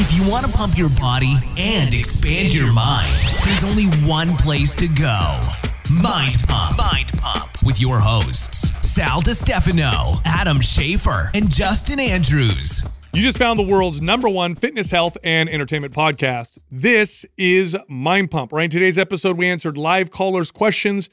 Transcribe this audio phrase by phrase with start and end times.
[0.00, 3.12] If you want to pump your body and expand your mind,
[3.44, 5.40] there's only one place to go
[5.92, 6.78] Mind Pump.
[6.78, 12.88] Mind Pump with your hosts, Sal DiStefano, Adam Schafer, and Justin Andrews.
[13.12, 16.58] You just found the world's number one fitness, health, and entertainment podcast.
[16.70, 18.52] This is Mind Pump.
[18.52, 21.10] Right in today's episode, we answered live callers' questions,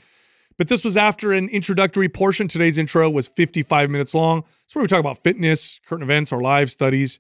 [0.58, 2.48] but this was after an introductory portion.
[2.48, 4.44] Today's intro was 55 minutes long.
[4.64, 7.20] It's where we talk about fitness, current events, our live studies,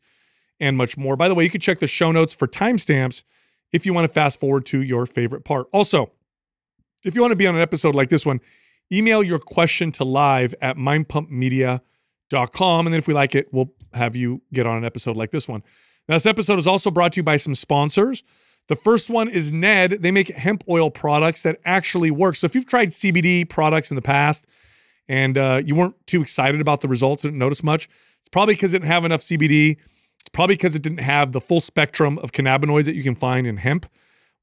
[0.59, 1.15] and much more.
[1.15, 3.23] By the way, you can check the show notes for timestamps
[3.71, 5.67] if you want to fast forward to your favorite part.
[5.71, 6.11] Also,
[7.03, 8.39] if you want to be on an episode like this one,
[8.91, 12.87] email your question to live at mindpumpmedia.com.
[12.87, 15.47] And then if we like it, we'll have you get on an episode like this
[15.47, 15.63] one.
[16.07, 18.23] Now, this episode is also brought to you by some sponsors.
[18.67, 19.91] The first one is Ned.
[19.91, 22.35] They make hemp oil products that actually work.
[22.35, 24.47] So if you've tried CBD products in the past
[25.07, 27.87] and uh, you weren't too excited about the results, didn't notice much,
[28.19, 29.77] it's probably because it didn't have enough CBD.
[30.25, 33.45] It's probably because it didn't have the full spectrum of cannabinoids that you can find
[33.45, 33.85] in hemp.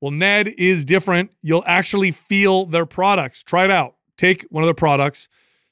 [0.00, 1.32] Well, Ned is different.
[1.42, 3.42] You'll actually feel their products.
[3.42, 3.96] Try it out.
[4.16, 5.28] Take one of their products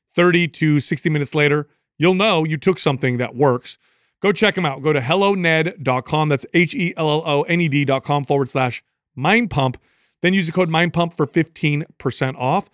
[0.09, 1.69] 30 to 60 minutes later.
[1.97, 3.79] You'll know you took something that works.
[4.21, 4.83] Go check them out.
[4.83, 6.29] Go to helloned.com.
[6.29, 8.83] That's H E L L O N E D.com forward slash
[9.15, 9.81] mind pump.
[10.23, 12.69] Then use the code mind pump for 15% off.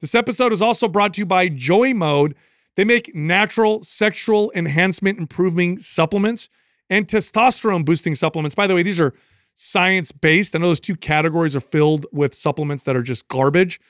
[0.00, 2.34] This episode is also brought to you by Joy Mode.
[2.76, 6.48] They make natural sexual enhancement improving supplements
[6.90, 8.54] and testosterone boosting supplements.
[8.54, 9.14] By the way, these are
[9.54, 10.54] science based.
[10.54, 13.80] I know those two categories are filled with supplements that are just garbage.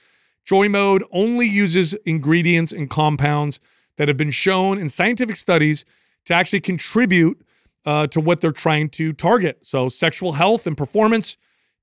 [0.45, 3.61] Joy Mode only uses ingredients and compounds
[3.97, 5.85] that have been shown in scientific studies
[6.25, 7.45] to actually contribute
[7.85, 9.67] uh, to what they're trying to target.
[9.67, 11.37] So, sexual health and performance,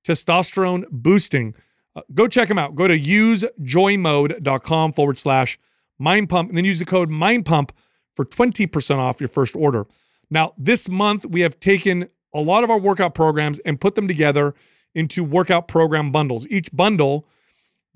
[0.04, 1.54] testosterone boosting.
[1.96, 2.76] Uh, go check them out.
[2.76, 5.58] Go to usejoymode.com forward slash
[5.98, 7.72] mind pump and then use the code mind pump
[8.14, 9.86] for 20% off your first order.
[10.30, 14.08] Now, this month, we have taken a lot of our workout programs and put them
[14.08, 14.54] together
[14.94, 16.48] into workout program bundles.
[16.50, 17.28] Each bundle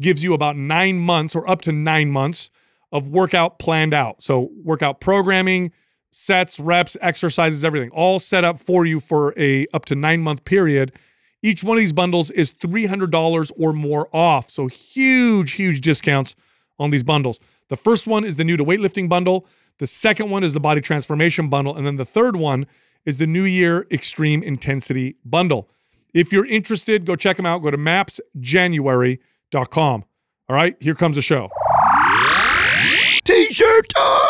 [0.01, 2.49] gives you about nine months or up to nine months
[2.91, 4.23] of workout planned out.
[4.23, 5.71] So, workout programming,
[6.11, 10.45] sets, reps, exercises, everything, all set up for you for a up to nine month
[10.45, 10.93] period.
[11.41, 14.49] Each one of these bundles is $300 or more off.
[14.49, 16.35] So, huge, huge discounts
[16.79, 17.39] on these bundles.
[17.69, 19.45] The first one is the new to weightlifting bundle.
[19.79, 21.75] The second one is the body transformation bundle.
[21.75, 22.67] And then the third one
[23.05, 25.69] is the New Year Extreme Intensity bundle.
[26.13, 27.61] If you're interested, go check them out.
[27.63, 30.03] Go to mapsjanuary.com.
[30.49, 31.49] All right, here comes the show.
[33.23, 34.25] T-shirt time.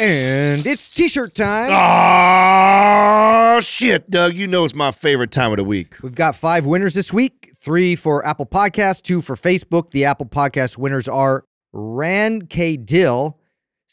[0.00, 1.70] And it's t-shirt time.
[1.72, 4.34] Oh shit, Doug!
[4.34, 5.94] You know it's my favorite time of the week.
[6.02, 7.52] We've got five winners this week.
[7.60, 9.90] Three for Apple Podcast, two for Facebook.
[9.90, 13.38] The Apple Podcast winners are Ran K Dill,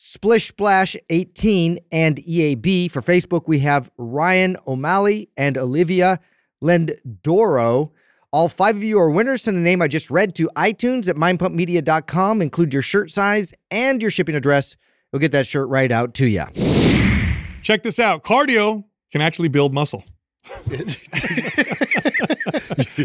[0.04, 2.90] Splish Splash 18, and EAB.
[2.90, 6.20] For Facebook, we have Ryan O'Malley and Olivia
[6.60, 7.92] Lendoro.
[8.34, 9.44] All five of you are winners.
[9.44, 12.42] Send the name I just read to iTunes at mindpumpmedia.com.
[12.42, 14.76] Include your shirt size and your shipping address.
[15.12, 16.46] We'll get that shirt right out to you.
[17.62, 20.04] Check this out cardio can actually build muscle.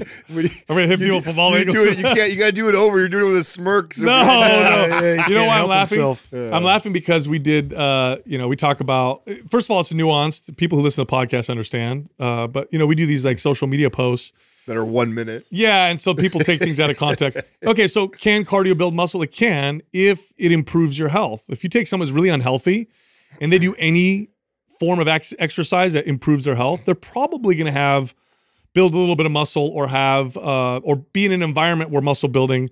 [0.31, 1.77] I'm gonna hit people from all you angles.
[1.77, 1.99] do it.
[1.99, 2.31] You can't.
[2.33, 2.99] You got to do it over.
[2.99, 3.95] You're doing it with a smirk.
[3.95, 4.23] so- No,
[4.91, 5.01] no.
[5.25, 5.99] he you know why I'm laughing?
[5.99, 6.33] himself.
[6.33, 9.93] I'm laughing because we did, uh, you know, we talk about, first of all, it's
[9.93, 10.57] nuanced.
[10.57, 12.09] People who listen to podcasts understand.
[12.19, 14.33] Uh, but, you know, we do these like social media posts.
[14.67, 15.45] that are one minute.
[15.51, 15.87] Yeah.
[15.87, 17.39] And so people take things out of context.
[17.65, 17.87] Okay.
[17.89, 19.23] So can cardio build muscle?
[19.23, 21.47] It can if it improves your health.
[21.49, 22.89] If you take someone who's really unhealthy
[23.41, 24.29] and they do any
[24.81, 28.15] form of ex- exercise that improves their health, they're probably going to have
[28.77, 32.03] build a little bit of muscle or have uh, or be in an environment where
[32.03, 32.69] muscle building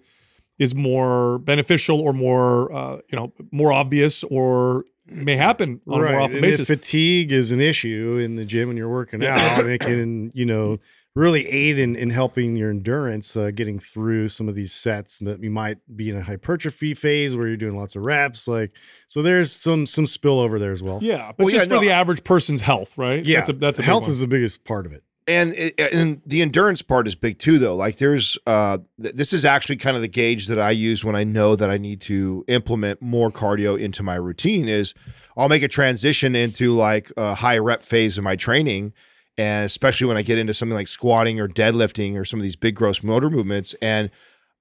[0.58, 6.10] is more beneficial or more uh, you know more obvious or may happen on a
[6.10, 6.68] more often and basis.
[6.68, 10.44] If fatigue is an issue in the gym when you're working out, it can, you
[10.44, 10.78] know,
[11.14, 15.42] really aid in, in helping your endurance, uh, getting through some of these sets that
[15.42, 18.48] you might be in a hypertrophy phase where you're doing lots of reps.
[18.48, 18.72] Like,
[19.06, 20.98] so there's some some spillover there as well.
[21.02, 23.24] yeah, but Well, yeah, just for no, the average person's health, right?
[23.24, 23.38] Yeah.
[23.38, 25.02] that's a, that's a health is the biggest part of it.
[25.26, 25.54] And
[25.92, 27.74] and the endurance part is big too though.
[27.76, 31.16] Like there's uh th- this is actually kind of the gauge that i use when
[31.16, 34.94] i know that i need to implement more cardio into my routine is
[35.36, 38.92] i'll make a transition into like a high rep phase of my training
[39.38, 42.56] and especially when i get into something like squatting or deadlifting or some of these
[42.56, 44.10] big gross motor movements and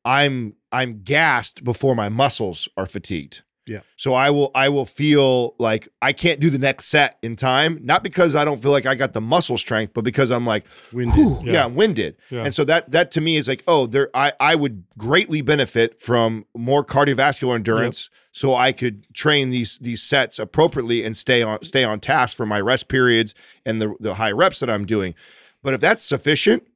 [0.05, 3.79] i'm i'm gassed before my muscles are fatigued Yeah.
[3.95, 7.79] So I will I will feel like I can't do the next set in time,
[7.81, 10.65] not because I don't feel like I got the muscle strength, but because I'm like,
[10.91, 11.45] Winded.
[11.45, 11.53] yeah.
[11.53, 11.65] Yeah.
[11.65, 12.17] I'm winded.
[12.29, 12.43] Yeah.
[12.43, 16.01] And so that that to me is like, oh, there I I would greatly benefit
[16.01, 21.63] from more cardiovascular endurance so I could train these these sets appropriately and stay on
[21.63, 23.33] stay on task for my rest periods
[23.65, 25.15] and the the high reps that I'm doing.
[25.61, 26.67] But if that's sufficient,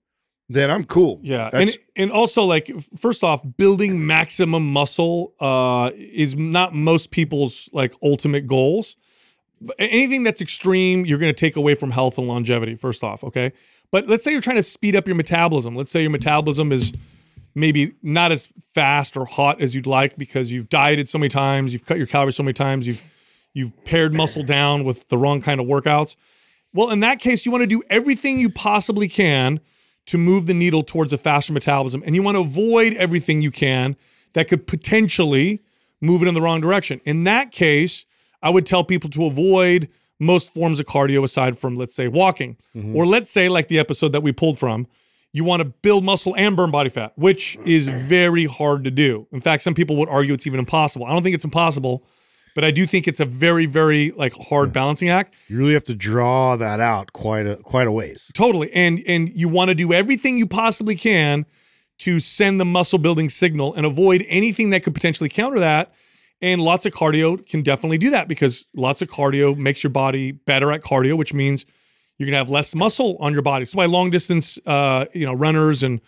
[0.49, 1.19] then I'm cool.
[1.23, 7.11] Yeah, That's- and and also like first off, building maximum muscle uh, is not most
[7.11, 8.95] people's like ultimate goals.
[9.79, 12.75] Anything that's extreme, you're going to take away from health and longevity.
[12.75, 13.51] First off, okay.
[13.91, 15.75] But let's say you're trying to speed up your metabolism.
[15.75, 16.93] Let's say your metabolism is
[17.55, 21.73] maybe not as fast or hot as you'd like because you've dieted so many times,
[21.73, 23.03] you've cut your calories so many times, you've
[23.53, 26.15] you've pared muscle down with the wrong kind of workouts.
[26.73, 29.59] Well, in that case, you want to do everything you possibly can
[30.07, 32.03] to move the needle towards a faster metabolism.
[32.05, 33.95] And you want to avoid everything you can
[34.33, 35.61] that could potentially
[36.01, 37.01] move it in the wrong direction.
[37.05, 38.05] In that case,
[38.41, 39.89] I would tell people to avoid
[40.19, 42.57] most forms of cardio aside from, let's say, walking.
[42.75, 42.95] Mm-hmm.
[42.95, 44.87] Or let's say, like the episode that we pulled from,
[45.33, 49.27] you want to build muscle and burn body fat, which is very hard to do.
[49.31, 51.05] In fact, some people would argue it's even impossible.
[51.05, 52.03] I don't think it's impossible,
[52.57, 55.35] but I do think it's a very, very like hard balancing act.
[55.47, 58.31] You really have to draw that out quite a quite a ways.
[58.33, 58.73] Totally.
[58.73, 61.45] And and you want to do everything you possibly can
[61.99, 65.93] to send the muscle building signal and avoid anything that could potentially counter that.
[66.41, 70.31] And lots of cardio can definitely do that because lots of cardio makes your body
[70.31, 71.63] better at cardio, which means
[72.17, 73.65] you're gonna have less muscle on your body.
[73.65, 76.01] So why long distance uh, you know, runners and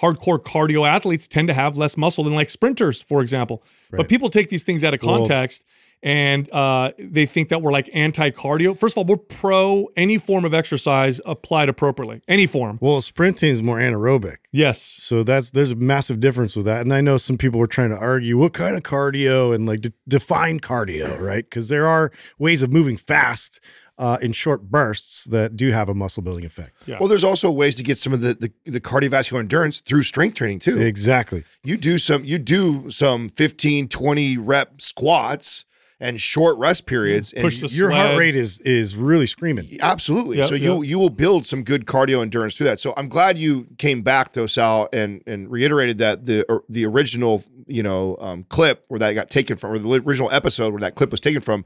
[0.00, 3.62] hardcore cardio athletes tend to have less muscle than like sprinters, for example.
[3.90, 5.64] But people take these things out of context
[6.02, 8.76] and uh, they think that we're like anti-cardio.
[8.78, 12.20] First of all, we're pro any form of exercise applied appropriately.
[12.28, 12.78] Any form.
[12.82, 14.36] Well, sprinting is more anaerobic.
[14.52, 14.82] Yes.
[14.82, 16.82] So that's there's a massive difference with that.
[16.82, 19.80] And I know some people were trying to argue what kind of cardio and like
[19.80, 21.44] de- define cardio, right?
[21.44, 23.64] Because there are ways of moving fast
[23.98, 26.72] uh, in short bursts that do have a muscle building effect.
[26.86, 26.98] Yeah.
[26.98, 30.34] Well, there's also ways to get some of the, the the cardiovascular endurance through strength
[30.34, 30.80] training too.
[30.80, 31.44] Exactly.
[31.62, 35.64] you do some you do some 15 20 rep squats
[36.00, 39.68] and short rest periods and Push the Your heart rate is is really screaming.
[39.80, 40.90] absolutely Yep, so you yep.
[40.90, 44.32] you will build some good cardio endurance through that so i'm glad you came back
[44.32, 48.98] though sal and and reiterated that the or the original you know um, clip where
[48.98, 51.64] that got taken from or the original episode where that clip was taken from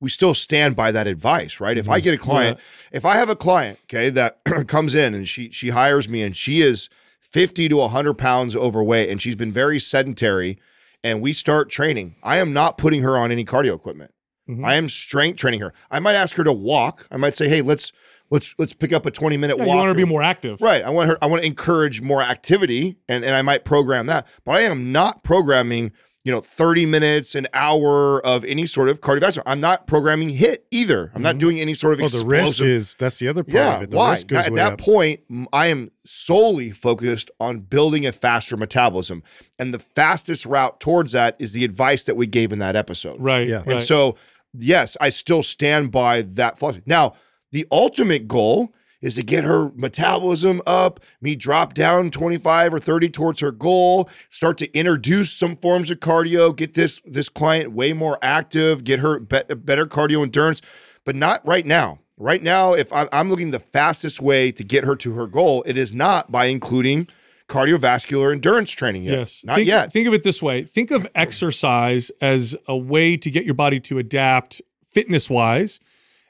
[0.00, 1.76] we still stand by that advice right?
[1.78, 2.58] If i get a client
[2.92, 6.34] if i have a client okay that comes in and she she hires me and
[6.36, 6.88] she is
[7.20, 10.58] 50 to 100 pounds overweight and she's been very sedentary
[11.04, 14.12] and we start training i am not putting her on any cardio equipment.
[14.48, 14.64] Mhm.
[14.66, 15.72] i am strength training her.
[15.90, 17.06] I might ask her to walk.
[17.10, 17.92] I might say hey let's
[18.30, 20.22] let's let's pick up a 20 minute Yeah, walk you want her to be more
[20.22, 20.60] active.
[20.60, 20.82] right.
[20.82, 24.26] I want her i want to encourage more activity and and i might program that
[24.44, 25.92] but i am not programming
[26.24, 30.58] you know 30 minutes an hour of any sort of cardiovascular i'm not programming HIIT
[30.70, 31.38] either i'm not mm-hmm.
[31.38, 33.90] doing any sort of Oh, the risk is that's the other part yeah, of it.
[33.90, 34.10] The why?
[34.10, 34.80] risk goes At way that up.
[34.80, 35.20] point,
[35.52, 39.22] i am solely focused on building a faster metabolism,
[39.58, 43.20] and the fastest route towards that is the advice that we gave in that episode.
[43.20, 43.48] Right.
[43.48, 43.56] Yeah.
[43.58, 43.68] Right.
[43.68, 44.16] And so,
[44.52, 46.82] yes, I still stand by that philosophy.
[46.86, 47.14] Now,
[47.52, 53.08] the ultimate goal is to get her metabolism up, me drop down 25 or 30
[53.10, 57.92] towards her goal, start to introduce some forms of cardio, get this this client way
[57.92, 60.60] more active, get her be- better cardio endurance,
[61.04, 61.98] but not right now.
[62.16, 65.62] Right now, if I'm, I'm looking the fastest way to get her to her goal,
[65.66, 67.08] it is not by including
[67.48, 69.18] cardiovascular endurance training yet.
[69.18, 69.44] Yes.
[69.44, 69.90] Not think, yet.
[69.90, 70.64] Think of it this way.
[70.64, 75.80] Think of exercise as a way to get your body to adapt fitness wise.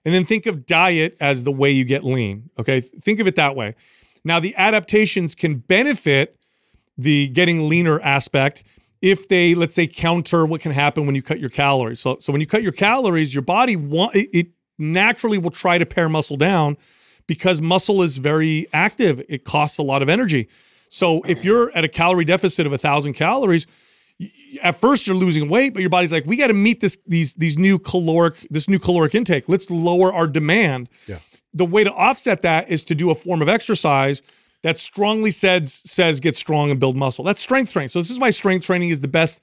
[0.05, 2.51] And then think of diet as the way you get lean.
[2.59, 2.81] Okay.
[2.81, 3.75] Think of it that way.
[4.25, 6.37] Now, the adaptations can benefit
[6.97, 8.65] the getting leaner aspect
[9.03, 12.01] if they, let's say, counter what can happen when you cut your calories.
[12.01, 14.47] So, so when you cut your calories, your body want it, it
[14.79, 16.77] naturally will try to pare muscle down
[17.27, 19.23] because muscle is very active.
[19.29, 20.49] It costs a lot of energy.
[20.89, 23.67] So if you're at a calorie deficit of a thousand calories,
[24.63, 27.35] at first you're losing weight, but your body's like, we got to meet this these
[27.35, 29.49] these new caloric this new caloric intake.
[29.49, 30.89] Let's lower our demand.
[31.07, 31.19] Yeah.
[31.55, 34.23] The way to offset that is to do a form of exercise
[34.63, 37.25] that strongly says says get strong and build muscle.
[37.25, 37.89] That's strength training.
[37.89, 39.41] So this is why strength training is the best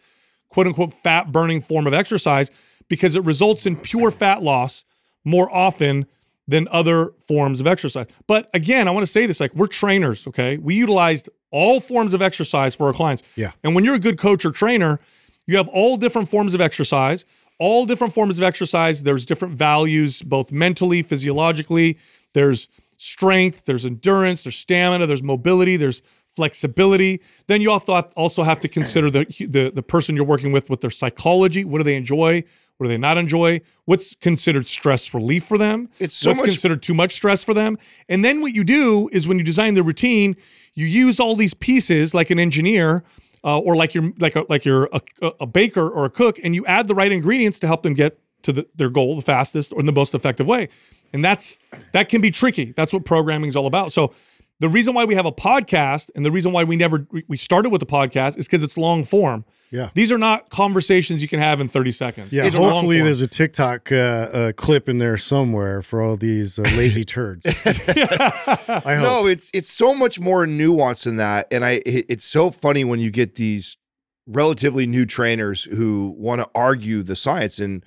[0.50, 2.52] quote unquote fat burning form of exercise
[2.88, 4.86] because it results in pure fat loss
[5.26, 6.06] more often
[6.48, 8.08] than other forms of exercise.
[8.26, 10.58] But again, I want to say this like we're trainers, okay?
[10.58, 13.24] We utilized all forms of exercise for our clients.
[13.36, 13.52] Yeah.
[13.64, 15.00] And when you're a good coach or trainer,
[15.46, 17.26] you have all different forms of exercise,
[17.60, 19.04] all different forms of exercise.
[19.04, 21.98] There's different values, both mentally, physiologically.
[22.34, 27.22] There's strength, there's endurance, there's stamina, there's mobility, there's flexibility.
[27.48, 30.82] Then you also also have to consider the the the person you're working with with
[30.82, 31.66] their psychology.
[31.66, 32.44] What do they enjoy?
[32.78, 33.62] What do they not enjoy?
[33.86, 35.90] What's considered stress relief for them?
[36.00, 37.78] It's so What's much- considered too much stress for them?
[38.08, 40.36] And then what you do is when you design the routine,
[40.76, 43.04] you use all these pieces like an engineer
[43.44, 45.02] uh, or like you're like a, like you're a,
[45.42, 48.20] a baker or a cook, and you add the right ingredients to help them get
[48.44, 50.70] to the, their goal the fastest or in the most effective way.
[51.14, 51.58] And that's
[51.94, 52.74] that can be tricky.
[52.74, 53.92] That's what programming is all about.
[53.92, 54.14] So
[54.60, 57.38] the reason why we have a podcast and the reason why we never we- we
[57.38, 59.46] started with the podcast is because it's long form.
[59.70, 59.90] Yeah.
[59.94, 62.32] These are not conversations you can have in 30 seconds.
[62.32, 63.06] Yeah, It's hopefully form.
[63.06, 67.46] there's a TikTok uh, uh, clip in there somewhere for all these uh, lazy turds.
[67.66, 69.04] I hope.
[69.04, 72.84] No, it's it's so much more nuanced than that, and I it- it's so funny
[72.86, 73.78] when you get these
[74.26, 77.84] relatively new trainers who want to argue the science and.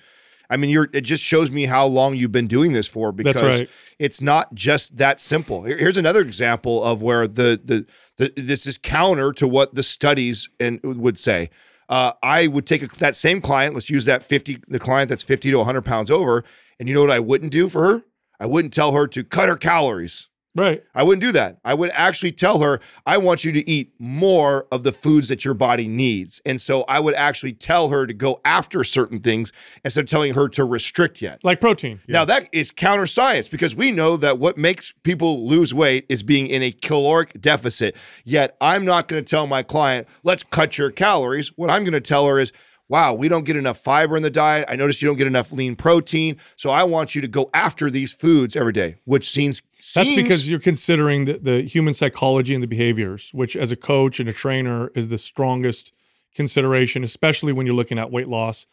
[0.51, 0.89] I mean, you're.
[0.93, 3.71] It just shows me how long you've been doing this for, because right.
[4.01, 5.63] it's not just that simple.
[5.63, 10.49] Here's another example of where the the, the this is counter to what the studies
[10.59, 11.51] and would say.
[11.89, 13.75] Uh, I would take a, that same client.
[13.75, 16.45] Let's use that fifty, the client that's fifty to one hundred pounds over,
[16.79, 18.03] and you know what I wouldn't do for her?
[18.41, 20.30] I wouldn't tell her to cut her calories.
[20.55, 20.83] Right.
[20.95, 21.59] I wouldn't do that.
[21.65, 25.45] I would actually tell her, I want you to eat more of the foods that
[25.45, 26.41] your body needs.
[26.45, 29.53] And so I would actually tell her to go after certain things
[29.85, 31.45] instead of telling her to restrict yet.
[31.45, 32.01] Like protein.
[32.09, 36.23] Now that is counter science because we know that what makes people lose weight is
[36.23, 37.97] being in a caloric deficit.
[38.25, 41.49] Yet I'm not going to tell my client, let's cut your calories.
[41.57, 42.53] What I'm going to tell her is,
[42.89, 44.65] wow, we don't get enough fiber in the diet.
[44.69, 46.37] I noticed you don't get enough lean protein.
[46.57, 49.63] So I want you to go after these foods every day, which seems
[49.95, 54.21] That's because you're considering the, the human psychology and the behaviors, which as a coach
[54.21, 55.93] and a trainer is the strongest
[56.35, 58.67] consideration, especially when you're looking at weight loss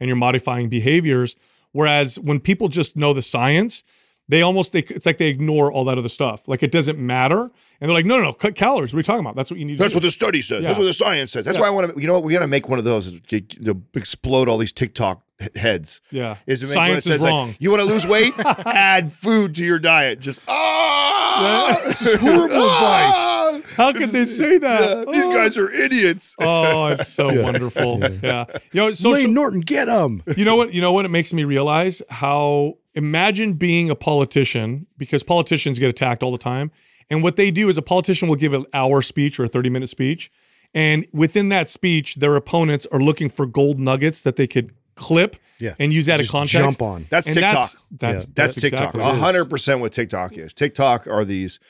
[0.00, 1.36] and you're modifying behaviors.
[1.72, 3.82] Whereas when people just know the science,
[4.28, 6.48] they almost they, it's like they ignore all that other stuff.
[6.48, 7.50] Like it doesn't matter, and
[7.80, 8.92] they're like, no, no, no, cut calories.
[8.92, 9.36] What are you talking about?
[9.36, 9.78] That's what you need.
[9.78, 10.62] That's to what the study says.
[10.62, 11.44] That's what the science says.
[11.44, 12.00] That's why I want to.
[12.00, 12.24] You know what?
[12.24, 15.22] We got to make one of those to, to explode all these TikTok
[15.56, 16.00] heads.
[16.12, 16.36] Yeah.
[16.46, 17.54] Is to make one Science is says, like, wrong.
[17.58, 18.32] you want to lose weight?
[18.38, 20.20] Add food to your diet.
[20.20, 21.76] Just ah,
[22.20, 23.60] Horrible ah!
[23.76, 24.80] How could they say that?
[25.08, 25.34] Yeah, these Oh.
[25.34, 26.36] guys are idiots.
[26.40, 28.00] Oh, it's so wonderful.
[28.22, 28.44] Yeah.
[28.72, 30.22] You know, social, Lane Norton, get him.
[30.36, 30.72] you know what?
[30.72, 31.04] You know what?
[31.06, 32.74] It makes me realize how.
[32.94, 36.70] Imagine being a politician because politicians get attacked all the time,
[37.08, 39.70] and what they do is a politician will give an hour speech or a thirty
[39.70, 40.30] minute speech,
[40.74, 45.36] and within that speech, their opponents are looking for gold nuggets that they could clip
[45.58, 45.74] Yeah.
[45.78, 46.54] and use out of Just context.
[46.54, 47.06] jump on.
[47.08, 47.52] That's And TikTok.
[47.52, 48.32] That's that's, Yeah.
[48.34, 48.72] That's, TikTok.
[48.72, 49.20] exactly A what it is.
[49.22, 50.52] hundred percent what TikTok is.
[50.52, 51.60] TikTok are these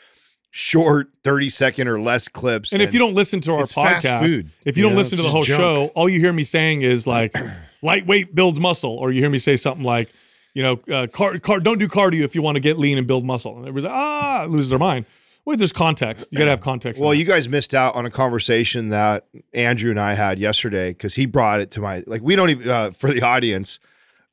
[0.50, 2.72] short, thirty second or less clips.
[2.72, 4.50] And if you don't listen to our It's fast podcast, food.
[4.64, 6.42] if you You don't know, listen to the whole just show, all you hear me
[6.42, 7.32] saying is like,
[7.82, 10.12] lightweight builds muscle, or you hear me say something like,
[10.54, 13.06] you know, uh, car, car, don't do cardio if you want to get lean and
[13.06, 13.56] build muscle.
[13.56, 15.06] And everybody's like, ah, lose their mind.
[15.44, 16.30] Wait, there's context.
[16.30, 17.02] You got to have context.
[17.02, 21.16] Well, you guys missed out on a conversation that Andrew and I had yesterday because
[21.16, 23.80] he brought it to my like we don't even uh, for the audience,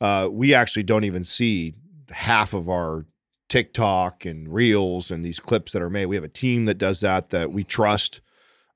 [0.01, 1.73] uh, we actually don't even see
[2.11, 3.05] half of our
[3.47, 6.05] TikTok and reels and these clips that are made.
[6.05, 8.21] We have a team that does that that we trust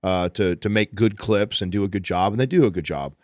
[0.02, 2.72] uh, to to make good clips and do a good job, and they do a
[2.72, 3.16] good job.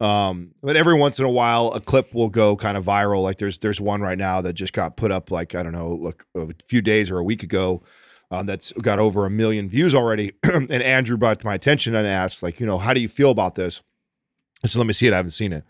[0.00, 3.22] Um, but every once in a while, a clip will go kind of viral.
[3.22, 5.90] Like there's there's one right now that just got put up like I don't know,
[5.94, 7.82] like a few days or a week ago.
[8.30, 10.32] Um, that's got over a million views already.
[10.42, 13.30] and Andrew brought to my attention and asked, like, you know, how do you feel
[13.30, 13.82] about this?
[14.64, 15.12] I said, let me see it.
[15.12, 15.62] I haven't seen it.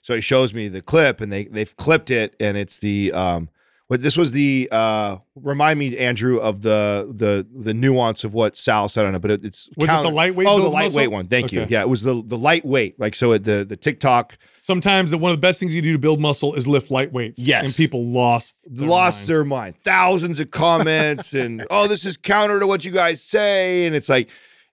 [0.00, 3.50] So he shows me the clip, and they they've clipped it, and it's the um,
[3.88, 8.56] what this was the uh, remind me, Andrew, of the the the nuance of what
[8.56, 11.12] Sal said on it, but it, it's Was it the lightweight Oh, the lightweight muscle?
[11.12, 11.26] one.
[11.26, 11.64] Thank you.
[11.68, 13.00] Yeah, it was the the lightweight.
[13.00, 15.92] Like so, it, the the TikTok sometimes the, one of the best things you do
[15.92, 17.40] to build muscle is lift light weights.
[17.40, 17.64] Yes.
[17.64, 19.26] and people lost their lost minds.
[19.28, 19.76] their mind.
[19.76, 23.86] Thousands of comments and oh, this is counter to what you guys say.
[23.86, 24.28] And it's like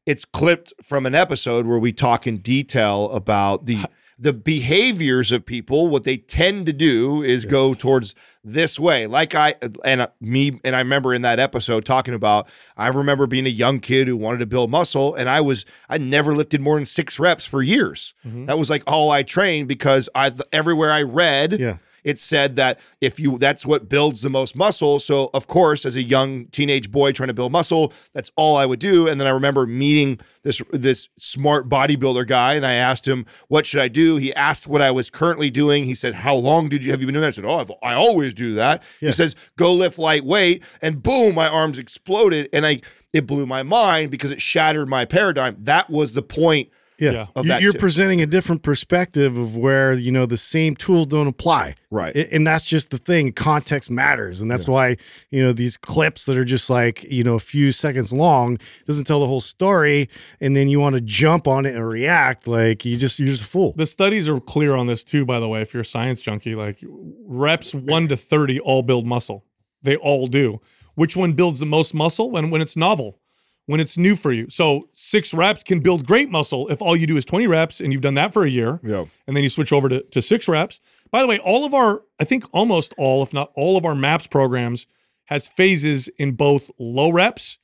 [0.05, 3.85] it's clipped from an episode where we talk in detail about the
[4.17, 5.87] the behaviors of people.
[5.87, 9.07] What they tend to do is go towards this way.
[9.07, 12.47] Like I and uh, me and I remember in that episode talking about.
[12.77, 15.97] I remember being a young kid who wanted to build muscle, and I was I
[15.97, 18.13] never lifted more than six reps for years.
[18.25, 18.45] Mm-hmm.
[18.45, 21.77] That was like all I trained because I everywhere I read Yeah.
[22.05, 24.99] It said that if you that's what builds the most muscle.
[24.99, 28.65] So of course as a young teenage boy trying to build muscle that's all i
[28.65, 29.07] would do.
[29.09, 33.65] And then i remember meeting this this smart bodybuilder guy and i asked him what
[33.65, 34.15] should i do?
[34.15, 35.83] He asked what i was currently doing.
[35.83, 37.27] He said how long did you have you been doing that?
[37.27, 38.83] I said oh I've, i always do that.
[39.01, 42.79] He says go lift lightweight and boom my arms exploded and i
[43.13, 45.55] it blew my mind because it shattered my paradigm.
[45.59, 47.25] That was the point Yeah, Yeah.
[47.35, 47.79] Of You- that you're too.
[47.79, 52.15] presenting a different perspective of where you know the same tools don't apply, Right.
[52.15, 53.31] And that's just the thing.
[53.33, 54.97] Context matters, and that's why
[55.31, 59.05] you know these clips that are just like you know a few seconds long doesn't
[59.05, 60.09] tell the whole story,
[60.41, 63.43] and then you want to jump on it and react like you just you're just
[63.43, 63.73] a fool.
[63.75, 65.61] The studies are clear on this too, by the way.
[65.61, 66.79] If you're a science junkie, like
[67.25, 69.43] reps one to 30 all build muscle.
[69.83, 70.61] They all do.
[70.95, 72.31] Which one builds the most muscle?
[72.31, 73.19] When, when it's novel,
[73.67, 74.49] when it's new for you.
[74.49, 77.91] So six reps can build great muscle if all you do is 20 reps and
[77.91, 78.79] you've done that for a year.
[78.83, 79.05] Yeah.
[79.27, 80.79] And then you switch over to, to six reps.
[81.11, 83.95] By the way, all of our, I think almost all, if not all of our
[83.95, 84.85] MAPS programs
[85.25, 87.57] has phases in both low reps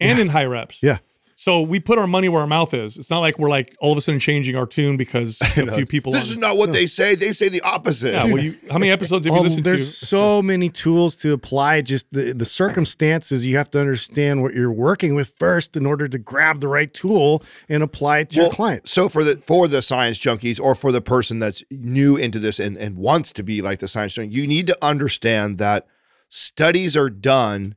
[0.00, 0.82] and in high reps.
[0.82, 0.98] Yeah.
[1.44, 2.96] So we put our money where our mouth is.
[2.96, 5.84] It's not like we're like all of a sudden changing our tune because a few
[5.84, 6.10] people.
[6.10, 7.14] This on- is not what they say.
[7.16, 8.14] They say the opposite.
[8.14, 10.06] Yeah, well, you, how many episodes have you Oh, listened there's to?
[10.06, 11.82] so many tools to apply.
[11.82, 16.08] Just the, the circumstances, you have to understand what you're working with first in order
[16.08, 18.88] to grab the right tool and apply it to Well, your client.
[18.88, 22.58] So for the for the science junkies or for the person that's new into this
[22.58, 25.86] and, and wants to be like the science junkie, you need to understand that
[26.30, 27.74] studies are done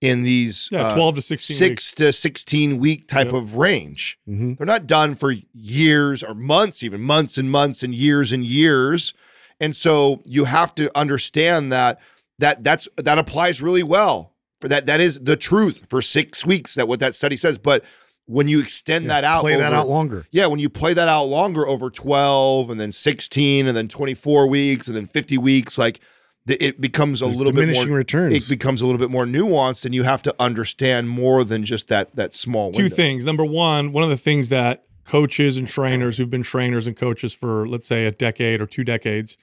[0.00, 1.92] in these Yeah, uh, 12 to 16 six weeks.
[1.94, 3.34] to 16 week type Yep.
[3.34, 4.18] of range.
[4.28, 4.56] Mhm.
[4.56, 9.12] They're not done for years or months, even months and months and years and years.
[9.60, 11.98] And so you have to understand that
[12.38, 14.34] that that's that applies really well.
[14.60, 17.84] For that that is the truth for 6 weeks that what that study says, but
[18.26, 20.26] when you extend that out Play that out longer.
[20.30, 24.46] yeah, when you play that out longer over 12 and then 16 and then 24
[24.46, 25.98] weeks and then 50 weeks, like
[26.46, 28.46] it becomes a There's little bit diminishing more returns.
[28.46, 31.88] It becomes a little bit more nuanced and you have to understand more than just
[31.88, 32.96] that that small Two window.
[32.96, 33.26] things.
[33.26, 37.32] Number one, one of the things that coaches and trainers who've been trainers and coaches
[37.32, 39.36] for, let's say, a decade or two decades,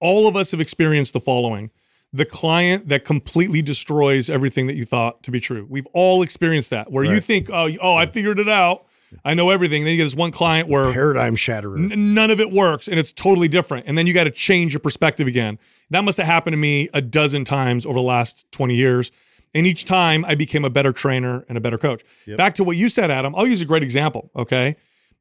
[0.00, 1.70] all of us have experienced the following
[2.12, 5.66] the client that completely destroys everything that you thought to be true.
[5.68, 8.84] We've all experienced that where you think, oh, oh, I figured it out.
[9.24, 9.84] I know everything.
[9.84, 11.76] Then you get this one client where Paradigm shatterer.
[11.76, 13.86] N- none of it works and it's totally different.
[13.86, 15.58] And then you got to change your perspective again.
[15.90, 19.12] That must have happened to me a dozen times over the last 20 years.
[19.54, 22.02] And each time I became a better trainer and a better coach.
[22.26, 22.38] Yep.
[22.38, 24.30] Back to what you said, Adam, I'll use a great example.
[24.34, 24.76] Okay.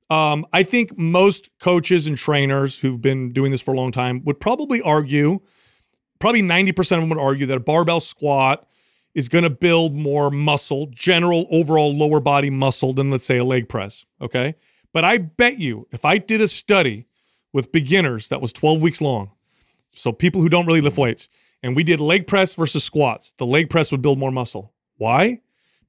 [0.10, 4.24] Um, I think most coaches and trainers who've been doing this for a long time
[4.26, 5.40] would probably argue,
[6.20, 8.68] probably 90% of them would argue that a barbell squat
[9.14, 13.44] is going to build more muscle, general overall lower body muscle than let's say a
[13.44, 14.56] leg press, okay?
[14.94, 17.06] But I bet you if I did a study
[17.54, 19.32] with beginners that was 12 weeks long,
[19.88, 21.30] so people who don't really lift weights,
[21.64, 24.74] and we did leg press versus squats, the leg press would build more muscle.
[24.98, 25.40] Why?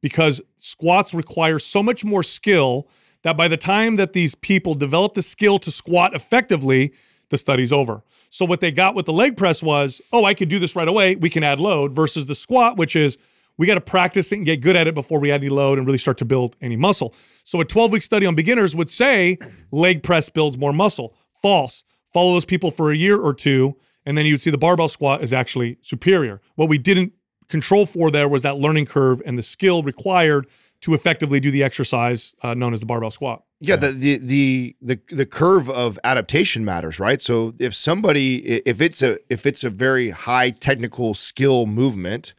[0.00, 2.88] Because squats require so much more skill
[3.22, 6.92] that by the time that these people develop the skill to squat effectively,
[7.32, 8.04] the study's over.
[8.30, 10.86] So what they got with the leg press was, oh, I could do this right
[10.86, 11.16] away.
[11.16, 13.18] We can add load versus the squat, which is
[13.58, 15.78] we got to practice it and get good at it before we add any load
[15.78, 17.14] and really start to build any muscle.
[17.44, 19.38] So a 12 week study on beginners would say
[19.70, 21.14] leg press builds more muscle.
[21.42, 21.84] False.
[22.12, 25.22] Follow those people for a year or two, and then you'd see the barbell squat
[25.22, 26.40] is actually superior.
[26.56, 27.14] What we didn't
[27.48, 30.46] control for there was that learning curve and the skill required
[30.82, 33.42] to effectively do the exercise uh, known as the barbell squat.
[33.60, 37.22] Yeah, the, the the the the curve of adaptation matters, right?
[37.22, 42.34] So if somebody if it's a if it's a very high technical skill movement,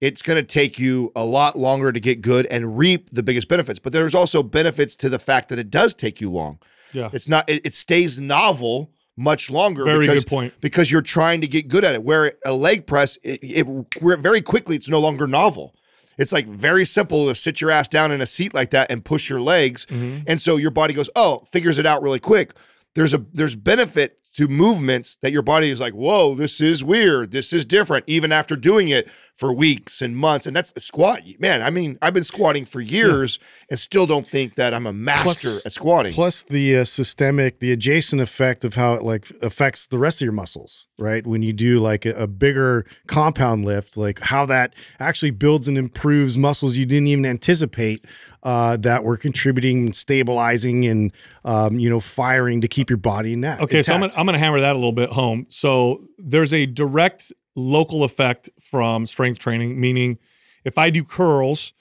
[0.00, 3.48] it's going to take you a lot longer to get good and reap the biggest
[3.48, 3.78] benefits.
[3.78, 6.58] But there's also benefits to the fact that it does take you long.
[6.92, 7.10] Yeah.
[7.12, 10.54] It's not it, it stays novel much longer Very because, good point.
[10.60, 12.02] because you're trying to get good at it.
[12.02, 13.66] Where a leg press, it, it
[14.00, 15.74] where very quickly it's no longer novel.
[16.18, 19.04] It's like very simple to sit your ass down in a seat like that and
[19.04, 20.24] push your legs, Mm-hmm.
[20.26, 22.52] and so your body goes, oh, figures it out really quick.
[22.94, 27.30] There's a there's benefit to movements that your body is like, whoa, this is weird,
[27.30, 30.46] this is different, even after doing it for weeks and months.
[30.46, 31.62] And that's the squat, man.
[31.62, 33.38] I mean, I've been squatting for years
[33.70, 36.12] and still don't think that I'm a master Plus- at squatting.
[36.12, 40.26] Plus the uh, systemic, the adjacent effect of how it like affects the rest of
[40.26, 41.24] your muscles, right?
[41.24, 45.78] When you do like a, a bigger compound lift, like how that actually builds and
[45.78, 48.04] improves muscles you didn't even anticipate
[48.42, 51.12] uh, that were contributing, stabilizing, and
[51.44, 53.60] um, you know firing to keep your body in that.
[53.60, 55.46] Okay, so I'm gonna, I'm gonna hammer that a little bit home.
[55.48, 60.18] So there's a direct local effect from strength training, meaning
[60.64, 61.72] if I do curls,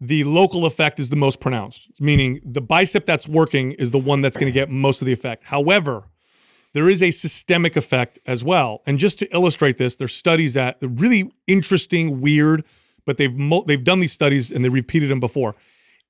[0.00, 4.20] the local effect is the most pronounced, meaning the bicep that's working is the one
[4.20, 5.42] that's gonna get most of the effect.
[5.42, 6.04] However,
[6.72, 8.82] there is a systemic effect as well.
[8.86, 12.64] And just to illustrate this, there's studies that are really interesting, weird,
[13.04, 15.56] but they've mo- they've done these studies and they repeated them before.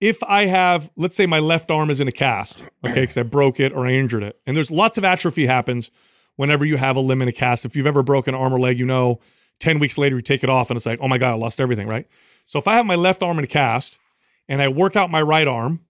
[0.03, 3.23] If I have, let's say my left arm is in a cast, okay, because I
[3.23, 5.93] broke it or I injured it, and there's lots of atrophy happens
[6.35, 7.65] whenever you have a limb in a cast.
[7.65, 9.21] If you've ever broken an arm or leg, you know,
[9.61, 11.61] 10 weeks later you take it off and it's like, oh my God, I lost
[11.61, 12.09] everything, right?
[12.47, 14.01] So if I have my left arm in a cast
[14.49, 15.85] and I work out my right arm,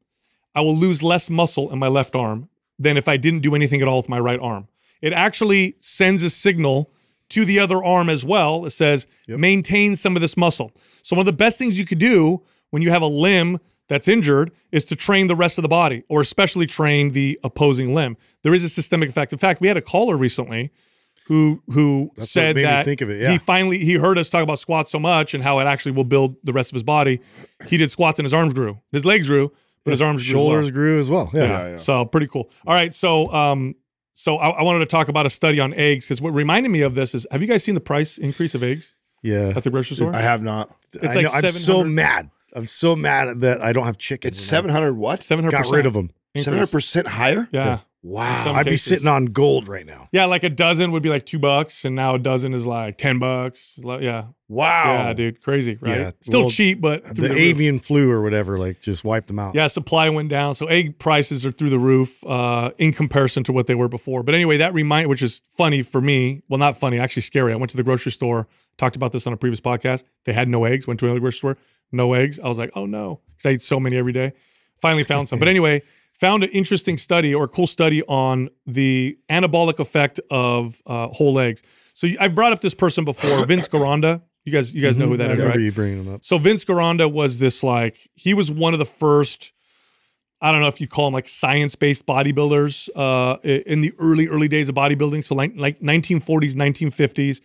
[0.55, 3.81] I will lose less muscle in my left arm than if I didn't do anything
[3.81, 4.69] at all with my right arm.
[5.01, 6.91] It actually sends a signal
[7.31, 8.67] to the other arm as well.
[8.67, 10.71] It says maintain some of this muscle.
[11.01, 14.09] So one of the best things you could do when you have a limb that's
[14.09, 18.17] injured is to train the rest of the body, or especially train the opposing limb.
[18.43, 19.33] There is a systemic effect.
[19.33, 20.71] In fact, we had a caller recently
[21.27, 23.31] who who That's what said made me that think of it, yeah.
[23.31, 26.05] he finally he heard us talk about squats so much and how it actually will
[26.05, 27.21] build the rest of his body.
[27.69, 29.53] He did squats and his arms grew, his legs grew,
[29.85, 30.45] but his arms grew as well.
[30.53, 31.31] Shoulders grew as well.
[31.33, 31.43] Yeah.
[31.45, 31.77] Yeah, yeah.
[31.77, 32.51] So pretty cool.
[32.67, 33.77] All right, so um,
[34.13, 36.83] so I, I wanted to talk about a study on eggs because what reminded me
[36.83, 39.53] of this is, have you guys seen the price increase of eggs Yeah.
[39.55, 40.15] at the grocery store?
[40.15, 40.71] I have not.
[40.95, 42.31] It's I like know, I'm so mad.
[42.55, 44.29] I'm so mad that I don't have chicken.
[44.29, 45.23] It's seven hundred what?
[45.23, 45.63] Seven hundred.
[45.63, 46.11] Got rid of them.
[46.37, 47.49] Seven hundred percent higher.
[47.53, 47.81] Yeah.
[48.05, 48.55] Wow.
[48.55, 48.85] I'd be cases.
[48.85, 50.09] sitting on gold right now.
[50.11, 52.99] Yeah, like a dozen would be like two bucks, and now a dozen is like
[52.99, 53.79] ten bucks.
[53.79, 54.95] Yeah, Wow.
[54.95, 55.99] yeah, dude, crazy, right?
[55.99, 57.39] Yeah, Still well, cheap, but through The the, roof.
[57.39, 59.55] avian flu or whatever, like just wiped them out.
[59.55, 63.53] Yeah, supply went down, so egg prices are through the roof uh, in comparison to
[63.53, 64.25] what they were before.
[64.25, 66.43] But anyway, that remind, which is funny for me.
[66.49, 67.53] Well, not funny, actually scary.
[67.53, 70.03] I went to the grocery store, talked about this on a previous podcast.
[70.25, 70.89] They had no eggs.
[70.89, 71.57] Went to another grocery store,
[71.93, 72.41] no eggs.
[72.41, 74.33] I was like, oh no, because I eat so many every day.
[74.81, 75.39] Finally found some.
[75.39, 80.81] But anyway, found an interesting study or a cool study on the anabolic effect of
[80.87, 81.63] uh, whole eggs.
[81.95, 84.23] So I've brought up this person before, Vince Gironda.
[84.45, 85.41] You guys, you guys know who that Mm-hmm.
[85.41, 85.61] I is, right?
[85.61, 86.25] you bringing them up.
[86.25, 89.53] So Vince Gironda was this like he was one of the first.
[90.41, 94.49] I don't know if you call them like science-based bodybuilders uh, in the early early
[94.49, 95.23] days of bodybuilding.
[95.23, 97.41] So like like 1940s, 1950s.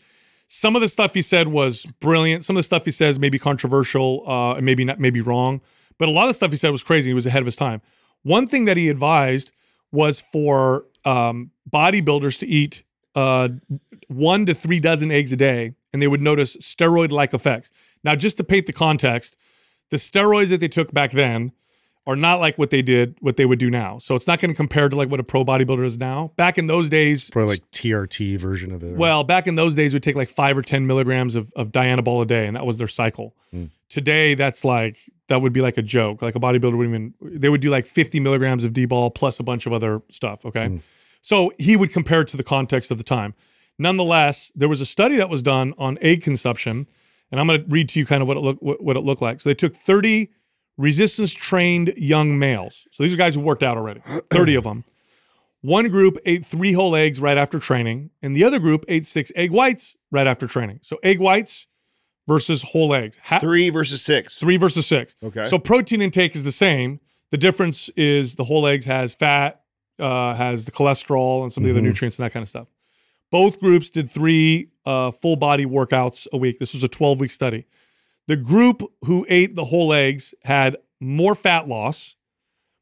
[0.47, 2.45] Some of the stuff he said was brilliant.
[2.45, 5.61] Some of the stuff he says may be controversial uh, and maybe not maybe wrong.
[5.97, 7.09] But a lot of the stuff he said was crazy.
[7.11, 7.81] He was ahead of his time.
[8.23, 9.51] One thing that he advised
[9.91, 12.83] was for um, bodybuilders to eat
[13.15, 13.49] uh,
[14.07, 17.71] one to three dozen eggs a day, and they would notice steroid-like effects.
[18.03, 19.37] Now, just to paint the context,
[19.89, 21.51] the steroids that they took back then
[22.07, 23.97] are not like what they did, what they would do now.
[23.97, 26.31] So it's not going to compare to like what a pro bodybuilder is now.
[26.37, 28.87] Back in those days, Probably like TRT version of it.
[28.87, 28.95] right?
[28.97, 32.23] well, back in those days, we'd take like five or 10 milligrams of, of Dianabol
[32.23, 33.35] a day, and that was their cycle.
[33.51, 33.65] Hmm.
[33.89, 36.21] Today, that's like, that would be like a joke.
[36.21, 39.43] Like a bodybuilder would even, they would do like 50 milligrams of D-ball plus a
[39.43, 40.45] bunch of other stuff.
[40.45, 40.69] Okay.
[40.69, 40.75] Hmm.
[41.21, 43.33] So he would compare it to the context of the time.
[43.77, 46.87] Nonetheless, there was a study that was done on egg consumption,
[47.31, 49.01] and I'm going to read to you kind of what it look what, what it
[49.01, 49.41] looked like.
[49.41, 50.31] So they took 30
[50.77, 52.87] resistance trained young males.
[52.91, 54.01] So these are guys who worked out already.
[54.31, 54.83] 30 of them.
[55.61, 59.31] One group ate three whole eggs right after training, and the other group ate six
[59.35, 60.79] egg whites right after training.
[60.83, 61.67] So egg whites
[62.27, 63.19] versus whole eggs.
[63.23, 64.37] Ha- Three versus six.
[64.37, 65.15] Three versus six.
[65.23, 65.45] Okay.
[65.45, 66.99] So protein intake is the same.
[67.31, 69.61] The difference is the whole eggs has fat,
[69.99, 72.67] uh, has the cholesterol, and some of the other nutrients and that kind of stuff.
[73.31, 76.59] Both groups did three uh, full body workouts a week.
[76.59, 77.65] This was a 12 week study.
[78.27, 82.15] The group who ate the whole eggs had more fat loss,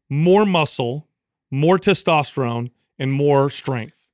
[0.09, 1.07] more muscle,
[1.51, 4.11] more testosterone, and more strength.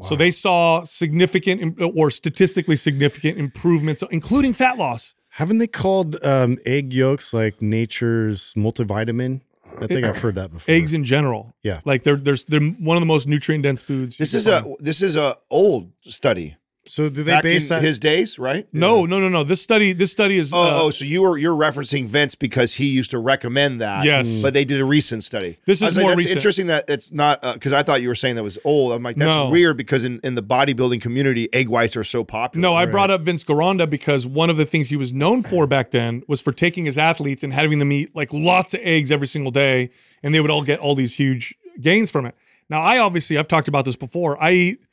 [0.00, 5.16] So they saw significant or statistically significant improvements, including fat loss.
[5.30, 9.40] Haven't they called um, egg yolks like nature's multivitamin?
[9.80, 10.72] I think I've heard that before.
[10.72, 11.52] eggs in general.
[11.62, 11.80] Yeah.
[11.84, 14.16] like they're there's they're one of the most nutrient dense foods.
[14.16, 16.56] This can is a this is a old study.
[16.98, 17.80] So do they Back base that?
[17.80, 18.66] his days, right?
[18.72, 19.44] no no no no.
[19.44, 22.74] This study this study is Oh, uh, oh, so you were you're referencing Vince because
[22.74, 24.04] he used to recommend that.
[24.04, 24.42] Yes.
[24.42, 25.58] but they did a recent study.
[25.64, 26.36] This is like, more that's recent.
[26.38, 28.90] interesting that it's not because I thought you were saying that was old.
[28.90, 29.48] I'm like that's No.
[29.48, 32.62] weird because in, in the bodybuilding community, egg whites are so popular.
[32.62, 32.74] no.
[32.74, 35.92] I brought up Vince Gironda because one of the things he was known for back
[35.92, 39.28] then was for taking his athletes and having them eat like lots of eggs every
[39.28, 39.90] single day,
[40.24, 42.34] and they would all get all these huge gains from it.
[42.68, 44.42] Now I obviously I've talked about this before.
[44.42, 44.84] I eat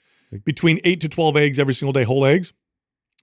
[0.44, 2.54] between eight to twelve eggs every single day, whole eggs,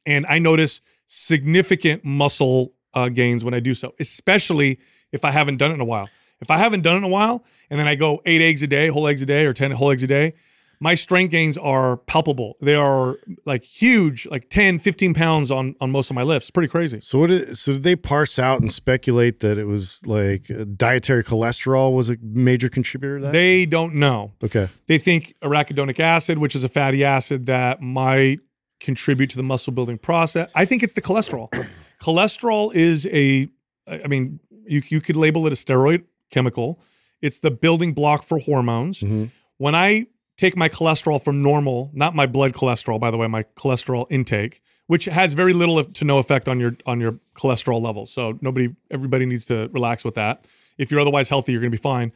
[0.06, 4.78] and I notice significant muscle uh, gains when I do so, especially
[5.12, 6.08] if I haven't done it in a while.
[6.40, 8.66] If I haven't done it in a while, and then I go eight eggs a
[8.66, 10.32] day, whole eggs a day, or ten whole eggs a day,
[10.82, 12.56] my strength gains are palpable.
[12.60, 13.16] They are
[13.46, 16.50] like huge, like 10, 15 pounds on on most of my lifts.
[16.50, 17.00] Pretty crazy.
[17.00, 17.30] so what?
[17.30, 21.94] Is, so did they parse out and speculate that it was like uh, dietary cholesterol
[21.94, 23.32] was a major contributor to that?
[23.32, 24.32] They don't know.
[24.42, 24.66] okay.
[24.88, 28.40] They think arachidonic acid, which is a fatty acid that might
[28.80, 30.50] contribute to the muscle building process.
[30.56, 31.48] I think it's the cholesterol.
[32.02, 33.48] cholesterol is a,
[33.86, 36.80] I mean, you, you could label it a steroid chemical.
[37.20, 39.00] It's the building block for hormones.
[39.00, 39.30] Mhm.
[39.58, 40.06] When I
[40.42, 44.60] take my cholesterol from normal, not my blood cholesterol, by the way, my cholesterol intake,
[44.88, 48.12] which has very little to no effect on your on your cholesterol levels.
[48.12, 50.44] So nobody, everybody needs to relax with that.
[50.78, 52.12] If you're otherwise healthy, you're going to be fine.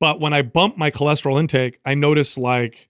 [0.00, 2.88] But when I bump my cholesterol intake, I notice like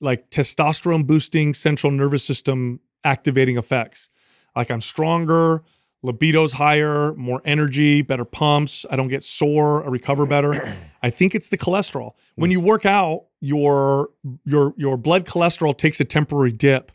[0.00, 4.08] like testosterone boosting central nervous system activating effects.
[4.56, 5.62] Like I'm stronger,
[6.02, 8.86] libido's higher, more energy, better pumps.
[8.90, 9.84] I don't get sore.
[9.84, 10.54] I recover better.
[11.02, 12.12] I think it's the cholesterol.
[12.36, 12.52] When hmm.
[12.52, 14.08] you work out, your
[14.44, 16.90] your your blood cholesterol takes a temporary dip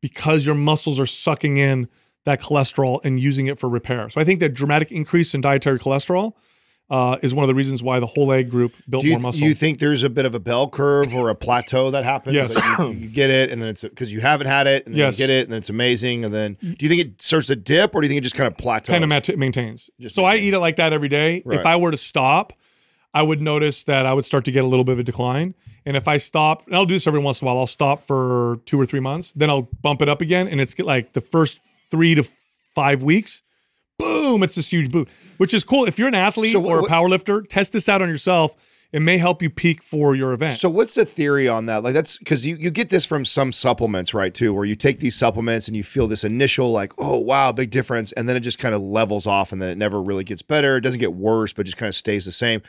[0.00, 1.88] because your muscles are sucking in
[2.24, 4.08] that cholesterol and using it for repair.
[4.10, 6.32] So I think that dramatic increase in dietary cholesterol
[6.90, 9.22] uh, is one of the reasons why the whole egg group built Do you, more
[9.28, 9.46] muscle.
[9.46, 12.34] you think there's a bit of a bell curve or a plateau that happens?
[12.34, 12.54] Yes.
[12.78, 14.98] Like you, you get it, and then it's because you haven't had it, and then
[14.98, 15.18] Yes.
[15.18, 17.56] you get it, and then it's amazing, and then do you think it starts to
[17.56, 18.92] dip, or do you think it just kind of plateaus?
[18.92, 19.88] kind of mat- maintains.
[20.00, 21.42] Just so I eat it like that every day.
[21.44, 21.60] Right.
[21.60, 22.52] If I were to stop,
[23.14, 25.54] I would notice that I would start to get a little bit of a decline.
[25.84, 28.02] And if I stop, and I'll do this every once in a while, I'll stop
[28.02, 30.48] for two or three months, then I'll bump it up again.
[30.48, 33.42] And it's like the first three to five weeks,
[33.98, 35.84] boom, it's this huge boom, which is cool.
[35.84, 38.56] If you're an athlete So what- or a power lifter, test this out on yourself.
[38.92, 40.52] It may help you peak for your event.
[40.54, 41.82] So what's the theory on that?
[41.82, 44.32] Like that's because you, you get this from some supplements, right?
[44.34, 47.70] Too, where you take these supplements and you feel this initial like, oh wow, big
[47.70, 50.42] difference, and then it just kind of levels off, and then it never really gets
[50.42, 50.76] better.
[50.76, 52.60] It doesn't get worse, but just kind of stays the same.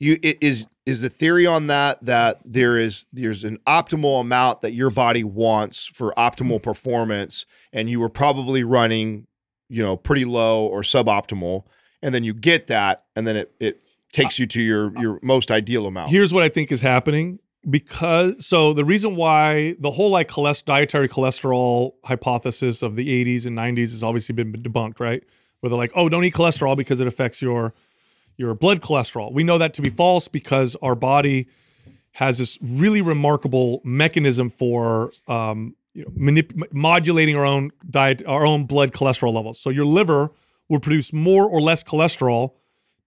[0.00, 4.62] You it is is the theory on that that there is there's an optimal amount
[4.62, 9.26] that your body wants for optimal performance, and you were probably running,
[9.68, 11.64] you know, pretty low or suboptimal,
[12.02, 15.50] and then you get that, and then it it takes you to your your most
[15.50, 16.10] ideal amount.
[16.10, 20.64] Here's what I think is happening because so the reason why the whole like cholest-
[20.64, 25.22] dietary cholesterol hypothesis of the 80s and 90s has obviously been debunked, right?
[25.60, 27.74] Where they're like, oh, don't eat cholesterol because it affects your
[28.36, 29.32] your blood cholesterol.
[29.32, 31.48] We know that to be false because our body
[32.12, 38.64] has this really remarkable mechanism for um, you know, modulating our own diet, our own
[38.64, 39.60] blood cholesterol levels.
[39.60, 40.30] So your liver
[40.68, 42.54] will produce more or less cholesterol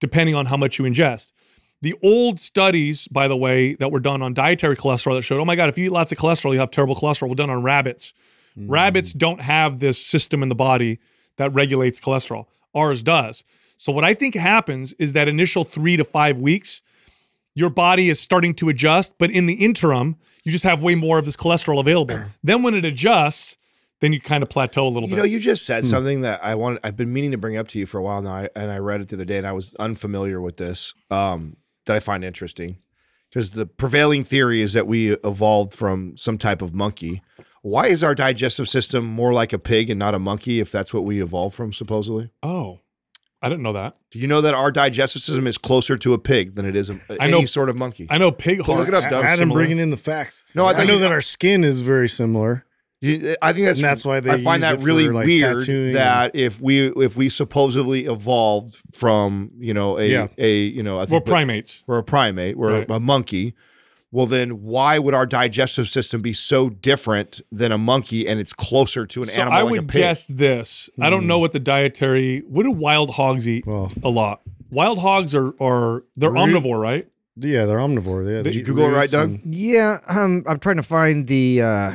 [0.00, 1.32] depending on how much you ingest.
[1.80, 5.44] The old studies, by the way, that were done on dietary cholesterol that showed, oh
[5.44, 7.62] my God, if you eat lots of cholesterol, you have terrible cholesterol, were done on
[7.62, 8.14] rabbits.
[8.56, 11.00] Rabbits don't have this system in the body
[11.36, 12.46] that regulates cholesterol.
[12.74, 13.44] Ours does.
[13.84, 16.80] So, what I think happens is that initial three to five weeks,
[17.54, 21.18] your body is starting to adjust, but in the interim, you just have way more
[21.18, 22.18] of this cholesterol available.
[22.42, 23.58] then, when it adjusts,
[24.00, 25.10] then you kind of plateau a little You bit.
[25.16, 26.80] You know, you just said something that I wanted.
[26.82, 29.02] I've been meaning to bring up to you for a while now, and I read
[29.02, 30.94] it the other day, and I was unfamiliar with this.
[31.10, 32.78] Um, that I find interesting
[33.28, 37.20] because the prevailing theory is that we evolved from some type of monkey.
[37.60, 40.58] Why is our digestive system more like a pig and not a monkey?
[40.60, 42.30] If that's what we evolved from, supposedly.
[42.42, 42.80] oh,
[43.44, 43.96] I didn't know that.
[44.10, 46.88] Do you know that our digestive system is closer to a pig than it is
[46.90, 48.06] a, I any know- sort of monkey?
[48.10, 48.78] I know pig But hearts.
[48.78, 49.24] look it up, Doug.
[49.24, 49.58] Adam similar.
[49.60, 50.44] bringing in the facts.
[50.54, 52.64] No, I I, know you- that our skin is very similar.
[53.00, 55.08] You- I think that's And that's why they I find use that it for, really
[55.10, 60.28] like, weird tattooing that if we if we supposedly evolved from you know a Yeah.
[60.38, 61.84] a you know I We're primates.
[61.86, 62.90] we're a primate we're Right.
[62.90, 63.52] a monkey.
[64.14, 68.52] Well, then why would our digestive system be so different than a monkey and it's
[68.52, 70.00] closer to an So animal I like would a pig?
[70.02, 70.88] guess this.
[71.00, 72.44] I don't know what the dietary.
[72.46, 73.66] What do wild hogs eat?
[73.66, 74.40] Well- a lot.
[74.70, 77.08] Wild hogs are are they're Root- omnivore, right?
[77.36, 78.24] Yeah, they're omnivore.
[78.24, 79.30] Yeah, they Did you Google it right, Doug?
[79.30, 81.92] and- Yeah, um, I'm trying to find the uh,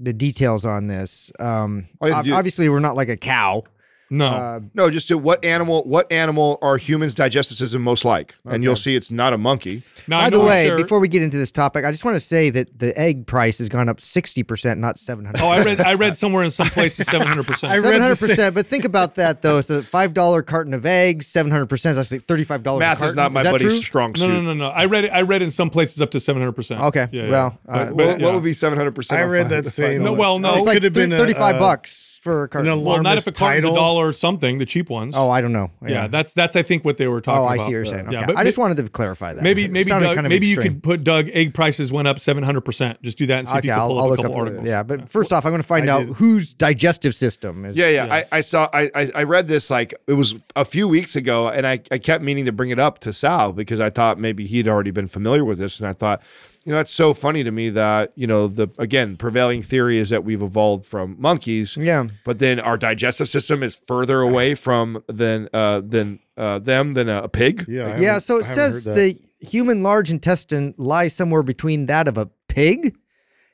[0.00, 1.30] the details on this.
[1.38, 3.64] Um, All you have ob- obviously, we're not like a cow.
[4.10, 4.26] No.
[4.26, 5.82] Uh, No, just to what animal?
[5.84, 8.34] What animal are humans' digestive system most like?
[8.46, 9.82] And you'll see it's not a monkey.
[10.06, 12.20] now, by the way, sure- before we get into this topic, I just want to
[12.20, 15.94] say that the egg price has gone up 60%, not 700 oh, I read I
[15.94, 17.72] read somewhere in some places seven hundred percent.
[17.72, 19.58] read Seven the hundred same- percent, but think about that though.
[19.58, 21.26] It's a five dollar carton of eggs.
[21.26, 22.80] Seven hundred percent is actually thirty five dollars.
[22.80, 23.78] Math is not my that buddy's true?
[23.78, 24.28] strong No, suit.
[24.28, 24.68] no, no, no.
[24.68, 25.08] I read it.
[25.10, 26.80] I read in some places up to seven hundred percent.
[26.80, 29.20] Okay, Yeah, well, uh, But- What, but, what would be seven hundred percent?
[29.20, 30.02] I read that same.
[30.02, 30.54] No, well, no.
[30.54, 32.72] It It's like could have been thirty five a- bucks for a carton.
[32.72, 33.74] an well, not if a alarmist carton's a title.
[33.98, 35.14] Dollar or something, the cheap ones.
[35.16, 35.70] oh, I don't know.
[35.86, 36.06] yeah.
[36.06, 37.54] that's that's I think what they were talking Oh, about.
[37.54, 38.10] I see what you're saying.
[38.12, 38.26] Yeah, Okay.
[38.26, 39.42] but I just ma- wanted to clarify that.
[39.42, 40.74] Maybe It maybe sounded Doug, kind of maybe you extreme.
[40.74, 43.00] could put Doug egg prices went up seven hundred percent.
[43.02, 44.18] Just do that and see if Okay, you can I'll, pull I'll up a look
[44.22, 44.38] couple up.
[44.46, 44.66] articles.
[44.68, 46.16] Yeah, but first off, I'm going to find I out did.
[46.16, 47.76] whose digestive system is.
[47.76, 48.06] Yeah, yeah.
[48.14, 48.68] I, I saw.
[48.72, 51.98] I, I I read this like it was a few weeks ago, and I I
[51.98, 55.08] kept meaning to bring it up to Sal because I thought maybe he'd already been
[55.08, 56.22] familiar with this, and I thought,
[56.68, 60.10] you know, that's so funny to me that you know the again prevailing theory is
[60.10, 61.78] that we've evolved from monkeys.
[61.78, 62.08] Yeah.
[62.26, 67.08] but then our digestive system is further away from than uh than uh them than
[67.08, 67.64] a, a pig.
[67.66, 72.06] Yeah, I Yeah, so it haven't says the human large intestine lies somewhere between that
[72.06, 72.94] of a pig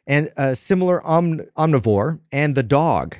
[0.08, 3.16] and a similar om- omnivore and the dog.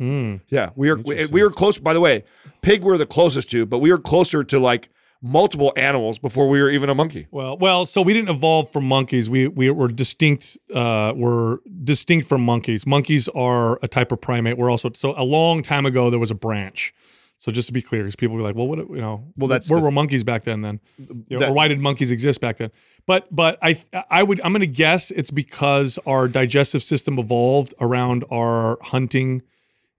[0.00, 0.40] Mm.
[0.48, 1.78] Yeah, we are we, we were close.
[1.78, 2.24] By the way,
[2.62, 4.88] pig we're the closest to, but we were closer to like
[5.20, 7.26] multiple animals before we were even a monkey.
[7.30, 9.28] Well, well, so we didn't evolve from monkeys.
[9.28, 10.58] We we were distinct.
[10.74, 12.86] Uh, we're distinct from monkeys.
[12.86, 14.56] Monkeys are a type of primate.
[14.58, 16.92] We're also so a long time ago there was a branch.
[17.40, 19.24] So just to be clear, because people be like, well, what you know?
[19.36, 20.60] Well, that's where the- were monkeys back then?
[20.62, 22.70] Then, you know, That- or why did monkeys exist back then?
[23.06, 27.74] But but I I would I'm going to guess it's because our digestive system evolved
[27.80, 29.42] around our hunting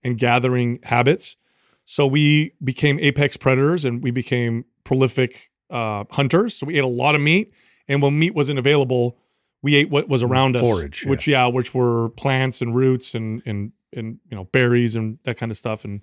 [0.04, 1.36] and gathering habits.
[1.84, 6.54] So we became apex predators and we became prolific uh, hunters.
[6.56, 7.52] So we ate a lot of meat,
[7.88, 9.16] and when meat wasn't available,
[9.62, 13.42] we ate what was around us, Forage, which yeah, which were plants and roots and
[13.46, 15.84] and and you know berries and that kind of stuff.
[15.84, 16.00] And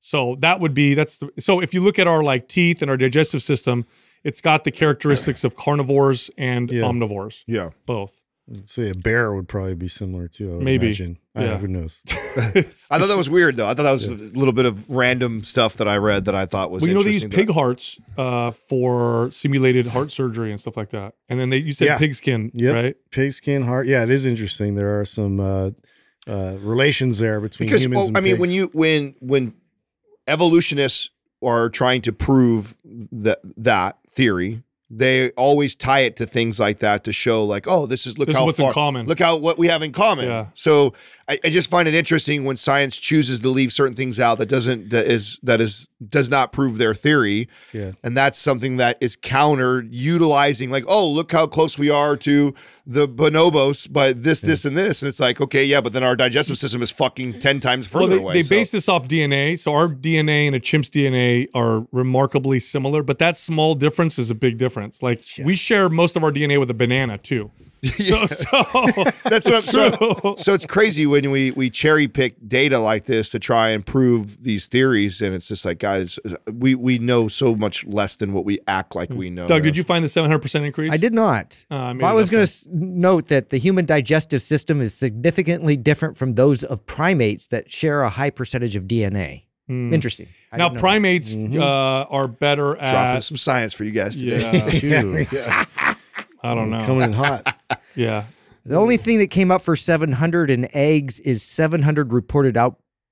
[0.00, 2.90] so that would be that's the, so if you look at our like teeth and
[2.90, 3.84] our digestive system,
[4.24, 6.82] it's got the characteristics of carnivores and Yeah.
[6.82, 7.70] omnivores, Yeah.
[7.86, 8.22] both.
[8.52, 10.52] I'd say a bear would probably be similar too.
[10.52, 10.86] I would Maybe.
[10.86, 11.18] imagine.
[11.34, 11.54] I don't Yeah.
[11.54, 12.02] know, who knows?
[12.36, 13.66] I thought that was weird though.
[13.66, 16.46] I thought that was a little bit of random stuff that I read that I
[16.46, 20.60] thought was Well, you know they use pig hearts uh, for simulated heart surgery and
[20.60, 21.14] stuff like that.
[21.28, 21.98] And then they you said Yeah.
[21.98, 22.74] pig skin, Yep.
[22.74, 22.96] right?
[23.10, 23.86] Pigskin heart.
[23.88, 24.76] Yeah, it is interesting.
[24.76, 25.70] There are some uh,
[26.28, 29.54] uh, relations there between because humans well, and I mean when you when when
[30.28, 31.10] evolutionists
[31.42, 32.76] are trying to prove
[33.12, 37.86] that that theory they always tie it to things like that to show like oh
[37.86, 39.06] this is look This is how in far common.
[39.06, 40.46] look how what we have in common Yeah.
[40.54, 40.94] so
[41.28, 44.48] I, I just find it interesting when science chooses to leave certain things out that
[44.48, 47.92] doesn't that is that is does not prove their theory Yeah.
[48.04, 52.54] and that's something that is counter utilizing like oh look how close we are to
[52.86, 56.14] the bonobos but this this and this and it's like okay yeah but then our
[56.14, 59.08] digestive system is fucking 10 times further Well, they, away they so- base this off
[59.08, 59.58] DNA.
[59.58, 64.30] So our DNA and a chimp's DNA are remarkably similar, but that small difference is
[64.30, 65.02] a big difference.
[65.02, 67.50] Like we share most of our DNA with a banana too.
[68.06, 68.54] So, so
[69.24, 70.34] That's what I'm so, true.
[70.38, 74.42] so it's crazy when we we cherry pick data like this to try and prove
[74.42, 76.18] these theories, and it's just like, guys,
[76.52, 79.46] we we know so much less than what we act like we know.
[79.46, 80.92] Doug, did you find the 700% increase?
[80.92, 81.64] I did not.
[81.70, 85.76] Uh, I Well, I was going to note that the human digestive system is significantly
[85.76, 89.44] different from those of primates that share a high percentage of DNA.
[89.68, 89.92] Hmm.
[89.92, 90.28] Interesting.
[90.52, 90.80] I Now, didn't know that.
[90.80, 91.60] primates Mm-hmm.
[91.60, 91.64] uh,
[92.16, 95.26] are better at dropping some science for you guys today?
[95.32, 95.64] Yeah,
[96.46, 96.84] I don't know.
[96.86, 97.54] coming in hot.
[97.94, 98.24] Yeah.
[98.64, 102.56] The only thing that came up for 700 in eggs is 700 reported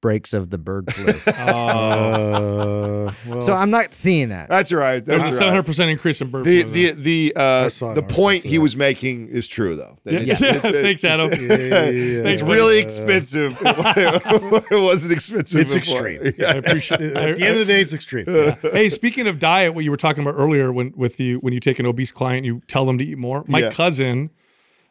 [0.04, 1.12] outbreaks of the bird flu.
[1.34, 4.48] Uh, Uh, well, so I'm not seeing that.
[4.48, 5.04] That's all right.
[5.04, 5.64] there's That's a all right.
[5.64, 6.70] 700% increase in bird The flu.
[6.72, 9.96] the the uh, the point he was making is true though.
[10.04, 10.20] Yeah.
[10.20, 11.30] It's- it's- Thanks, Adam.
[11.32, 12.30] yeah, yeah, yeah.
[12.30, 13.56] It's really Uh, expensive.
[13.60, 15.60] it wasn't expensive.
[15.60, 16.08] It's before.
[16.08, 16.34] extreme.
[16.38, 16.46] Yeah.
[16.48, 18.26] I appreciate At the end of the day, it's extreme.
[18.72, 21.60] hey, speaking of diet, what you were talking about earlier, when with you when you
[21.60, 23.44] take an obese client, you tell them to eat more.
[23.46, 23.70] My Yeah.
[23.70, 24.30] cousin,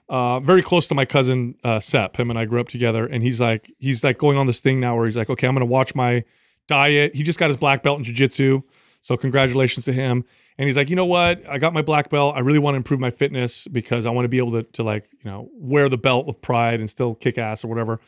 [0.10, 3.24] uh, very close to my cousin uh, Sep, him and I grew up together, and
[3.24, 5.66] he's like he's like going on this thing now where he's like, okay, I'm gonna
[5.66, 6.24] watch my
[6.68, 7.16] diet.
[7.16, 8.64] He just got his black belt in jujitsu,
[9.02, 10.24] so congratulations to him.
[10.58, 11.48] And he's like, you know what?
[11.50, 12.36] I got my black belt.
[12.36, 14.84] I really want to improve my fitness because I want to be able to to
[14.84, 18.00] like you know wear the belt with pride and still kick ass or whatever.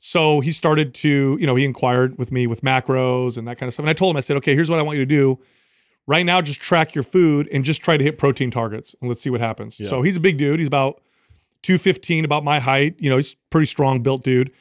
[0.00, 3.66] So he started to, you know, he inquired with me with macros and that kind
[3.66, 3.82] of stuff.
[3.82, 5.38] And I told him, I said, okay, here's what I want you to do.
[6.06, 9.20] Right now, just track your food and just try to hit protein targets and let's
[9.20, 9.76] see what happens.
[9.88, 10.60] So he's a big dude.
[10.60, 11.02] He's about
[11.62, 12.96] 215, about my height.
[12.98, 14.52] You know, he's pretty strong built dude.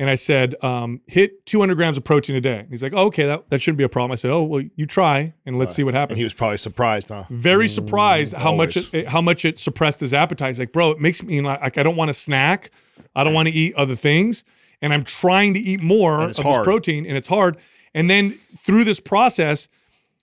[0.00, 2.60] And I said, um, hit 200 grams of protein a day.
[2.60, 4.12] And he's like, oh, okay, that, that shouldn't be a problem.
[4.12, 6.56] I said, oh, well, you try and let's see what happens And he was probably
[6.58, 7.24] surprised, huh?
[7.30, 10.50] very surprised how much it, how much it suppressed his appetite.
[10.50, 12.70] He's like, bro, it makes me like, I don't want to snack.
[13.16, 14.44] I don't want to eat other things,
[14.80, 17.58] and I'm trying to eat more of it's this protein, and it's hard.
[17.94, 19.68] And then through this process,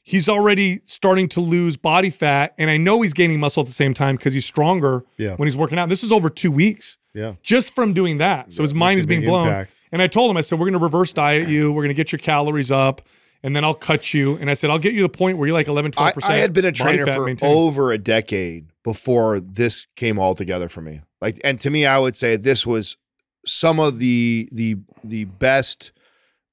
[0.06, 3.74] he's already starting to lose body fat, and I know he's gaining muscle at the
[3.74, 5.36] same time because he's stronger Yeah.
[5.36, 5.90] when he's working out.
[5.90, 7.34] This is over two weeks Yeah.
[7.44, 8.54] just from doing that.
[8.54, 9.48] So his mind is being blown.
[9.48, 9.84] impact.
[9.92, 11.72] And I told him, I said, we're going to reverse diet you.
[11.72, 13.02] We're going to get your calories up.
[13.44, 14.38] And then I'll cut you.
[14.38, 16.30] And I said, I'll get you to the point where you're like 11, 12%.
[16.30, 17.52] I, I had been a trainer for maintained.
[17.52, 21.02] over a decade before this came all together for me.
[21.22, 22.98] Like, and to me, I would say this was
[23.46, 25.92] some of the the the best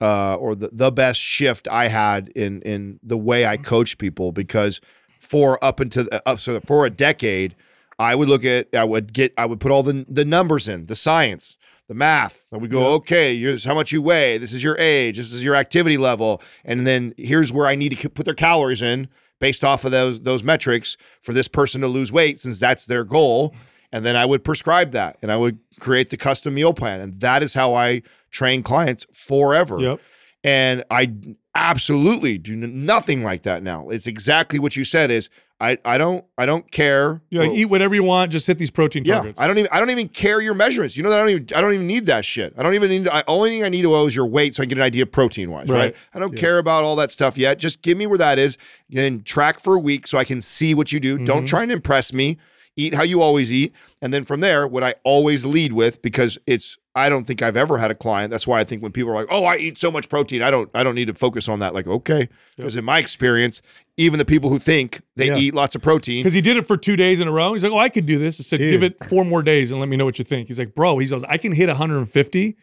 [0.03, 4.33] uh, or the, the best shift I had in in the way I coach people
[4.33, 4.81] because
[5.21, 7.55] for up until up so for a decade,
[8.01, 10.87] I would look at I would get I would put all the the numbers in
[10.87, 11.57] the science.
[11.89, 12.47] The math.
[12.53, 14.39] I would go, okay, here's how much you weigh.
[14.39, 15.19] This is your age.
[15.19, 16.41] This is your activity level.
[16.65, 19.09] And then here's where I need to put their calories in
[19.41, 23.05] based off of those those metrics for this person to lose weight since that's their
[23.05, 23.55] goal
[23.93, 27.15] and then I would prescribe that and I would create the custom meal plan and
[27.21, 30.01] that is how I train clients forever Yep.
[30.45, 31.13] and I
[31.55, 35.29] absolutely do nothing like that now it's exactly what you said is
[35.63, 38.71] I I don't I don't care You're like, eat whatever you want, just hit these
[38.73, 39.41] protein yeah, targets.
[39.41, 40.97] I don't even I don't even care your measurements.
[40.97, 42.53] You know that I don't even I don't even need that shit.
[42.59, 43.09] I don't even need.
[43.09, 44.83] I, only thing I need to know is your weight, so I can get an
[44.83, 45.69] idea protein wise.
[45.69, 45.79] Right.
[45.79, 45.97] Right.
[46.15, 47.61] I don't care about all that stuff yet.
[47.61, 48.59] Just give me where that is,
[48.93, 51.15] and track for a week so I can see what you do.
[51.15, 51.25] Mm-hmm.
[51.27, 52.39] Don't try and impress me.
[52.75, 56.39] Eat how you always eat, and then from there, what I always lead with because
[56.47, 56.79] it's.
[56.95, 58.31] I don't think I've ever had a client.
[58.31, 60.51] That's why I think when people are like, "Oh, I eat so much protein," I
[60.51, 60.71] don't.
[60.75, 61.75] I don't need to focus on that.
[61.75, 63.61] Like, okay, because in my experience,
[63.99, 65.37] even the people who think they Yeah.
[65.37, 67.53] eat lots of protein, Because he did it for two days in a row.
[67.53, 68.41] He's like, oh, I could do this.
[68.41, 68.71] I said, Dude.
[68.71, 70.49] give it four more days and let me know what you think.
[70.49, 72.57] He's like, bro, he goes, I can hit 150.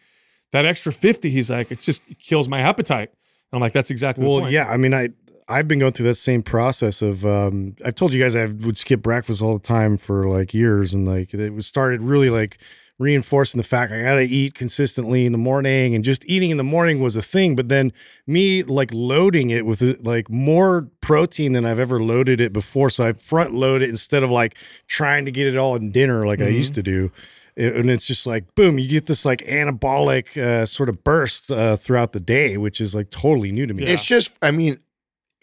[0.52, 3.10] That extra 50, he's like, it just kills my appetite.
[3.52, 4.68] And I'm like, that's exactly the Well, yeah.
[4.68, 5.10] I mean, I
[5.50, 8.78] I've been going through that same process of um, I've told you guys I would
[8.78, 12.58] skip breakfast all the time for like years, and like it was started really like
[13.00, 16.64] reinforcing the fact I gotta eat consistently in the morning, and just eating in the
[16.64, 17.56] morning was a thing.
[17.56, 17.92] But then
[18.28, 23.04] me like loading it with like more protein than I've ever loaded it before, so
[23.04, 26.40] I front load it instead of like trying to get it all in dinner like
[26.40, 27.10] I used to do.
[27.56, 31.76] And it's just like boom you get this like anabolic uh, sort of burst uh,
[31.76, 34.76] throughout the day which is like totally new to me It's just, I mean,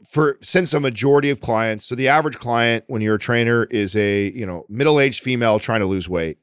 [0.10, 3.96] for since a majority of clients, so the average client when you're a trainer is
[3.96, 6.38] a you know middle aged female trying to lose weight,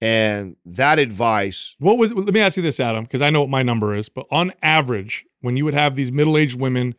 [0.00, 1.76] and that advice.
[1.78, 2.12] What was?
[2.12, 4.08] Let me ask you this, Adam, because I know what my number is.
[4.08, 6.94] But on average, when you would have these middle-aged women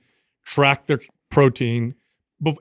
[0.45, 0.99] track their
[1.30, 1.95] protein,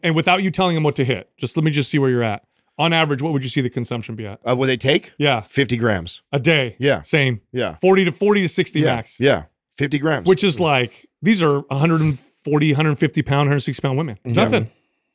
[0.03, 2.23] and without you telling them what to hit, just let me just see where you're
[2.23, 2.45] at.
[2.79, 4.41] On average, what would you see the consumption be at?
[4.45, 5.13] Uh, what they take?
[5.19, 6.23] Yeah, Fifty grams.
[6.33, 6.75] a day.
[6.79, 7.03] Yeah.
[7.03, 7.43] same.
[7.53, 7.75] Yeah.
[7.75, 8.97] Forty to forty to sixty Yeah.
[8.97, 9.21] max.
[9.21, 9.45] Yeah.
[9.77, 10.27] Fifty grams.
[10.27, 11.65] Which is like these are
[12.45, 14.19] 140, 150 pound, 160 pound women.
[14.25, 14.69] It's nothing.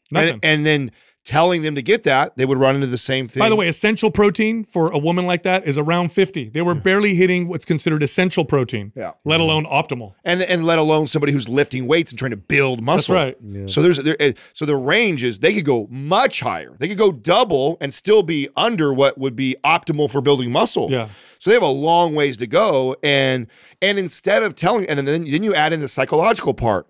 [0.09, 0.33] Nothing.
[0.35, 0.91] and, and then
[1.25, 3.41] telling them to get that, they would run into the same thing.
[3.41, 6.47] By the way, essential protein for a woman like that is around 50.
[6.51, 9.11] They were barely hitting what's considered essential protein, Yeah.
[9.25, 10.13] let alone optimal.
[10.23, 13.13] and and let alone somebody who's lifting weights and trying to build muscle.
[13.15, 13.69] That's right.
[13.69, 16.77] So there's there, eh, so the range is they could go much higher.
[16.79, 20.87] They could go double and still be under what would be optimal for building muscle.
[20.89, 21.09] Yeah.
[21.39, 23.47] So they have a long ways to go, and
[23.81, 26.87] and instead of telling, and then then you add in the psychological part.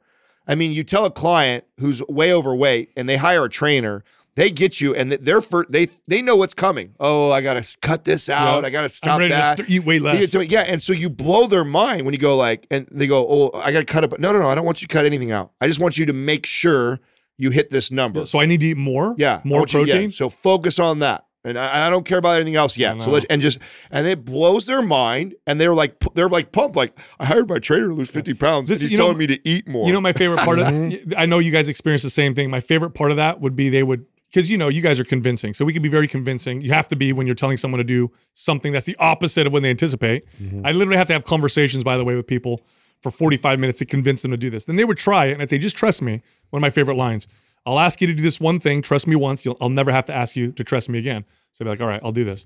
[0.47, 4.03] I mean, you tell a client who's way overweight, and they hire a trainer.
[4.35, 6.93] They get you, and they're for they they know what's coming.
[6.99, 8.61] Oh, I gotta cut this out.
[8.61, 8.67] Yeah.
[8.67, 9.57] I gotta stop that.
[9.57, 10.19] to st- eat way less.
[10.19, 12.87] get to it, yeah, and so you blow their mind when you go like, and
[12.91, 14.87] they go, "Oh, I got to cut it." No, no, no, I don't want you
[14.87, 15.53] to cut anything out.
[15.59, 16.99] I just want you to make sure
[17.39, 18.25] you hit this number.
[18.25, 19.15] So I need to eat more.
[19.17, 20.11] yeah, more want you- yeah, protein.
[20.11, 23.01] so focus on that, and I, I don't care about anything else yet.
[23.01, 23.13] So know.
[23.13, 23.59] let and just
[23.91, 26.75] and it blows their mind, and they're like, they're like pumped.
[26.75, 28.69] Like I hired my trainer to lose fifty pounds.
[28.69, 29.87] This- and he's you know- telling me to eat more.
[29.87, 30.67] You know, my favorite part of
[31.17, 32.49] I know you guys experience the same thing.
[32.49, 35.05] My favorite part of that would be they would because you know you guys are
[35.05, 36.61] convincing, so we can be very convincing.
[36.61, 39.53] You have to be when you're telling someone to do something that's the opposite of
[39.53, 40.29] when they anticipate.
[40.41, 40.65] Mm-hmm.
[40.65, 42.61] I literally have to have conversations, by the way, with people
[43.01, 44.65] for 45 minutes to convince them to do this.
[44.65, 46.95] Then they would try it, and I'd say, "Just trust me." One of my favorite
[46.95, 47.27] lines.
[47.67, 48.81] I'll ask you to do this one thing.
[48.81, 49.43] Trust me once.
[49.43, 51.25] You'll, I'll never have to ask you to trust me again.
[51.51, 52.45] So they'd be like, "All right, I'll do this."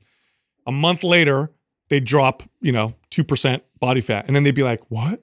[0.65, 1.51] A month later,
[1.89, 5.21] they drop, you know, two percent body fat, and then they'd be like, "What?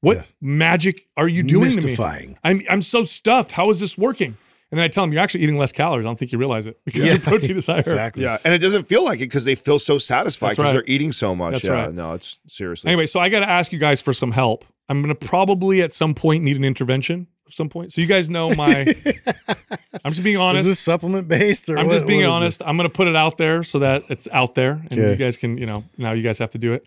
[0.00, 0.22] What Yeah.
[0.40, 3.52] magic are you doing to me?" I'm I'm so stuffed.
[3.52, 4.36] How is this working?
[4.72, 6.04] And then I tell them you're actually eating less calories.
[6.04, 7.78] I don't think you realize it because your protein is higher.
[7.78, 8.24] Exactly.
[8.24, 10.72] yeah, and it doesn't feel like it because they feel so satisfied because right.
[10.72, 11.52] they're eating so much.
[11.52, 11.94] That's yeah, right.
[11.94, 12.88] no, it's seriously.
[12.90, 14.64] Anyway, so I got to ask you guys for some help.
[14.88, 17.92] I'm going to probably at some point need an intervention at some point.
[17.92, 18.86] So you guys know my.
[20.04, 20.64] I'm just being Is honest.
[20.66, 22.62] this supplement based or I'm what- just being what is honest.
[22.66, 25.10] I'm going to put it out there so that it's out there, and Okay.
[25.10, 26.84] you guys can, you know, now you guys have to do it.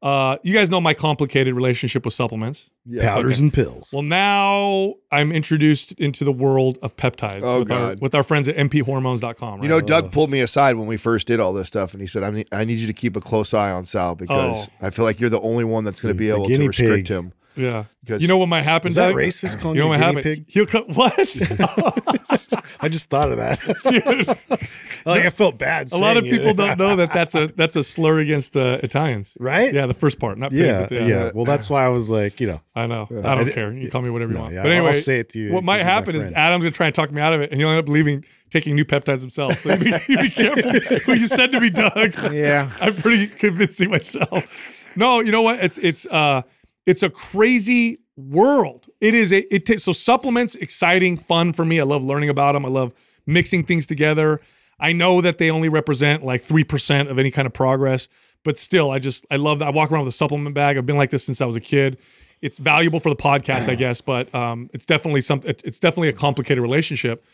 [0.00, 2.70] Uh, you guys know my complicated relationship with supplements.
[2.84, 3.04] yeah.
[3.14, 7.78] powders and pills Well, now I'm introduced into the world of peptides Oh, with, our,
[7.90, 8.00] God.
[8.00, 9.54] with our friends at mphormones.com.
[9.54, 9.62] Right?
[9.62, 12.08] You know, Doug pulled me aside when we first did all this stuff, and he
[12.08, 14.86] said, "I need, I need you to keep a close eye on Sal because Oh.
[14.86, 17.16] I feel like you're the only one that's going to be able to restrict pig.
[17.16, 17.84] him." Yeah.
[18.04, 18.88] Because You know what might happen?
[18.88, 19.16] is that Doug?
[19.16, 20.24] racist calling You know what a happened?
[20.24, 21.12] pig He'll cut what?
[22.80, 24.26] I just thought of that Dude,
[25.06, 26.30] like I felt bad a lot of it.
[26.30, 29.36] people don't know that that's a that's a slur against uh, Italians.
[29.38, 31.30] right Yeah, the first part, not pig, yeah, but yeah yeah.
[31.34, 33.06] well that's why I was like you know I know.
[33.12, 33.72] I I don't did- care.
[33.72, 34.54] You call me whatever you No, want.
[34.54, 36.32] yeah, but I'll anyway, say it to you What might because you're my happen is.
[36.32, 38.74] Adam's gonna try and talk me out of it, and he'll end up leaving, taking
[38.74, 39.52] new peptides himself.
[39.54, 40.70] So you be, you be careful
[41.04, 42.14] who you send to me, Doug.
[42.32, 42.70] Yeah.
[42.80, 44.96] I'm pretty convincing myself.
[44.96, 45.60] No, you know what?
[45.62, 46.42] It's it's uh
[46.86, 48.86] it's a crazy world.
[49.00, 51.80] It is a it takes so supplements exciting, fun for me.
[51.80, 52.64] I love learning about them.
[52.64, 52.92] I love
[53.26, 54.40] mixing things together.
[54.78, 58.08] I know that they only represent like 3% of any kind of progress,
[58.42, 59.68] but still I just I love that.
[59.68, 60.76] I walk around with a supplement bag.
[60.76, 61.98] I've been like this since I was a kid.
[62.40, 66.12] It's valuable for the podcast, I guess, but um it's definitely something it's definitely a
[66.12, 67.24] complicated relationship.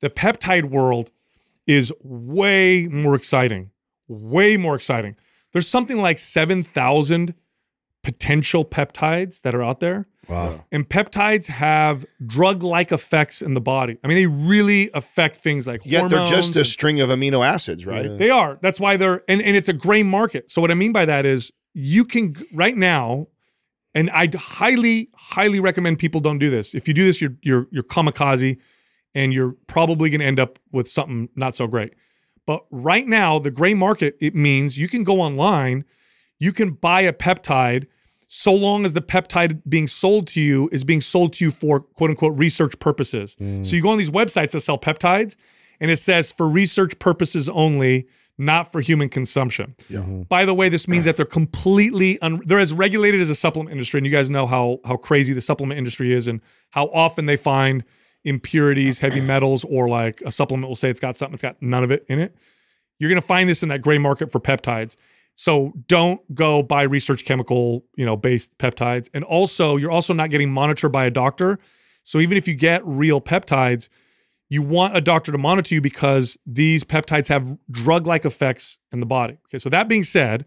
[0.00, 1.10] The peptide world
[1.66, 3.70] is way more exciting.
[4.08, 5.16] Way more exciting.
[5.52, 7.34] There's something like 7,000
[8.08, 10.06] potential peptides that are out there.
[10.28, 13.98] wow And peptides have drug like effects in the body.
[14.02, 16.12] I mean, they really affect things like hormones.
[16.12, 18.06] Yet they're just a hormones string of amino acids, right?
[18.06, 18.58] and- They are.
[18.62, 20.50] That's why they're, and, and it's a gray market.
[20.50, 23.26] So, what I mean by that is you can, right now,
[23.94, 26.74] and I'd highly, highly recommend people don't do this.
[26.74, 28.56] If you do this, you're, you're, you're kamikaze
[29.14, 31.92] and you're probably going to end up with something not so great.
[32.46, 35.84] But right now, the gray market, it means you can go online,
[36.38, 37.86] you can buy a peptide
[38.28, 41.80] so long as the peptide being sold to you is being sold to you for
[41.80, 43.34] quote unquote research purposes.
[43.62, 45.34] So you go on these websites that sell peptides
[45.80, 48.06] and it says for research purposes only,
[48.36, 49.74] not for human consumption.
[49.90, 50.22] Mm-hmm.
[50.22, 53.72] By the way, this means that they're completely un- they're as regulated as a supplement
[53.72, 57.26] industry, and you guys know how how crazy the supplement industry is, and how often
[57.26, 57.82] they find
[58.24, 61.82] impurities, heavy metals, or like a supplement will say it's got something, it's got none
[61.82, 62.36] of it in it.
[62.98, 64.96] You're gonna find this in that gray market for peptides.
[65.40, 69.08] So don't go buy research chemical, you know, based peptides.
[69.14, 71.60] And also, you're also not getting monitored by a doctor.
[72.02, 73.88] So even if you get real peptides,
[74.48, 79.06] you want a doctor to monitor you because these peptides have drug-like effects in the
[79.06, 79.38] body.
[79.46, 80.44] Okay, so that being said,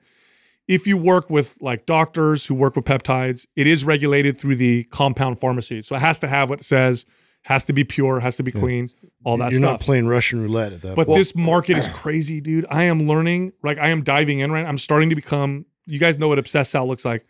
[0.68, 4.84] if you work with like doctors who work with peptides, it is regulated through the
[4.86, 5.82] compound pharmacy.
[5.84, 7.06] So it has to have what it says,
[7.44, 8.90] has to be pure, has to be clean,
[9.24, 9.72] all that You're stuff.
[9.72, 11.18] not playing Russian roulette at that But point.
[11.18, 12.66] this market is crazy, dude.
[12.70, 14.66] I am learning, like I am diving in right.
[14.66, 15.66] I'm starting to become.
[15.86, 17.26] You guys know what obsessed Sal looks like.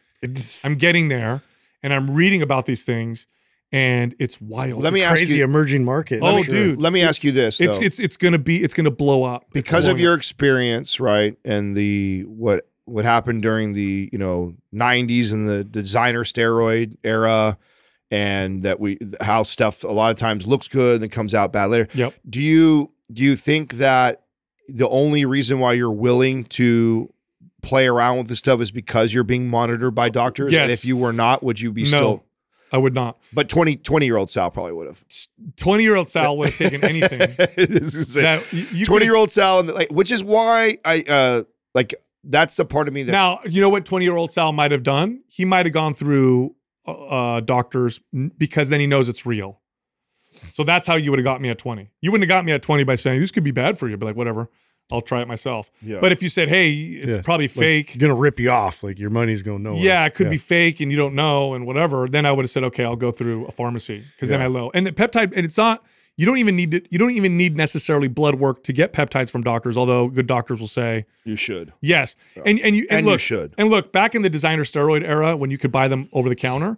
[0.66, 1.42] I'm getting there,
[1.84, 3.26] and I'm reading about these things,
[3.72, 4.82] and it's wild.
[4.82, 5.44] Let me ask crazy you.
[5.44, 6.20] emerging market.
[6.22, 6.54] Oh, sure.
[6.54, 6.80] dude.
[6.80, 7.60] Let me ask you this.
[7.60, 7.86] it's though.
[7.86, 10.20] it's it's gonna be it's gonna blow up It's because of blowing your up.
[10.20, 16.24] experience, right, and the what what happened during the you know '90s and the designer
[16.24, 17.58] steroid era,
[18.12, 21.54] and that we how stuff a lot of times looks good and then comes out
[21.54, 21.88] bad later.
[21.94, 22.14] Yep.
[22.30, 24.24] Do you do you think that
[24.68, 27.12] the only reason why you're willing to
[27.62, 30.48] play around with this stuff is because you're being monitored by doctors?
[30.54, 30.72] And Yes.
[30.72, 31.88] if you were not, would you be No.
[31.88, 32.24] still?
[32.74, 33.18] I would not.
[33.34, 35.04] But 20, 20 year old Sal probably would have.
[35.58, 37.20] Twenty year old Sal would have taken anything.
[37.58, 41.04] this is that you, you 20 year old Sal, and like, which is why I
[41.10, 41.44] uh
[41.76, 41.94] like
[42.24, 44.72] that's the part of me that Now you know what twenty year old Sal might
[44.72, 45.22] have done.
[45.28, 46.56] He might have gone through
[46.88, 46.92] uh,
[47.36, 48.00] uh, doctors
[48.38, 49.60] because then he knows it's real.
[50.52, 51.92] So that's how you would have got me at twenty.
[52.02, 53.98] You wouldn't have got me at twenty by saying this could be bad for you.
[53.98, 54.50] But like whatever,
[54.92, 55.70] I'll try it myself.
[55.82, 56.00] Yeah.
[56.02, 57.22] But if you said, hey, it's Yeah.
[57.22, 57.98] probably Like, fake.
[58.00, 58.82] gonna rip you off.
[58.84, 59.80] Like your money's going nowhere.
[59.82, 62.08] yeah, it could be fake and you don't know and whatever.
[62.08, 64.46] Then I would have said, okay, I'll go through a pharmacy because then Yeah.
[64.46, 64.72] I know.
[64.74, 65.84] And the peptide, and it's not.
[66.18, 66.82] You don't even need to.
[66.90, 69.78] You don't even need necessarily blood work to get peptides from doctors.
[69.78, 71.74] Although good doctors will say you should.
[71.82, 72.16] yes.
[72.46, 73.56] And and you and, And you should.
[73.58, 76.36] and look back in the designer steroid era when you could buy them over the
[76.36, 76.78] counter.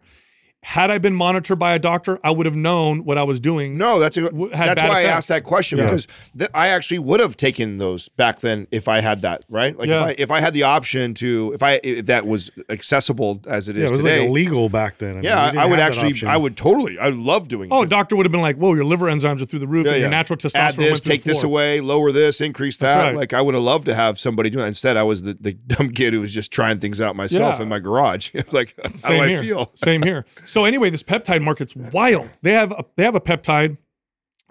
[0.66, 3.78] Had I been monitored by a doctor, I would have known what I was doing.
[3.78, 5.84] No, that's a, W- had that's bad why I asked that question Yeah.
[5.86, 6.07] because
[6.38, 9.78] th- I actually would have taken those back then if I had that right.
[9.78, 10.07] Like Yeah.
[10.07, 13.68] if I if I had the option to if I if that was accessible as
[13.70, 14.20] it is Yeah, it was today.
[14.22, 15.11] like illegal back then.
[15.11, 16.28] I mean, yeah, I, would actually option.
[16.30, 17.70] I would totally I would love doing.
[17.70, 17.76] That.
[17.76, 19.86] Oh, a doctor would have been like, "Whoa, your liver enzymes are through the roof,
[19.86, 22.41] Yeah, and your natural testosterone add this, went through take the this away, lower this,
[22.41, 23.03] increase that.
[23.07, 23.16] right.
[23.16, 24.68] Like I would have loved to have somebody do that.
[24.68, 27.64] Instead, I was the, the dumb kid who was just trying things out myself Yeah.
[27.64, 28.30] in my garage.
[28.53, 29.43] like how Same do I here.
[29.43, 29.72] feel?
[29.76, 30.26] Same here.
[30.54, 32.30] So anyway, this peptide market's wild.
[32.43, 33.78] They have a, they have a peptide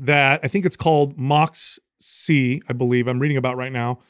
[0.00, 3.06] that I think it's called Mox C, I believe.
[3.06, 4.00] I'm reading about right now.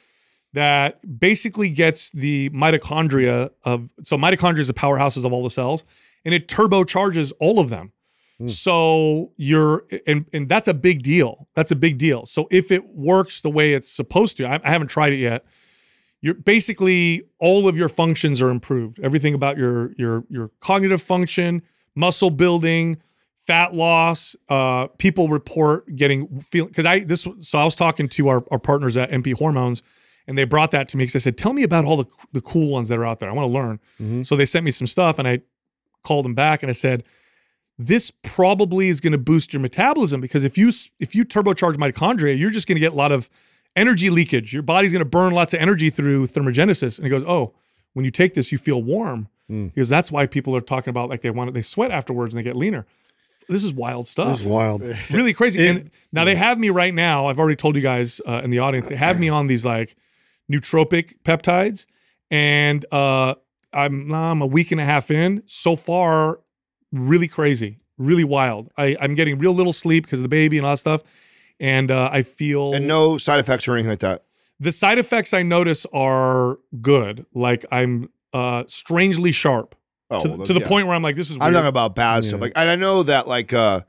[0.55, 5.85] That basically gets the mitochondria of so mitochondria is the powerhouses of all the cells,
[6.25, 7.93] and it turbocharges all of them.
[8.39, 8.49] Hmm.
[8.49, 11.47] So you're and and that's a big deal.
[11.55, 12.25] That's a big deal.
[12.25, 15.45] So if it works the way it's supposed to, I, I haven't tried it yet.
[16.23, 18.99] You're basically all of your functions are improved.
[19.03, 21.61] Everything about your your your cognitive function,
[21.95, 23.01] muscle building,
[23.37, 24.37] fat loss.
[24.49, 28.59] Uh, people report getting feel because I this so I was talking to our, our
[28.59, 29.83] partners at MP Hormones,
[30.27, 32.41] and they brought that to me because I said, "Tell me about all the the
[32.41, 33.29] cool ones that are out there.
[33.29, 35.41] I want to learn." So they sent me some stuff, and I
[36.03, 37.05] called them back and I said,
[37.79, 40.71] "This probably is going to boost your metabolism because if you
[41.01, 43.29] if you turbocharge mitochondria, you're just going to get a lot of
[43.75, 44.53] energy leakage.
[44.53, 47.55] Your body's going to burn lots of energy through thermogenesis." And he goes, "Oh."
[47.95, 51.21] When you take this, you feel warm because that's why people are talking about like
[51.21, 52.87] they want it, they sweat afterwards and they get leaner.
[53.49, 54.83] This is wild stuff This is wild.
[55.11, 55.67] really crazy.
[55.67, 57.27] and now they have me right now.
[57.27, 58.89] I've already told you guys uh, in the audience.
[58.89, 59.97] They have me on these like
[60.51, 61.87] nootropic peptides,
[62.31, 63.35] and uh,
[63.73, 65.43] I'm I'm a week and a half in.
[65.47, 66.41] So far,
[66.93, 68.71] really crazy, really wild.
[68.77, 71.03] I, I'm getting real little sleep because of the baby and all that stuff,
[71.61, 74.23] and uh, I feel And no side effects or anything like that.
[74.61, 77.27] the side effects I notice are good.
[77.35, 79.75] Like I'm uh, strangely sharp
[80.11, 80.69] Oh, to, well, to the yeah.
[80.69, 81.49] point where I'm like, this is weird.
[81.49, 82.41] I'm talking about bad stuff.
[82.41, 83.81] Like, and I know that like uh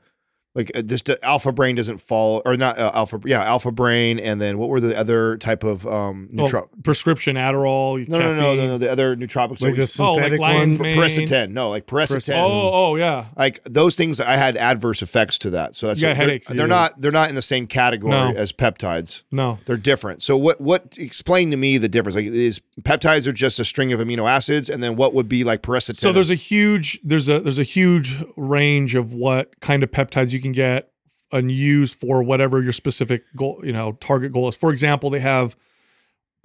[0.54, 4.18] like uh, this uh, alpha brain doesn't fall or not uh, alpha yeah alpha brain
[4.18, 8.06] and then what were the other type of um Well, neutro- prescription Adderall.
[8.08, 8.66] no, no, no, no, caffeine.
[8.68, 9.62] no, the other nootropics.
[9.62, 10.78] Like that we- the Oh, like synthetic ones.
[10.78, 10.96] mane.
[10.98, 11.50] Piracetam.
[11.50, 12.34] No, like piracetam.
[12.36, 13.26] Oh, oh yeah.
[13.36, 15.74] Like those things, I had adverse effects to that.
[15.74, 16.48] So that's You got they're, headaches.
[16.48, 17.00] They're not.
[17.00, 18.32] They're not in the same category No.
[18.36, 19.24] as peptides.
[19.32, 19.58] No.
[19.66, 20.22] They're different.
[20.22, 20.60] So what?
[20.60, 20.96] What?
[20.98, 22.16] Explain to me the difference.
[22.16, 25.44] Like, is peptides are just a string of amino acids, and then what would be
[25.44, 25.96] like piracetam?
[25.96, 30.32] So there's a huge there's a there's a huge range of what kind of peptides
[30.32, 30.90] you can get
[31.32, 34.56] and use for whatever your specific goal, you know, target goal is.
[34.56, 35.56] For example, they have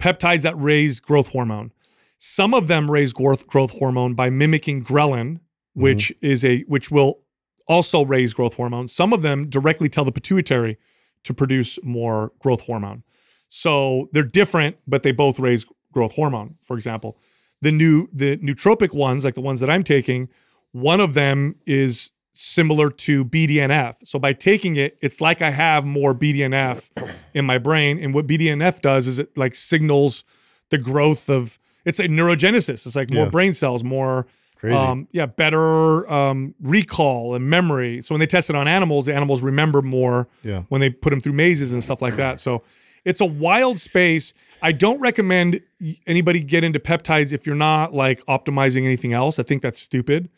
[0.00, 1.72] peptides that raise growth hormone.
[2.18, 5.82] Some of them raise growth growth hormone by mimicking ghrelin, mm-hmm.
[5.82, 7.20] which is a which will
[7.68, 8.88] also raise growth hormone.
[8.88, 10.76] Some of them directly tell the pituitary
[11.22, 13.04] to produce more growth hormone.
[13.48, 17.18] So they're different, but they both raise growth hormone, for example.
[17.62, 20.30] The new the nootropic ones, like the ones that I'm taking,
[20.72, 23.94] one of them is similar to BDNF.
[24.06, 26.90] So by taking it, it's like I have more BDNF
[27.34, 27.98] in my brain.
[27.98, 30.24] And what BDNF does is it like signals
[30.70, 32.86] the growth of it's a neurogenesis.
[32.86, 33.30] It's like more Yeah.
[33.30, 34.26] brain cells, more
[34.56, 34.76] Crazy.
[34.76, 38.02] um, yeah, better um, recall and memory.
[38.02, 40.62] So when they test it on animals, the animals remember more Yeah.
[40.68, 42.38] when they put them through mazes and stuff like that.
[42.40, 42.62] So
[43.04, 44.34] it's a wild space.
[44.62, 45.60] I don't recommend
[46.06, 49.38] anybody get into peptides if you're not like optimizing anything else.
[49.38, 50.28] I think that's stupid.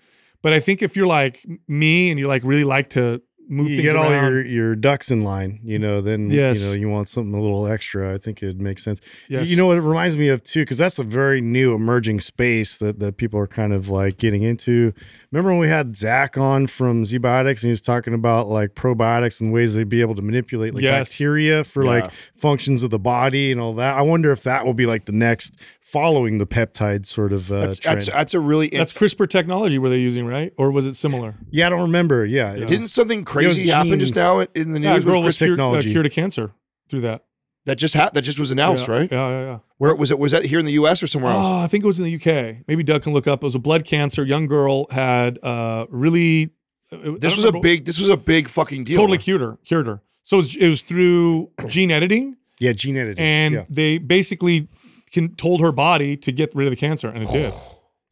[0.42, 3.76] But I think if you're like me and you like really like to move you
[3.78, 6.60] things get all around, your, your ducks in line, you know, then Yes.
[6.62, 8.14] you know you want something a little extra.
[8.14, 9.00] I think it makes sense.
[9.28, 9.48] Yes.
[9.50, 12.78] You know what it reminds me of too, because that's a very new emerging space
[12.78, 14.92] that, that people are kind of like getting into.
[15.32, 19.40] Remember when we had Zach on from Zbiotics and he was talking about like probiotics
[19.40, 21.10] and ways they'd be able to manipulate like Yes.
[21.10, 21.90] bacteria for Yeah.
[21.90, 23.96] like functions of the body and all that.
[23.98, 25.56] I wonder if that will be like the next
[25.92, 27.98] following the peptide sort of uh, That's, trend.
[27.98, 30.52] that's that's a really that's CRISPR technology were they using, right?
[30.56, 31.34] Or was it similar?
[31.50, 32.24] yeah, I don't remember.
[32.24, 35.04] Yeah, it Didn't something crazy gene- happen just now in the Yeah, a news?
[35.04, 35.90] girl with was Chris- cured, uh, technology.
[35.92, 36.52] cured of cancer
[36.88, 37.24] through that.
[37.66, 39.12] that just ha- that just was announced, yeah, right?
[39.12, 39.58] Yeah, yeah, yeah.
[39.78, 40.18] Where was it?
[40.18, 41.02] Was that here in the U.S.
[41.02, 41.44] or somewhere else?
[41.46, 42.64] Oh, I think it was in the UK.
[42.66, 43.42] Maybe Doug can look up.
[43.42, 44.24] It was a blood cancer.
[44.24, 46.50] Young girl had uh, really.
[46.90, 47.84] This don't was a big.
[47.84, 48.96] This was a big fucking deal.
[48.96, 49.58] totally cured her.
[49.64, 50.00] Cured her.
[50.22, 53.24] So it was, it was through gene editing, yeah, gene editing.
[53.24, 53.64] and yeah.
[53.68, 54.68] they basically
[55.12, 57.52] can told her body to get rid of the cancer, and it did.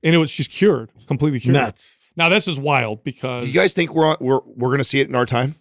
[0.02, 1.52] And it was she's cured, completely cured.
[1.52, 2.00] nuts.
[2.16, 4.98] Now this is wild because Do you guys think we're on, we're we're gonna see
[4.98, 5.56] it in our time?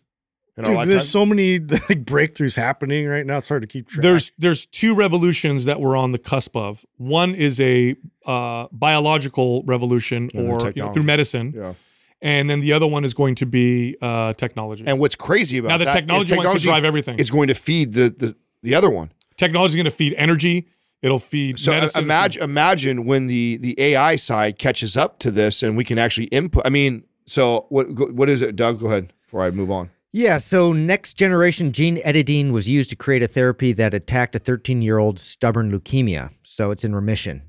[0.55, 0.89] In our Dude, lifetime?
[0.91, 1.59] there's so many
[1.89, 3.35] like breakthroughs happening right now.
[3.35, 4.01] It's hard to keep track.
[4.01, 6.85] there's there's two revolutions that we're on the cusp of.
[6.95, 10.93] One is a uh, biological revolution, Yeah, the or you know, technology.
[10.93, 11.73] through medicine, yeah.
[12.21, 14.85] and then the other one is going to be uh, technology.
[14.87, 17.19] And what's crazy about now the that is technology, one can drive everything.
[17.19, 19.11] is going to feed the the, the other one.
[19.35, 20.67] Technology is going to feed energy.
[21.01, 22.03] It'll feed So medicine.
[22.03, 26.25] imagine imagine when the the AI side catches up to this and we can actually
[26.27, 26.63] input.
[26.65, 28.79] I mean, so what what is it, Doug?
[28.79, 29.89] Go ahead before I move on.
[30.11, 34.39] Yeah, so next generation gene editing was used to create a therapy that attacked a
[34.39, 36.33] 13 year old stubborn leukemia.
[36.41, 37.43] So it's in remission.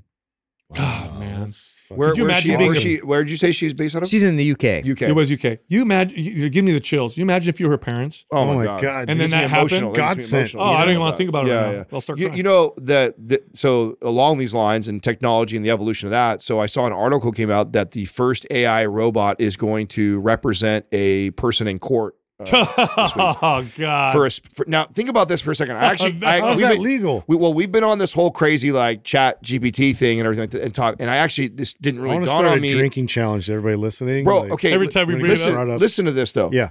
[0.73, 1.51] God, man.
[1.95, 3.37] Where, Could you where is she, imagine where, being is a- she, where did you
[3.37, 4.09] say she's based out of?
[4.09, 4.85] She's in the UK.
[4.89, 5.01] UK.
[5.09, 5.59] It was UK.
[5.67, 6.17] You imagine?
[6.17, 7.17] You, you give me the chills.
[7.17, 8.25] You imagine if you were her parents?
[8.31, 8.81] oh, Oh my my god.
[8.81, 9.09] God.
[9.09, 9.71] And then that happened?
[9.87, 10.33] It God sent.
[10.53, 10.63] emotional.
[10.63, 11.77] Oh, I don't even want to think about it yeah, right now.
[11.77, 11.83] yeah.
[11.93, 12.37] I'll start You, crying.
[12.37, 13.15] you know that.
[13.17, 16.41] the so along these lines and technology and the evolution of that.
[16.41, 20.19] So I saw an article came out that the first AI robot is going to
[20.21, 22.15] represent a person in court.
[22.51, 24.11] Uh, oh God.
[24.13, 25.75] for a for, now, think about this for a second.
[25.77, 26.19] I actually.
[26.25, 27.23] I, How's we've that been- legal?
[27.27, 30.49] We, well, we've been on this whole crazy like Chat GPT thing and everything like
[30.51, 30.95] that, and talk.
[30.99, 33.45] And I actually this didn't I really to dawn start on a me, drinking challenge
[33.47, 34.23] to everybody listening.
[34.23, 34.39] bro.
[34.41, 35.53] like- Okay, Every time we when it bring it gets up.
[35.53, 35.79] listen, up.
[35.81, 36.49] listen to this though.
[36.51, 36.69] Yeah.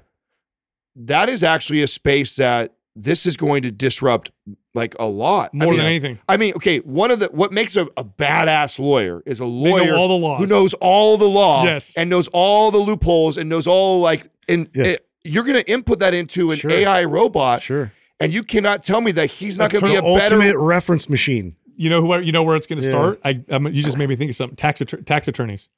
[0.97, 4.31] that is actually a space that this is going to disrupt
[4.75, 5.51] like a lot.
[5.55, 6.19] I more mean, than anything.
[6.29, 9.87] I mean, okay, one of the what makes a, a badass lawyer is a lawyer
[9.87, 10.41] know all the laws.
[10.41, 11.97] who knows all the law Yes.
[11.97, 14.85] and knows all the loopholes and knows all like and Yeah.
[14.89, 16.71] it- you're going to input that into an Sure.
[16.71, 17.93] AI robot Sure.
[18.19, 20.57] and you cannot tell me that he's not going to be a The better ultimate
[20.59, 21.57] reference machine.
[21.77, 22.19] You know who?
[22.21, 22.91] You know where it's going to Yeah.
[22.91, 23.21] start?
[23.25, 24.57] I, I you just made me think of something.
[24.57, 25.69] Tax att- tax attorneys.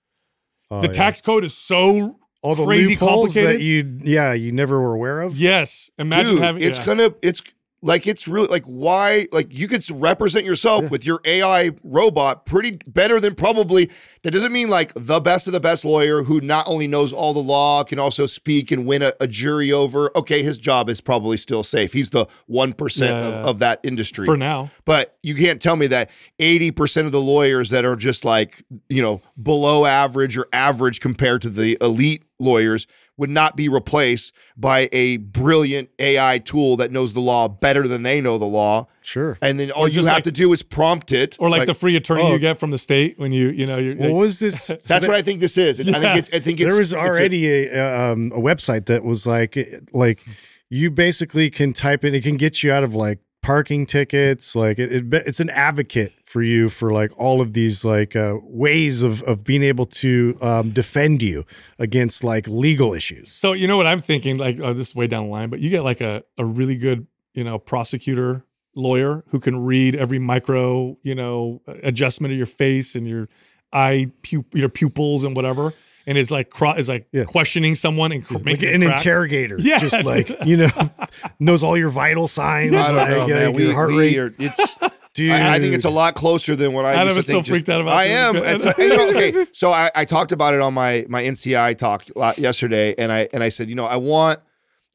[0.71, 0.93] Oh, the yeah.
[0.93, 3.61] tax code is so all the crazy loopholes complicated.
[3.61, 5.37] that you yeah you never were aware of.
[5.37, 5.91] yes.
[5.99, 6.85] Imagine Dude, having it's yeah.
[6.87, 7.43] gonna it's
[7.85, 12.79] like it's really like why like you could represent yourself with your AI robot pretty
[12.87, 13.91] better than probably
[14.23, 17.33] that doesn't mean like the best of the best lawyer who not only knows all
[17.35, 21.01] the law can also speak and win a, a jury over okay his job is
[21.01, 23.41] probably still safe he's the 1% Yeah, of, yeah.
[23.51, 24.71] of that industry for now.
[24.85, 29.01] but you can't tell me that 80% of the lawyers that are just like, you
[29.03, 32.87] know, below average or average compared to the elite lawyers
[33.23, 38.03] would not be replaced by a brilliant AI tool that knows the law better than
[38.03, 38.89] they know the law.
[39.01, 39.39] Sure.
[39.41, 41.37] And then all Or you have like- to do is prompt it.
[41.39, 42.33] Or like, the free attorney oh.
[42.33, 43.95] you get from the state when you you know you're.
[43.95, 44.67] What was this?
[44.89, 45.79] that's what I think this is.
[45.79, 48.87] I think it's I think it's there was it's a- already a, um, a website
[48.87, 49.57] that was like
[49.93, 50.27] like
[50.69, 54.79] you basically can type in it can get you out of like parking tickets like
[54.79, 59.03] it, it it's an advocate for you for like all of these like uh, ways
[59.03, 61.45] of of being able to um, defend you
[61.79, 64.37] against like legal issues So you know what I'm thinking?
[64.39, 66.77] Like, oh, this is way down the line, but you get like a, a really
[66.77, 72.47] good, you know, prosecutor lawyer who can read every micro, you know, adjustment of your
[72.47, 73.29] face and your
[73.73, 75.73] eye pu- your pupils and whatever,
[76.07, 77.25] and is like cro- is like Yeah.
[77.25, 78.99] questioning someone and cr- like making an it crack.
[79.01, 79.79] interrogator Yeah.
[79.79, 80.71] just like you know
[81.41, 83.43] knows all your vital signs I don't like, know, uh, man.
[83.43, 84.79] your We, heart we rate are, it's
[85.15, 87.27] dude I, I think it's a lot closer than what I Adam used to is
[87.27, 87.39] so.
[87.39, 88.37] Just- freaked out about I am.
[88.37, 91.77] It's a, you know, okay, so I, I talked about it on my my NCI
[91.79, 92.05] talk
[92.39, 94.39] yesterday, and I and I said, you know, I want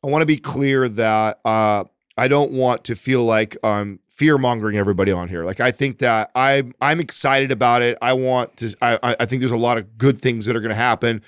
[0.03, 1.84] I want to be clear that uh,
[2.18, 5.45] I don't want to feel like I'm fear mongering everybody on here.
[5.45, 7.97] Like I think that I'm I'm excited about it.
[8.01, 8.76] I want to.
[8.82, 11.22] I I- I think there's a lot of good things that are going to happen.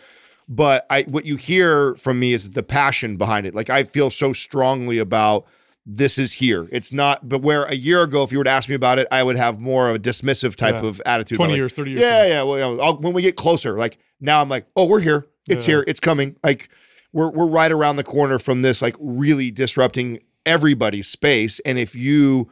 [0.47, 3.53] But I what you hear from me is the passion behind it.
[3.53, 5.45] Like I feel so strongly about
[5.85, 6.67] this is here.
[6.71, 7.29] It's not.
[7.29, 9.37] But where a year ago, if you were to ask me about it, I would
[9.37, 10.89] have more of a dismissive type Yeah.
[10.89, 11.35] of attitude.
[11.37, 12.43] 20 Like, years, 30 years Yeah, yeah.
[12.43, 15.27] Well, I'll, when we get closer, like now, I'm like, oh, we're here.
[15.47, 15.75] It's Yeah.
[15.75, 15.83] here.
[15.87, 16.35] It's coming.
[16.43, 16.69] Like
[17.13, 21.59] we're we're right around the corner from this, like really disrupting everybody's space.
[21.61, 22.49] And if you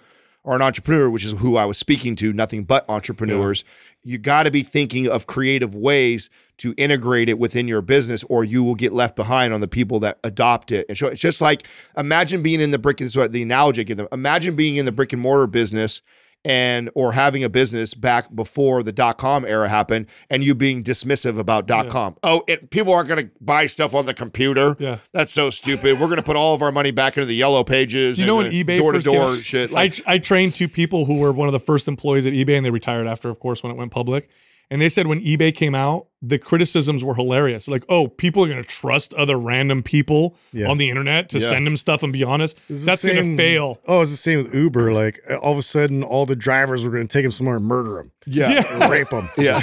[0.48, 3.66] are an entrepreneur, which is who I was speaking to, nothing but entrepreneurs,
[4.04, 6.30] you got to be thinking of creative ways
[6.60, 10.00] to integrate it within your business, or you will get left behind on the people
[10.00, 10.86] that adopt it.
[10.88, 11.68] And so it's just like
[11.98, 14.08] imagine being in the brick and so the analogy I give them.
[14.14, 16.02] Imagine being in the brick and mortar business
[16.48, 20.82] and or having a business back before the dot com era happened and you being
[20.82, 22.16] dismissive about dot com.
[22.24, 24.78] Oh, it, people aren't going to buy stuff on the computer.
[24.80, 25.00] Yeah.
[25.12, 26.00] That's so stupid.
[26.00, 28.18] We're going to put all of our money back into the yellow pages.
[28.20, 29.72] You know when eBay door to door shit?
[29.76, 32.66] I, I trained two people who were one of the first employees at eBay, and
[32.66, 34.30] they retired after, of course, when it went public.
[34.70, 37.68] And they said when eBay came out, the criticisms were hilarious.
[37.68, 40.68] Like, oh, people are going to trust other random people Yeah.
[40.68, 41.47] on the internet to Yeah.
[41.47, 42.57] send them stuff and be honest.
[42.70, 43.80] It's That's going to fail.
[43.88, 44.91] Oh, it's the same with Uber.
[44.91, 47.65] Like all of a sudden, all the drivers were going to take him somewhere and
[47.65, 48.88] murder him, yeah.
[48.89, 49.30] rape him.
[49.38, 49.61] Yeah.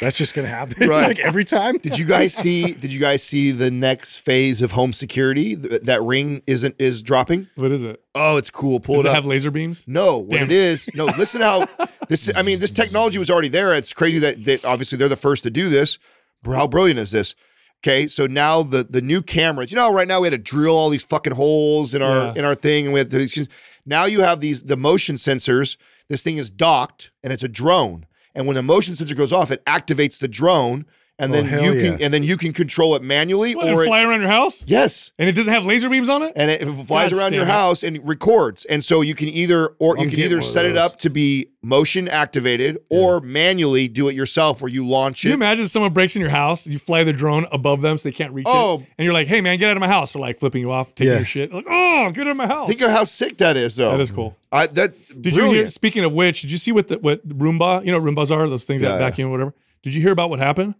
[0.00, 0.88] That's just going to happen.
[0.88, 1.08] Right.
[1.08, 1.76] like every time.
[1.78, 2.72] Did you guys see?
[2.72, 5.54] Did you guys see the next phase of home security?
[5.54, 7.48] Th- that ring isn't is dropping.
[7.56, 8.02] What is it?
[8.14, 8.80] Oh, it's cool.
[8.80, 9.14] Pull Does it it up.
[9.16, 9.84] have laser beams?
[9.86, 10.88] no, what it is.
[10.94, 11.66] No, listen how
[12.12, 12.30] this.
[12.36, 13.74] I mean, this technology was already there.
[13.74, 15.98] It's crazy that, that obviously they're the first to do this.
[16.44, 17.34] How brilliant is this?
[17.84, 19.72] Okay, so now the the new cameras.
[19.72, 22.34] You know, right now we had to drill all these fucking holes in our Yeah.
[22.36, 23.46] in our thing, and we had to.
[23.84, 25.76] Now you have these the motion sensors.
[26.08, 28.06] This thing is docked, and it's a drone.
[28.34, 30.86] And when the motion sensor goes off, it activates the drone,
[31.18, 32.04] and Oh, then you can yeah.
[32.06, 34.64] and then you can control it manually What, or it, fly around your house?
[34.66, 35.12] yes.
[35.18, 36.32] And it doesn't have laser beams on it?
[36.36, 37.48] and it flies God around your it.
[37.48, 38.64] house and records.
[38.64, 41.48] And so you can either or I'm you can either set it up to be
[41.64, 45.28] motion activated or manually do it yourself where you launch it.
[45.28, 48.12] You imagine someone breaks in your house, you fly the drone above them so they
[48.12, 48.80] can't reach Oh.
[48.80, 50.72] it, and you're like, "Hey man, get out of my house!" They're like flipping you
[50.72, 51.18] off, taking Yeah.
[51.18, 51.52] your shit.
[51.52, 53.90] Like, "Oh, get out of my house!" Think of how sick that is, though.
[53.92, 54.34] that is cool.
[54.50, 55.70] I, that Did you hear?
[55.70, 57.84] Speaking of which, did you see what the, what Roomba?
[57.86, 59.54] You know Roombas are those things Yeah, that vacuum or whatever.
[59.82, 60.74] Did you hear about what happened?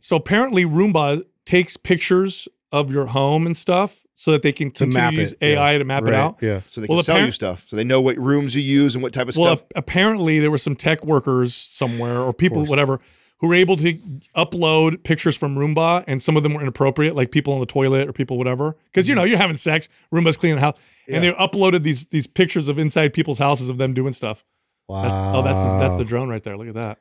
[0.00, 4.84] So apparently, Roomba takes pictures of your home and stuff so that they can To
[4.84, 5.64] continue map use it, yeah.
[5.66, 6.38] AI to map it out.
[6.40, 6.60] Yeah.
[6.66, 7.68] So they can Well, sell you stuff.
[7.68, 9.66] So they know what rooms you use and what type of Well, stuff.
[9.76, 12.98] ap- apparently there were some tech workers somewhere or people, whatever,
[13.40, 13.94] who were able to
[14.36, 18.08] upload pictures from Roomba, and some of them were inappropriate, like people on the toilet
[18.08, 18.76] or people whatever.
[18.86, 20.78] Because you know you're having sex, Roomba's cleaning the house,
[21.08, 24.44] and they uploaded these these pictures of inside people's houses of them doing stuff.
[24.88, 25.02] Wow.
[25.02, 26.56] That's, oh, that's the, that's the drone right there.
[26.56, 26.98] Look at that.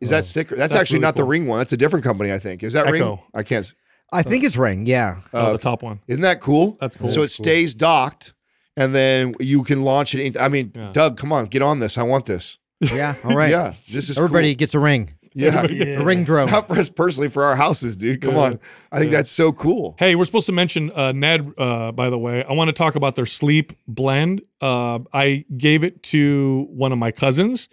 [0.00, 0.48] Is that sick?
[0.48, 1.24] That's, That's actually really not the.
[1.24, 1.58] Ring one.
[1.58, 2.62] That's a different company, I think.
[2.62, 3.18] Is that Ring?
[3.34, 3.64] I can't.
[3.64, 3.74] s-
[4.12, 4.86] I think it's Ring.
[4.86, 5.20] Yeah.
[5.32, 6.00] oh, the top one.
[6.06, 6.76] Isn't that cool?
[6.80, 7.08] That's cool.
[7.08, 8.32] So it stays docked,
[8.76, 10.20] and then you can launch it.
[10.20, 10.92] in- I mean, Yeah.
[10.92, 11.98] Doug, come on, get on this.
[11.98, 12.58] I want this.
[12.80, 13.14] Yeah.
[13.24, 13.50] All right.
[13.58, 15.06] Yeah, this is Everybody gets a ring.
[15.06, 15.14] Cool.
[15.34, 15.66] Yeah.
[15.68, 16.50] It's a ring drone.
[16.50, 18.22] Not for us personally, for our houses, dude.
[18.22, 18.40] Come Yeah.
[18.40, 18.60] on.
[18.90, 19.94] I think that's so cool.
[19.98, 22.44] Hey, we're supposed to mention uh, Ned, uh, by the way.
[22.44, 24.40] I want to talk about their sleep blend.
[24.60, 27.68] Uh, I gave it to one of my cousins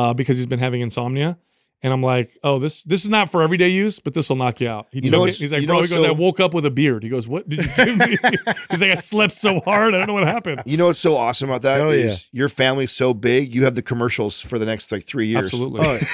[0.00, 1.38] uh, because he's been having insomnia.
[1.82, 4.60] And I'm like, oh, this this is not for everyday use, but this will knock
[4.60, 4.88] you out.
[4.92, 5.34] He You took it.
[5.36, 7.02] He's like, bro, he what's goes, I woke up with a beard.
[7.02, 8.16] He goes, what did you give me?
[8.70, 9.94] he's like, I slept so hard.
[9.94, 10.62] I don't know what happened.
[10.66, 13.74] You know what's so awesome about that Hell is your family's so big, you have
[13.76, 15.44] the commercials for the next like three years.
[15.52, 15.86] Absolutely.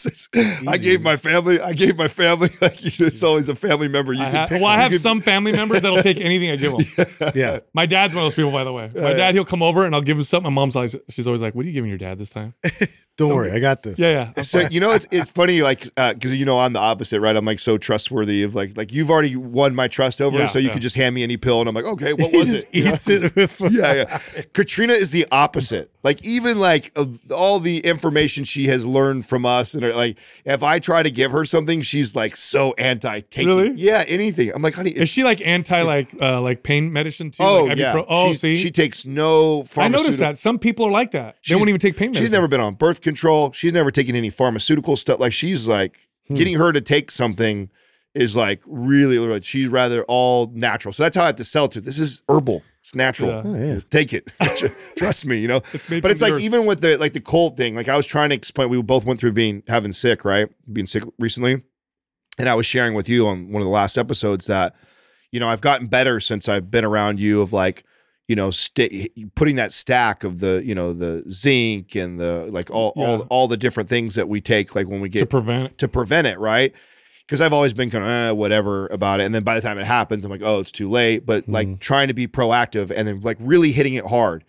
[0.00, 4.12] Oh, I gave my family, I gave my family, like there's always a family member
[4.12, 4.62] you I can ha- pick.
[4.62, 7.32] well, I you have can- some family members that'll take anything I give them.
[7.34, 7.58] yeah.
[7.74, 8.92] My dad's one of those people, by the way.
[8.94, 10.52] My dad, he'll come over and I'll give him something.
[10.52, 12.54] My mom's always, she's always like, "What are you giving your dad this time?"
[13.18, 13.98] Don't worry, I got this.
[13.98, 14.32] Yeah, yeah.
[14.36, 14.72] I'm So fine.
[14.72, 17.58] you know it's it's funny like because you know I'm the opposite right I'm like
[17.58, 20.72] so trustworthy of like like you've already won my trust over Yeah, so you yeah.
[20.72, 22.92] could just hand me any pill and I'm like okay what was it You know?
[22.94, 24.18] it with yeah, yeah.
[24.54, 25.90] Katrina is the opposite.
[26.04, 30.62] Like even like of all the information she has learned from us, and like if
[30.62, 33.48] I try to give her something, she's like so anti taking.
[33.48, 33.72] Really?
[33.72, 34.52] Yeah, anything.
[34.54, 37.42] I'm like, honey, Is she like anti like uh like pain medicine too?
[37.42, 37.92] oh like yeah.
[37.94, 38.06] ibuprofen?
[38.08, 39.64] Oh, She- see, she takes no.
[39.76, 41.36] I noticed that some people are like that.
[41.46, 42.24] They won't even take pain medicine.
[42.26, 43.52] She's never been on birth control.
[43.52, 45.18] She's never taken any pharmaceutical stuff.
[45.20, 45.98] Like she's like
[46.28, 46.34] Hmm.
[46.34, 47.70] getting her to take something
[48.14, 49.18] is like really.
[49.18, 50.92] really- She's rather all natural.
[50.92, 51.80] So that's how I have to sell to.
[51.80, 52.62] This is herbal.
[52.80, 53.30] It's natural.
[53.30, 53.42] Yeah.
[53.44, 53.80] Oh, yeah.
[53.90, 54.30] Take it.
[54.96, 55.38] Trust me.
[55.38, 55.60] You know.
[55.72, 56.42] It's made but it's like earth.
[56.42, 57.74] even with the like the cold thing.
[57.74, 58.68] Like I was trying to explain.
[58.70, 60.48] We both went through being having sick, right?
[60.72, 61.62] Being sick recently,
[62.38, 64.74] and I was sharing with you on one of the last episodes that
[65.32, 67.40] you know I've gotten better since I've been around you.
[67.42, 67.84] Of like
[68.28, 72.70] you know sta putting that stack of the you know the zinc and the like
[72.70, 73.06] all Yeah.
[73.06, 75.78] all all the different things that we take like when we get to prevent.
[75.78, 76.72] to prevent it, right?
[77.26, 79.76] Because I've always been kind of eh, whatever about it, and then by the time
[79.78, 81.26] it happens, I'm like, oh, it's too late.
[81.26, 84.44] But like trying to be proactive and then like really hitting it hard.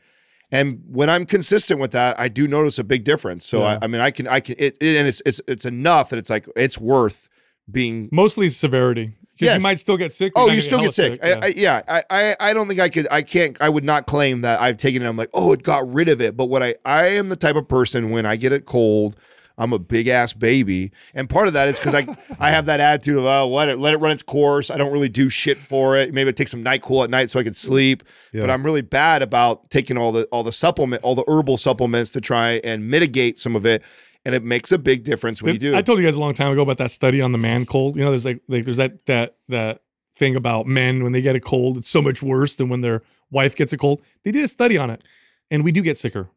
[0.52, 3.46] And when I'm consistent with that, I do notice a big difference.
[3.46, 3.78] So Yeah.
[3.82, 6.18] I, I mean, I can, I can, it, it- and it's, it's, it's enough that
[6.20, 7.30] it's like it's worth
[7.70, 8.10] being.
[8.12, 9.14] Mostly severity.
[9.46, 9.58] Yes.
[9.58, 10.34] you might still get sick.
[10.36, 11.20] Oh, you still get hella sick.
[11.24, 13.08] I, I, yeah, I, I, I don't think I could.
[13.12, 13.60] I can't.
[13.62, 15.08] I would not claim that I've taken it.
[15.08, 16.36] I'm like, oh, it got rid of it.
[16.36, 19.16] But what I, I am the type of person when I get a cold,
[19.58, 22.06] I'm a big ass baby, and part of that is because I,
[22.40, 24.70] I have that attitude of oh, let it, let it run its course.
[24.70, 26.14] I don't really do shit for it.
[26.14, 28.04] Maybe I take some Nyquil at night so I can sleep.
[28.34, 32.12] But I'm really bad about taking all the all the supplement, all the herbal supplements
[32.12, 33.84] to try and mitigate some of it.
[34.26, 35.76] And it makes a big difference when you do.
[35.76, 37.96] I told you guys a long time ago about that study on the man cold.
[37.96, 39.82] You know, there's like, like there's that that that
[40.16, 43.02] thing about men when they get a cold, it's so much worse than when their
[43.32, 44.02] wife gets a cold.
[44.24, 45.04] They did a study on it,
[45.50, 46.30] and we do get sicker.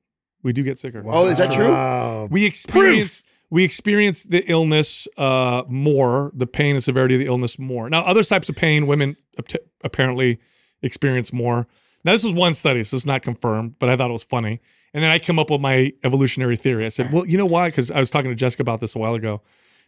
[0.43, 1.03] We do get sicker.
[1.07, 1.71] Oh, is that true?
[1.71, 2.29] Wow.
[2.31, 7.59] We experience we experience the illness uh, more, the pain and severity of the illness
[7.59, 7.91] more.
[7.91, 10.39] Now, other types of pain, women ap- apparently
[10.81, 11.69] experience more.
[12.03, 14.63] Now, this is one study, so it's not confirmed, but I thought it was funny.
[14.95, 16.85] And then I come up with my evolutionary theory.
[16.85, 17.69] I said, well, you know why?
[17.69, 19.41] Because I was talking to Jessica about this a while ago,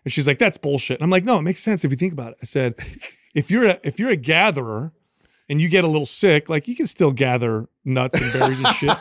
[0.05, 2.13] and she's like, "That's bullshit." And I'm like, "No, it makes sense if you think
[2.13, 2.75] about it." I said,
[3.35, 4.93] "If you're a if you're a gatherer."
[5.47, 8.75] And you get a little sick, like you can still gather nuts and berries and
[8.77, 8.97] shit.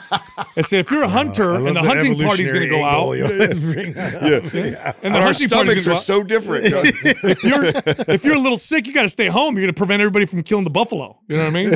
[0.58, 3.14] I said, if you're a hunter and the, hunting party's going to go out, evolutionary
[3.14, 4.96] angle you always bring that up.
[5.02, 6.66] and the our hunting stomachs are so different.
[6.68, 7.64] if you're
[8.14, 9.56] if you're a little sick, you got to stay home.
[9.56, 11.18] You're going to prevent everybody from killing the buffalo.
[11.30, 11.76] You know what I mean?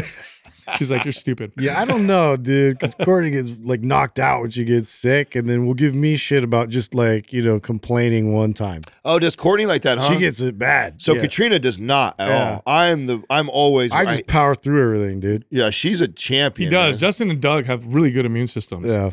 [0.78, 1.54] She's like, you're stupid.
[1.58, 2.74] Yeah, I don't know, dude.
[2.78, 6.16] Because Courtney gets like knocked out when she gets sick, and then will give me
[6.18, 8.82] shit about just like you know complaining one time.
[9.06, 9.98] oh, does Courtney like that?
[9.98, 10.10] Huh?
[10.14, 11.02] She gets it bad.
[11.02, 11.22] So yeah.
[11.22, 12.54] Katrina does not at Yeah.
[12.56, 12.64] all.
[12.66, 15.46] I'm the I'm always I just power through everything, dude.
[15.50, 16.70] yeah, she's a champion.
[16.70, 16.96] He does.
[16.96, 17.00] man.
[17.00, 18.86] Justin and Doug have really good immune systems.
[18.88, 19.12] Yeah,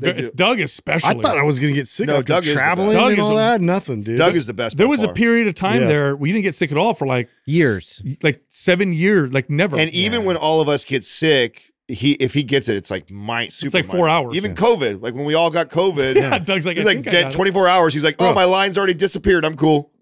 [0.00, 0.34] They It's do.
[0.36, 1.18] Doug especially.
[1.18, 2.98] I thought I was gonna get sick No, after Doug traveling best.
[2.98, 3.60] Doug and is all a- that.
[3.60, 4.16] Nothing, dude.
[4.18, 4.76] Doug is the best.
[4.76, 5.86] there by was a period of time Yeah.
[5.88, 8.00] there where you didn't get sick at all for like Years.
[8.22, 9.76] like seven years, like never.
[9.76, 13.10] and even when all of us get sick, he if he gets it, it's like
[13.10, 13.66] my super.
[13.66, 14.26] It's like four minor.
[14.26, 14.36] hours.
[14.36, 17.32] Even COVID, like when we all got COVID, yeah, Doug's like, he's I like dead
[17.32, 17.92] 24 hours.
[17.94, 18.34] He's like, oh, Bro.
[18.34, 19.44] my line's already disappeared.
[19.44, 19.90] I'm cool.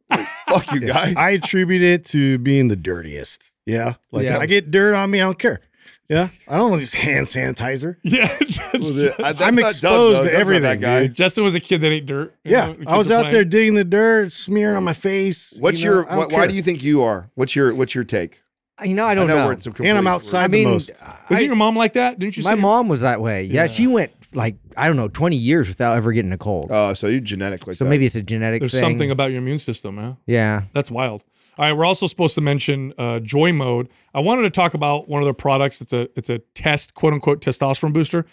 [0.48, 1.12] Like, Fuck you, guy.
[1.16, 3.56] I attribute it to being the dirtiest.
[3.66, 4.38] Yeah, like Yeah.
[4.38, 5.60] I get dirt on me, I don't care.
[6.08, 7.96] Yeah, I don't use hand sanitizer.
[8.04, 10.26] Yeah, Uh, I'm not Doug, exposed though.
[10.28, 11.06] to everything, That guy.
[11.08, 11.14] dude.
[11.16, 12.34] Justin was a kid that ate dirt.
[12.44, 13.32] Yeah, know, I was out playing.
[13.34, 15.56] there digging the dirt, smearing on my face.
[15.60, 16.26] What's you know, your?
[16.28, 17.30] Wh- why do you think you are?
[17.34, 17.74] What's your?
[17.74, 18.40] What's your take?
[18.84, 19.44] You know, I don't know know.
[19.44, 20.90] where it's a And I'm complete- outside I mean, most.
[21.30, 22.18] Was I- your mom like that?
[22.18, 22.44] Didn't you?
[22.44, 22.60] my say?
[22.60, 23.44] mom was that way.
[23.44, 26.68] Yeah, she went like I don't know, twenty years without ever getting a cold.
[26.70, 27.90] Oh, so you're genetic like so that.
[27.90, 28.80] maybe it's a genetic There's thing.
[28.80, 30.18] something about your immune system, man.
[30.26, 30.62] yeah.
[30.74, 31.24] That's wild.
[31.58, 33.88] All right, we're also supposed to mention uh, Joy Mode.
[34.12, 35.80] I wanted to talk about one of their products.
[35.80, 38.26] It's a it's a test quote unquote testosterone booster.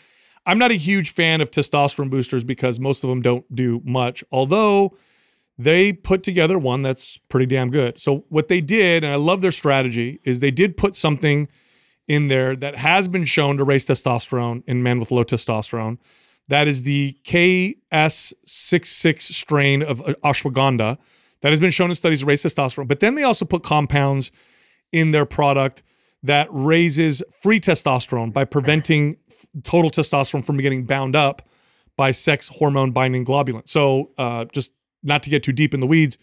[0.46, 4.26] I'm not a huge fan of testosterone boosters because most of them don't do much.
[4.30, 4.98] Although
[5.58, 7.98] they put together one that's pretty damn good.
[7.98, 11.48] So what they did, and I love their strategy, is they did put something
[12.10, 15.98] in there that has been shown to raise testosterone in men with low testosterone.
[16.50, 20.98] That is the KSM-66 strain of uh, ashwagandha
[21.44, 22.88] that has been shown in studies to raise testosterone.
[22.88, 24.32] But then they also put compounds
[24.94, 25.84] in their product
[26.24, 29.18] that raises free testosterone by preventing
[29.64, 31.42] total testosterone from getting bound up
[31.98, 33.68] by sex hormone binding globulin.
[33.68, 34.72] So, uh, just
[35.04, 36.18] not to get too deep in the weeds,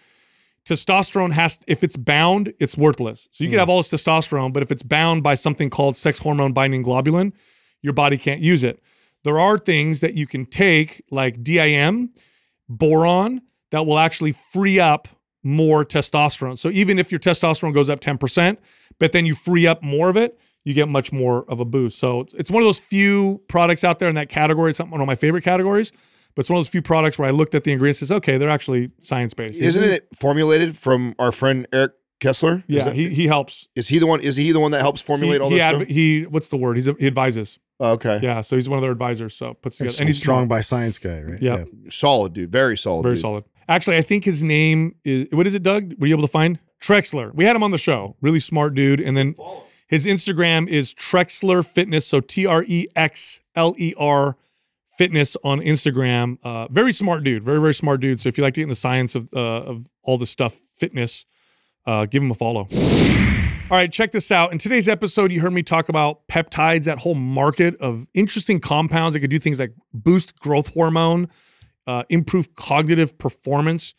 [0.65, 3.29] testosterone has if it's bound, it's worthless.
[3.31, 6.19] So you can have all this testosterone, but if it's bound by something called sex
[6.19, 7.35] hormone binding globulin,
[7.83, 8.83] your body can't use it.
[9.25, 12.11] There are things that you can take like DIM,
[12.71, 15.09] boron, that will actually free up
[15.43, 16.59] more testosterone.
[16.59, 18.59] So even if your testosterone goes up 10%,
[18.99, 21.99] but then you free up more of it, you get much more of a boost.
[21.99, 24.71] So it's, it's one of those few products out there in that category.
[24.71, 25.91] It's one of my favorite categories,
[26.35, 28.17] but it's one of those few products where I looked at the ingredients and says,
[28.19, 29.61] okay, they're actually science based.
[29.61, 32.63] Isn't it formulated from our friend Eric Kessler?
[32.67, 33.69] Yeah, that- he, he helps.
[33.75, 34.21] is he the one?
[34.21, 35.89] Is he the one that helps formulate he, all he, this adv- stuff?
[35.89, 36.77] he what's the word?
[36.77, 37.59] He's a, he advises.
[37.83, 39.35] Oh, okay, Yeah, so he's one of their advisors.
[39.35, 41.41] So puts together, That's and he's strong by science guy, right?
[41.41, 41.65] Yeah.
[41.89, 43.23] solid dude, very solid, very dude.
[43.23, 43.45] solid.
[43.71, 45.95] Actually, I think his name is what is it, Doug?
[46.01, 47.33] Were you able to find Trexler?
[47.33, 48.17] We had him on the show.
[48.21, 49.01] Really smart dude.
[49.01, 49.37] And then
[49.87, 52.05] his Instagram is Trexler Fitness.
[52.05, 54.37] So T R E X L E R
[54.99, 56.39] Fitness on Instagram.
[56.43, 57.45] Uh, very smart dude.
[57.45, 58.21] Very very smart dude.
[58.21, 60.53] So if you like to get in the science of uh, of all this stuff,
[60.53, 61.25] fitness,
[61.87, 62.67] uh, give him a follow.
[63.71, 64.51] All right, check this out.
[64.51, 69.15] In today's episode, you heard me talk about peptides, that whole market of interesting compounds
[69.15, 71.29] that could do things like boost growth hormone,
[71.91, 73.95] uh, improve cognitive performance,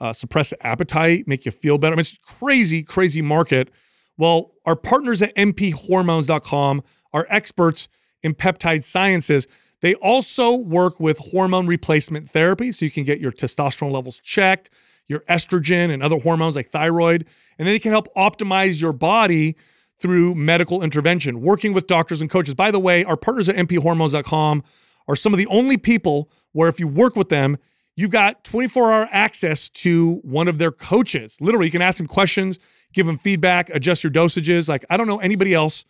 [0.00, 1.92] uh, suppress appetite, make you feel better.
[1.92, 3.70] I mean, it's crazy, crazy market.
[4.16, 6.82] Well, our partners at mphormones.com
[7.12, 7.88] are experts
[8.24, 9.46] in peptide sciences.
[9.82, 14.70] They also work with hormone replacement therapy, so you can get your testosterone levels checked,
[15.06, 17.24] your estrogen and other hormones like thyroid,
[17.56, 19.56] and then they can help optimize your body
[19.96, 22.56] through medical intervention, working with doctors and coaches.
[22.56, 24.64] By the way, our partners at mphormones.com
[25.06, 27.56] are some of the only people where if you work with them,
[27.96, 31.38] you've got 24 hour access to one of their coaches.
[31.40, 32.58] Literally, you can ask them questions,
[32.92, 34.68] give them feedback, adjust your dosages.
[34.68, 35.84] Like, I don't know anybody else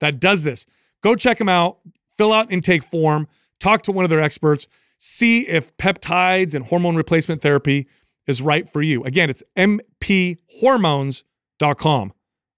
[0.00, 0.66] that does this.
[1.02, 1.78] Go check them out,
[2.16, 3.28] fill out intake form,
[3.58, 7.86] talk to one of their experts, see if peptides and hormone replacement therapy
[8.26, 9.04] is right for you.
[9.04, 12.12] Again, it's mphormones.com.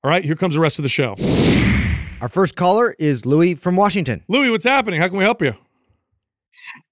[0.04, 1.16] All right, here comes the rest of the show.
[2.20, 4.24] Our first caller is Louis from Washington.
[4.28, 5.00] Louis, what's happening?
[5.00, 5.54] How can we help you?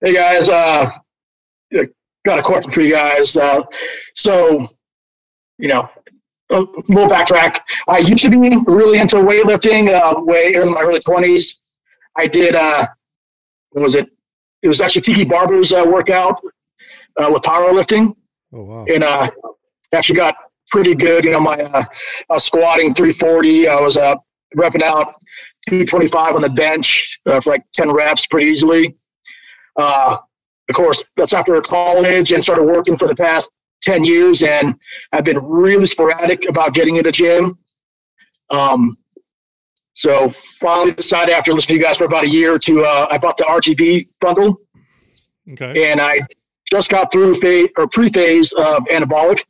[0.05, 0.91] Hey guys, uh,
[2.25, 3.37] got a question for you guys.
[3.37, 3.63] Uh,
[4.15, 4.69] so,
[5.59, 5.89] you know,
[6.51, 7.59] a little backtrack.
[7.89, 8.37] I used to be
[8.67, 11.63] really into weightlifting, uh, way in my early twenties.
[12.17, 12.87] I did, uh,
[13.71, 14.09] what was it?
[14.63, 16.41] It was actually Tiki Barber's uh, workout
[17.19, 18.15] uh, with powerlifting,
[18.53, 18.85] Oh wow.
[18.89, 19.31] and uh,
[19.95, 20.37] actually got
[20.69, 21.25] pretty good.
[21.25, 21.85] You know, my uh,
[22.31, 23.69] I was squatting 340.
[23.69, 24.15] I was uh,
[24.57, 25.15] repping out
[25.69, 28.97] 225 on the bench uh, for like 10 reps pretty easily.
[29.77, 30.19] Uh,
[30.69, 33.51] of course, that's after college and started working for the past
[33.83, 34.75] 10 years, and
[35.13, 37.59] I've been really sporadic about getting in the gym.
[38.51, 38.97] Um,
[39.95, 43.19] so finally decided after listening to you guys for about a year to uh, I
[43.19, 44.61] bought the RGB bundle,
[45.53, 45.91] Okay.
[45.91, 46.21] and I
[46.71, 49.45] just got through phase or pre-phase of anabolic.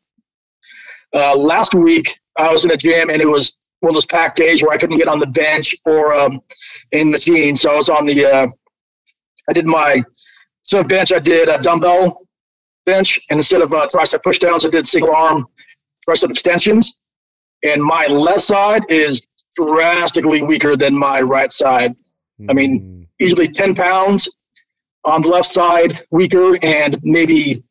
[1.15, 4.37] Uh, last week, I was in a gym and it was one of those packed
[4.37, 6.41] days where I couldn't get on the bench or um,
[6.93, 7.57] in the machine.
[7.57, 8.47] So I was on the, uh,
[9.49, 10.03] I did my,
[10.67, 12.27] instead of bench, I did a dumbbell
[12.85, 13.21] bench.
[13.31, 15.47] And instead of uh, tricep push downs, I did single arm
[16.09, 16.99] tricep extensions.
[17.65, 21.95] And my left side is drastically weaker than my right side.
[22.49, 24.29] I mean, easily 10 pounds
[25.05, 27.63] on the left side, weaker, and maybe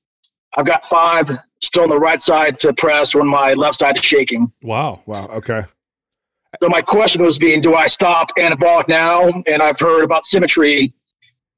[0.56, 1.30] I've got five
[1.62, 4.52] still on the right side to press when my left side is shaking.
[4.64, 5.04] Wow.
[5.06, 5.28] Wow.
[5.28, 5.62] Okay.
[6.62, 9.28] So my question was being, do I stop anabolic now?
[9.28, 10.94] And I've heard about symmetry.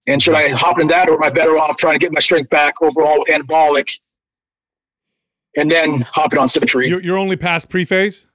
[0.07, 2.19] And should I hop in that or am I better off trying to get my
[2.19, 3.99] strength back overall with anabolic
[5.57, 6.87] and then hopping on symmetry?
[6.87, 8.27] You're, you're only past pre-phase?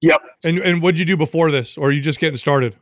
[0.00, 0.22] yep.
[0.44, 1.76] And and what'd you do before this?
[1.76, 2.76] Or are you just getting started?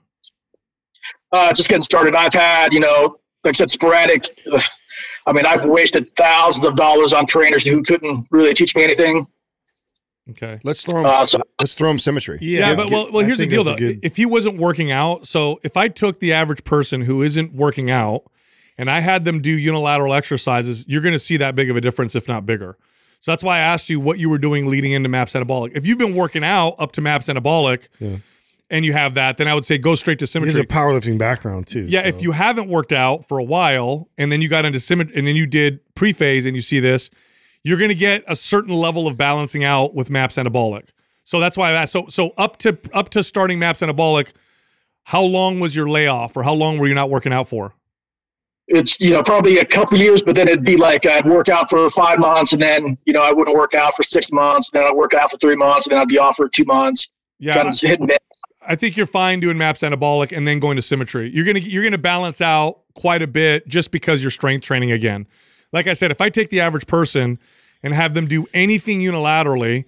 [1.32, 2.14] Uh, just getting started.
[2.14, 4.26] I've had, you know, like I said, sporadic.
[5.26, 9.26] I mean, I've wasted thousands of dollars on trainers who couldn't really teach me anything.
[10.30, 10.58] Okay.
[10.64, 11.06] Let's throw him.
[11.06, 12.38] Uh, so- let's throw him symmetry.
[12.40, 13.76] Yeah, but well, well here's the deal though.
[13.76, 17.52] good- If he wasn't working out, so if I took the average person who isn't
[17.54, 18.22] working out
[18.76, 21.80] and I had them do unilateral exercises, you're going to see that big of a
[21.80, 22.76] difference, if not bigger.
[23.20, 25.72] So that's why I asked you what you were doing leading into MAPS Anabolic.
[25.76, 28.16] If you've been working out up to MAPS Anabolic Yeah.
[28.68, 30.50] and you have that, then I would say go straight to symmetry.
[30.50, 30.76] has symmetry.
[30.76, 31.86] a powerlifting background too.
[31.88, 34.80] Yeah, so- if you haven't worked out for a while and then you got into
[34.80, 37.10] symmetry and then you did pre-phase and you see this,
[37.66, 40.90] you're going to get a certain level of balancing out with MAPS anabolic.
[41.24, 41.92] So that's why I asked.
[41.92, 44.32] So so up to up to starting MAPS anabolic,
[45.02, 47.74] how long was your layoff or how long were you not working out for?
[48.68, 51.68] It's, you know, probably a couple years, but then it'd be like I'd work out
[51.68, 54.70] for five months and then, you know, I wouldn't work out for six months.
[54.72, 56.64] And then I'd work out for three months and then I'd be off for two
[56.66, 57.08] months.
[57.40, 58.12] Yeah, Kind of hit and.
[58.68, 61.30] I think you're fine doing MAPS anabolic and then going to symmetry.
[61.34, 65.26] You're gonna you're gonna balance out quite a bit just because you're strength training again.
[65.72, 67.38] Like I said, if I take the average person
[67.82, 69.84] and have them do anything unilaterally,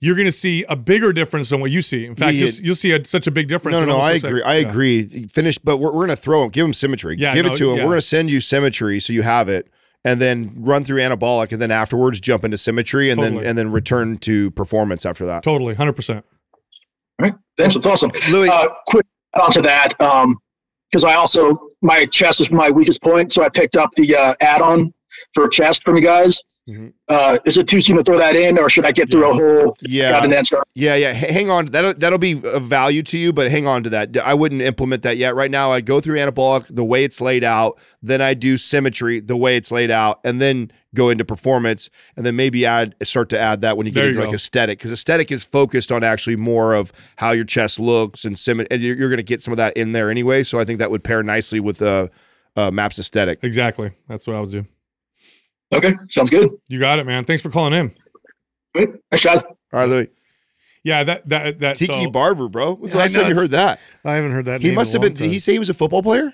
[0.00, 2.06] you're gonna see a bigger difference than what you see.
[2.06, 3.78] In fact, Yeah, you'll, you'll see a, such a big difference.
[3.78, 3.98] No, no, no.
[3.98, 4.32] I agree.
[4.42, 4.68] like- I yeah.
[4.68, 5.02] agree.
[5.28, 6.50] Finish, but we're, we're going to throw him.
[6.50, 7.16] Give them symmetry.
[7.18, 7.76] Yeah, give no, it to them.
[7.78, 7.82] yeah.
[7.84, 9.68] We're going to send you symmetry so you have it,
[10.04, 13.40] and then run through anabolic, and then afterwards jump into symmetry, and Totally.
[13.40, 15.42] then and then return to performance after that.
[15.42, 16.24] Totally, hundred percent.
[17.20, 17.34] All right.
[17.58, 17.74] Thanks.
[17.74, 18.10] That's awesome.
[18.30, 20.00] Louis, Uh, quick onto that.
[20.00, 20.38] Um,
[20.90, 23.32] because I also, my chest is my weakest point.
[23.32, 24.60] So I picked up the uh, add
[25.36, 26.42] on for chest from you guys.
[26.68, 26.92] Mhm.
[27.08, 29.34] Uh, is it too soon to throw that in or should I get through a
[29.34, 30.62] whole yeah, an answer?
[30.76, 31.12] Yeah, yeah.
[31.12, 31.66] Hang on.
[31.66, 34.16] That'll that'll be of value to you, but hang on to that.
[34.18, 35.34] I wouldn't implement that yet.
[35.34, 39.18] Right now, I go through anabolic the way it's laid out, then I do symmetry
[39.18, 43.28] the way it's laid out, and then go into performance, and then maybe add start
[43.30, 45.90] to add that when you get There you into like aesthetic, because aesthetic is focused
[45.90, 49.24] on actually more of how your chest looks and symmetry, and you're, you're going to
[49.24, 50.44] get some of that in there anyway.
[50.44, 52.06] So I think that would pair nicely with uh,
[52.54, 53.40] uh maps aesthetic.
[53.42, 53.90] Exactly.
[54.06, 54.64] That's what I would do.
[55.72, 55.92] Okay.
[56.10, 56.50] Sounds good.
[56.68, 57.24] You got it, man.
[57.24, 57.92] Thanks for calling in.
[58.74, 58.90] Great.
[59.10, 59.42] Thanks, guys.
[59.42, 60.08] All right, Louis.
[60.84, 62.74] Yeah, that that that Tiki so, Barber, bro.
[62.74, 63.78] When's the I last time you heard that?
[64.04, 64.60] I haven't heard that.
[64.60, 65.10] He name in must a have been.
[65.12, 66.32] long Did he say he was a football player?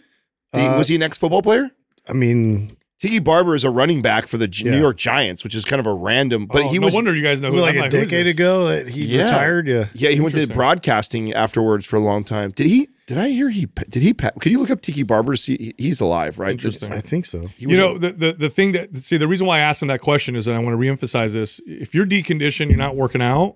[0.54, 1.70] Did he- Uh, was he an ex football player?
[2.08, 4.72] I mean, Tiki Barber is a running back for the G- Yeah.
[4.72, 6.46] New York Giants, which is kind of a random.
[6.46, 7.46] But Oh, he no was, wonder you guys know.
[7.48, 9.24] was Who, like I'm a like, decade ago that he Yeah.
[9.26, 9.68] retired?
[9.68, 9.86] Yeah.
[9.92, 12.50] yeah, he went to broadcasting afterwards for a long time.
[12.50, 12.88] Did he?
[13.06, 13.66] Did I hear he?
[13.88, 14.12] Did he?
[14.12, 15.72] Could you look up Tiki Barber see?
[15.78, 16.50] He's alive, right?
[16.50, 16.92] Interesting.
[16.92, 17.38] I think so.
[17.56, 19.60] He was You a- know, the, the the thing that see the reason why I
[19.60, 21.60] asked him that question is that I want to reemphasize this.
[21.66, 23.54] If you're deconditioned, you're not working out,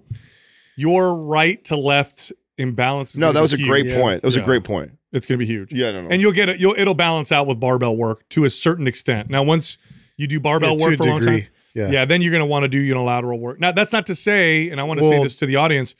[0.77, 3.15] your right to left imbalance.
[3.17, 3.69] No, that be was a huge.
[3.69, 4.23] great point.
[4.23, 4.43] That was Yeah.
[4.43, 4.93] a great point.
[5.13, 5.73] It's going to be huge.
[5.73, 6.09] Yeah, no, no.
[6.09, 6.59] and you'll get it.
[6.59, 9.29] You'll it'll balance out with barbell work to a certain extent.
[9.31, 9.77] Now, once
[10.17, 11.91] you do barbell Yeah, work for a long time, Yeah.
[11.91, 13.61] yeah, then you're going to want to do unilateral work.
[13.61, 15.95] Now, that's not to say, and I want to say this to the audience.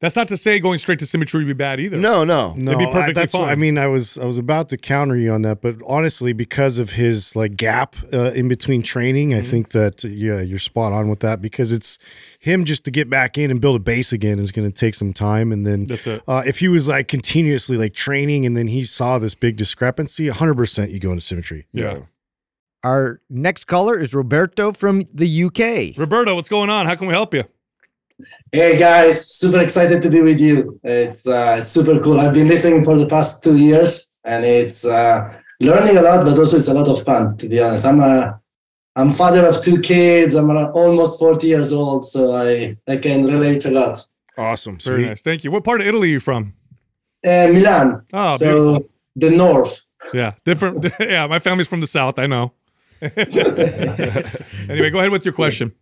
[0.00, 1.96] That's not to say going straight to symmetry would be bad either.
[1.96, 2.54] no, no.
[2.56, 5.16] No, be I- perfectly that's what- I mean, I was I was about to counter
[5.16, 9.38] you on that, but honestly, because of his like gap uh, in between training, Mm-hmm.
[9.38, 11.98] I think that yeah, you're spot on with that because it's
[12.38, 14.94] him just to get back in and build a base again is going to take
[14.94, 16.22] some time, and then That's it.
[16.28, 20.28] Uh, if he was like continuously like training and then he saw this big discrepancy,
[20.28, 21.66] 100 percent you go into symmetry.
[21.72, 22.02] Yeah.
[22.84, 25.98] Our next caller is Roberto from the UK.
[25.98, 26.86] Roberto, what's going on?
[26.86, 27.42] How can we help you?
[28.52, 30.80] Hey guys, super excited to be with you.
[30.82, 32.18] It's uh, it's super cool.
[32.20, 36.38] I've been listening for the past two years, and it's uh, learning a lot, but
[36.38, 37.36] also it's a lot of fun.
[37.38, 38.40] To be honest, I'm a
[38.96, 40.34] I'm father of two kids.
[40.34, 43.98] I'm almost 40 years old, so I I can relate a lot.
[44.38, 45.20] Awesome, Very nice.
[45.22, 45.50] Thank you.
[45.50, 46.54] What part of Italy are you from?
[47.26, 48.90] Uh, Milan, Oh, so beautiful.
[49.16, 49.84] the north.
[50.14, 50.86] Yeah, different.
[51.00, 52.18] Yeah, my family's from the south.
[52.18, 52.52] I know.
[53.02, 55.72] anyway, go ahead with your question.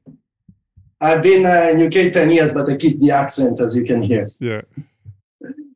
[1.00, 4.02] I've been uh, in UK 10 years, but I keep the accent, as you can
[4.02, 4.28] hear.
[4.40, 4.62] Yeah.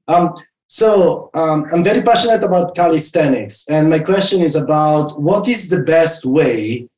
[0.08, 0.34] Um,
[0.66, 5.82] so um, I'm very passionate about calisthenics, and my question is about what is the
[5.82, 6.88] best way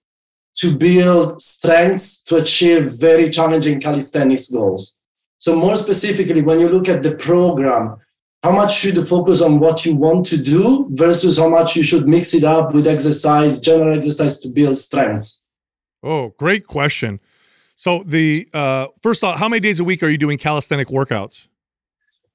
[0.57, 4.97] to build strengths to achieve very challenging calisthenics goals.
[5.39, 7.97] So more specifically, when you look at the program,
[8.43, 11.83] how much should you focus on what you want to do versus how much you
[11.83, 15.43] should mix it up with exercise, general exercise to build strengths?
[16.03, 17.21] Oh, great question.
[17.85, 21.49] So the uh, first off, how many days a week are you doing calisthenic workouts?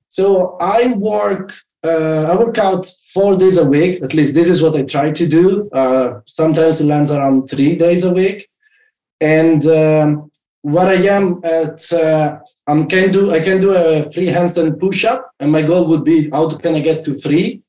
[0.10, 1.54] So I work.
[1.82, 4.04] Uh, I work out four days a week.
[4.04, 5.70] At least this is what I try to do.
[5.72, 8.50] Uh, sometimes it lands around three days a week.
[9.22, 10.32] And um,
[10.64, 13.32] what I am at, uh, I can do.
[13.32, 16.82] I can do a free handstand push-up, and my goal would be how can I
[16.82, 17.62] get to three?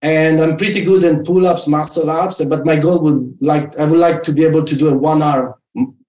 [0.00, 2.42] And I'm pretty good in pull-ups, muscle-ups.
[2.46, 5.52] But my goal would like I would like to be able to do a one-arm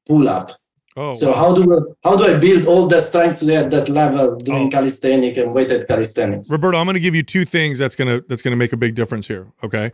[0.08, 0.54] pull-up.
[0.98, 1.38] Oh, So wow.
[1.38, 4.70] how do I, how do I build all the strengths at that level doing Oh.
[4.70, 6.50] calisthenic and weighted calisthenics?
[6.50, 8.72] Roberto, I'm going to give you two things that's going to that's going to make
[8.74, 9.48] a big difference here.
[9.64, 9.91] Okay,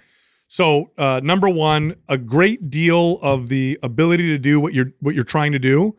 [0.48, 5.16] so uh, number one, a great deal of the ability to do what you're what
[5.16, 5.96] you're trying to do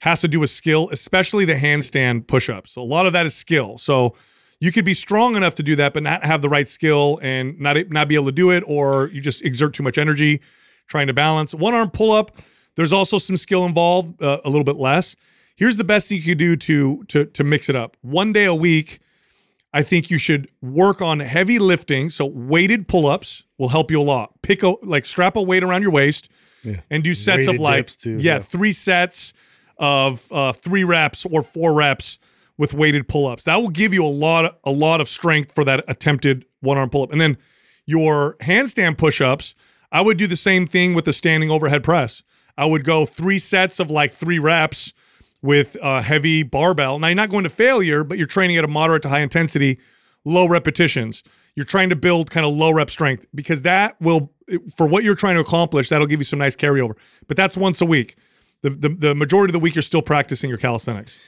[0.00, 2.72] has to do with skill, especially the handstand push-ups.
[2.72, 3.76] So a lot of that is skill.
[3.76, 4.14] So
[4.58, 7.60] you could be strong enough to do that, but not have the right skill and
[7.60, 10.40] not not be able to do it, or you just exert too much energy
[10.86, 11.52] trying to balance.
[11.54, 12.30] One arm pull-up.
[12.80, 15.14] There's also some skill involved, uh, a little bit less.
[15.54, 17.98] Here's the best thing you could do to to to mix it up.
[18.00, 19.00] One day a week,
[19.74, 22.08] I think you should work on heavy lifting.
[22.08, 24.32] So weighted pull-ups will help you a lot.
[24.40, 26.30] Pick a like strap a weight around your waist
[26.64, 26.80] Yeah.
[26.90, 28.38] and do sets of Weighted like too, yeah, yeah.
[28.38, 29.34] three sets
[29.76, 32.18] of uh, three reps or four reps
[32.56, 33.44] with weighted pull-ups.
[33.44, 37.12] That will give you a lot a lot of strength for that attempted one-arm pull-up.
[37.12, 37.36] And then
[37.84, 39.54] your handstand push-ups,
[39.92, 42.22] I would do the same thing with the standing overhead press.
[42.56, 44.92] I would go three sets of like three reps
[45.42, 46.98] with a heavy barbell.
[46.98, 49.78] Now you're not going to failure, but you're training at a moderate to high intensity,
[50.24, 51.22] low repetitions.
[51.56, 54.32] You're trying to build kind of low rep strength because that will,
[54.76, 56.94] for what you're trying to accomplish, that'll give you some nice carryover.
[57.26, 58.16] But that's once a week.
[58.62, 61.18] The, the, the majority of the week, you're still practicing your calisthenics.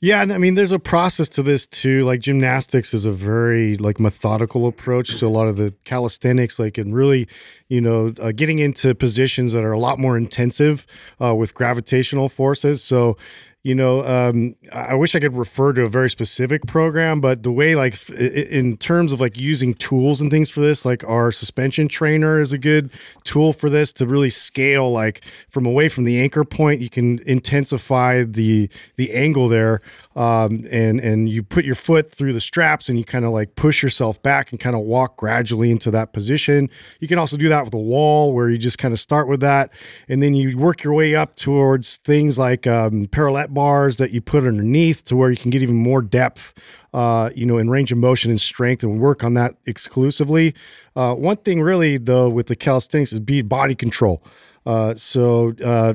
[0.00, 2.04] Yeah, and I mean, there's a process to this too.
[2.04, 6.78] Like gymnastics is a very like methodical approach to a lot of the calisthenics, like
[6.78, 7.26] and really,
[7.68, 10.86] you know, uh, getting into positions that are a lot more intensive
[11.20, 12.80] uh, with gravitational forces.
[12.80, 13.16] So,
[13.64, 17.50] you know, um, I wish I could refer to a very specific program, but the
[17.50, 21.88] way like in terms of like using tools and things for this, like our suspension
[21.88, 22.92] trainer is a good
[23.24, 26.80] tool for this to really scale like from away from the anchor point.
[26.80, 29.80] You can intensify the the angle there,
[30.14, 33.56] um, and and you put your foot through the straps and you kind of like
[33.56, 36.70] push yourself back and kind of walk gradually into that position.
[37.00, 39.40] You can also do that with a wall where you just kind of start with
[39.40, 39.72] that,
[40.08, 44.20] and then you work your way up towards things like um, parallel bars that you
[44.20, 46.54] put underneath to where you can get even more depth,
[46.92, 50.54] uh, you know, in range of motion and strength, and work on that exclusively.
[50.96, 54.22] Uh, one thing really though with the calisthenics is be body control.
[54.68, 55.94] Uh, so uh,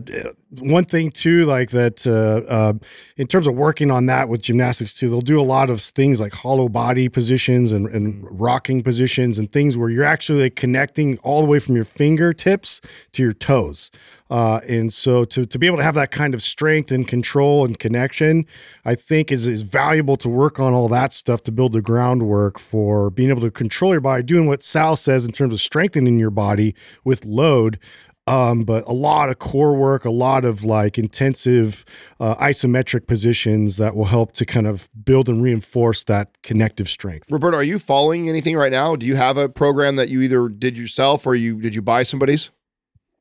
[0.62, 2.74] one thing too, like that, uh, uh,
[3.18, 6.20] in terms of working on that with gymnastics too, they'll do a lot of things
[6.20, 11.20] like hollow body positions and, and rocking positions and things where you're actually like connecting
[11.20, 12.82] all the way from your fingertips
[13.12, 13.92] to your toes.
[14.32, 17.66] Uh, and so to, to be able to have that kind of strength and control
[17.66, 18.44] and connection,
[18.86, 22.58] I think is, is valuable to work on all that stuff to build the groundwork
[22.58, 26.18] for being able to control your body, doing what Sal says in terms of strengthening
[26.18, 26.74] your body
[27.04, 27.78] with load
[28.26, 31.84] um, but a lot of core work, a lot of like intensive
[32.20, 37.30] uh, isometric positions that will help to kind of build and reinforce that connective strength.
[37.30, 38.96] Roberto, are you following anything right now?
[38.96, 42.04] Do you have a program that you either did yourself or you did you buy
[42.04, 42.52] somebody's?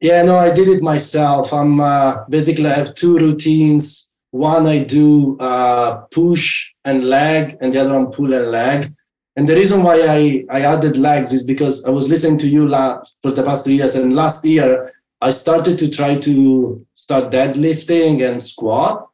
[0.01, 1.53] Yeah, no, I did it myself.
[1.53, 4.13] I'm uh, basically I have two routines.
[4.31, 8.95] One I do uh, push and leg, and the other one pull and leg.
[9.37, 12.69] And the reason why I, I added legs is because I was listening to you
[12.69, 17.33] la- for the past two years, and last year I started to try to start
[17.33, 19.09] deadlifting and squat,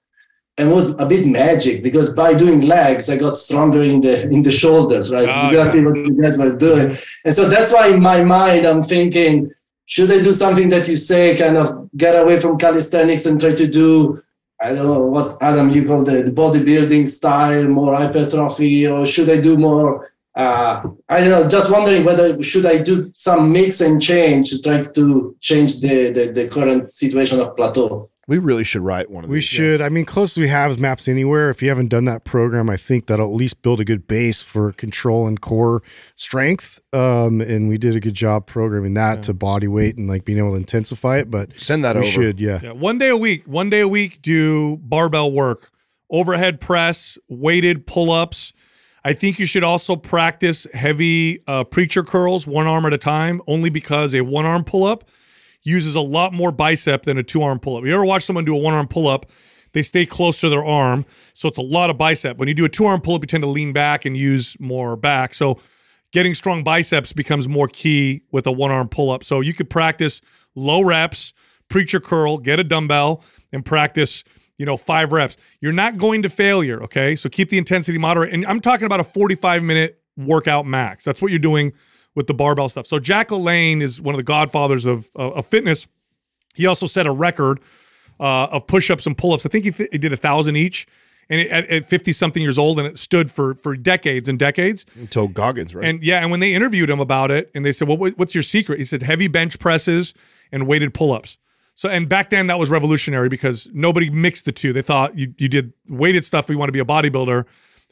[0.57, 4.29] and it was a bit magic because by doing legs I got stronger in the
[4.29, 5.29] in the shoulders, right?
[5.29, 8.67] Ah, It's exactly what you guys were doing, and so that's why in my mind
[8.67, 9.53] I'm thinking,
[9.87, 13.55] should I do something that you say, kind of get away from calisthenics and try
[13.55, 14.21] to do
[14.61, 19.41] I don't know what Adam you call the, bodybuilding style, more hypertrophy, or should I
[19.41, 20.13] do more?
[20.35, 21.49] Uh, I don't know.
[21.49, 26.11] Just wondering whether should I do some mix and change to try to change the
[26.11, 28.11] the, the current situation of plateau.
[28.29, 29.51] We really should write one of We these.
[29.51, 29.81] We should.
[29.81, 31.49] I mean, close we have is Maps Anywhere.
[31.49, 34.43] If you haven't done that program, I think that'll at least build a good base
[34.43, 35.83] for control and core
[36.15, 36.79] strength.
[36.93, 40.37] Um, and we did a good job programming that to body weight and like being
[40.39, 41.31] able to intensify it.
[41.31, 42.11] But Send that we over.
[42.11, 42.61] should, yeah.
[42.63, 43.47] Yeah, one day a week.
[43.47, 45.71] One day a week, do barbell work,
[46.11, 48.53] overhead press, weighted pull ups.
[49.05, 53.41] I think you should also practice heavy uh, preacher curls, one arm at a time,
[53.47, 55.09] only because a one arm pull up
[55.69, 57.85] uses a lot more bicep than a two arm pull up.
[57.85, 59.27] You ever watch someone do a one arm pull up?
[59.73, 61.05] They stay close to their arm,
[61.35, 62.39] so it's a lot of bicep.
[62.39, 64.57] When you do a two arm pull up, you tend to lean back and use
[64.59, 65.35] more back.
[65.35, 65.61] So
[66.13, 69.25] getting strong biceps becomes more key with a one arm pull up.
[69.25, 70.23] So you could practice
[70.55, 71.35] low reps,
[71.69, 73.23] preacher curl, get a dumbbell,
[73.53, 74.25] and practice,
[74.57, 75.37] you know, five reps.
[75.61, 77.15] You're not going to failure, okay?
[77.15, 78.33] So keep the intensity moderate.
[78.33, 81.05] And I'm talking about a 45 minute workout max.
[81.05, 81.73] That's what you're doing
[82.19, 82.85] with the barbell stuff.
[82.85, 85.87] So Jack LaLanne is one of the godfathers of, of, of fitness.
[86.57, 87.61] He also set a record
[88.19, 89.47] uh, of push-ups and pull-ups.
[89.47, 90.89] I think he, th- he did a thousand each,
[91.31, 94.85] and it, at 50 something years old, and it stood for for decades and decades.
[94.99, 95.85] Until Goggins, right?
[95.85, 98.43] And yeah, and when they interviewed him about it, and they said, "Well, what's your
[98.43, 100.13] secret?" He said, "Heavy bench presses
[100.51, 101.39] and weighted pull-ups."
[101.75, 104.73] So, and back then that was revolutionary because nobody mixed the two.
[104.73, 107.45] They thought you you did weighted stuff if you want to be a bodybuilder,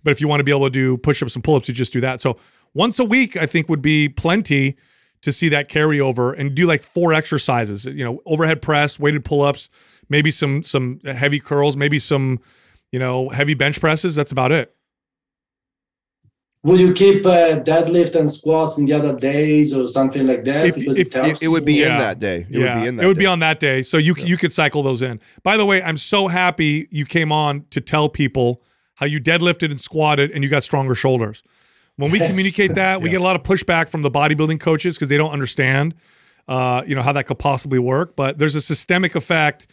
[0.06, 2.00] but if you want to be able to do push-ups and pull-ups, you just do
[2.00, 2.20] that.
[2.20, 2.36] So
[2.74, 4.76] once a week, I think would be plenty
[5.22, 7.86] to see that carryover and do like four exercises.
[7.86, 9.68] You know, overhead press, weighted pull-ups,
[10.08, 12.38] maybe some some heavy curls, maybe some
[12.92, 14.14] you know heavy bench presses.
[14.14, 14.72] That's about it.
[16.62, 20.66] Will you keep uh, deadlift and squats in the other days or something like that?
[20.66, 21.42] If- if- it helps.
[21.42, 22.46] it, it would be in that day.
[22.48, 23.02] It would be in that.
[23.02, 23.82] it would be on that day.
[23.82, 25.18] So you you could cycle those in.
[25.42, 28.62] By the way, I'm so happy you came on to tell people
[28.96, 31.42] how you deadlifted and squatted and you got stronger shoulders.
[31.96, 32.28] When we Yes.
[32.30, 35.30] communicate that, we get a lot of pushback from the bodybuilding coaches because they don't
[35.32, 35.94] understand,
[36.48, 38.16] uh, you know, how that could possibly work.
[38.16, 39.66] But there's a systemic effect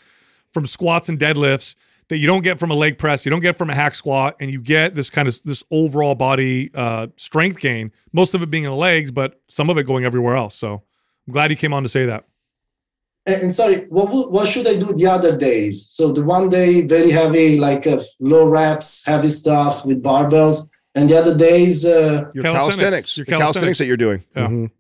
[0.48, 1.76] from squats and deadlifts
[2.10, 4.36] that you don't get from a leg press, you don't get from a hack squat,
[4.40, 7.92] and you get this kind of this overall body uh, strength gain.
[8.12, 10.54] Most of it being in the legs, but some of it going everywhere else.
[10.56, 10.84] So
[11.28, 12.26] I'm glad you came on to say that.
[13.26, 15.86] And, and sorry, what what should I do the other days?
[15.88, 21.10] So the one day very heavy, like uh, low reps, heavy stuff with barbells, and
[21.10, 22.54] the other days, uh, Your Calisthenics.
[22.78, 23.78] calisthenics, Your your calisthenics calisthenics.
[23.80, 24.24] that you're doing.
[24.36, 24.48] Yeah.
[24.48, 24.72] Mhm.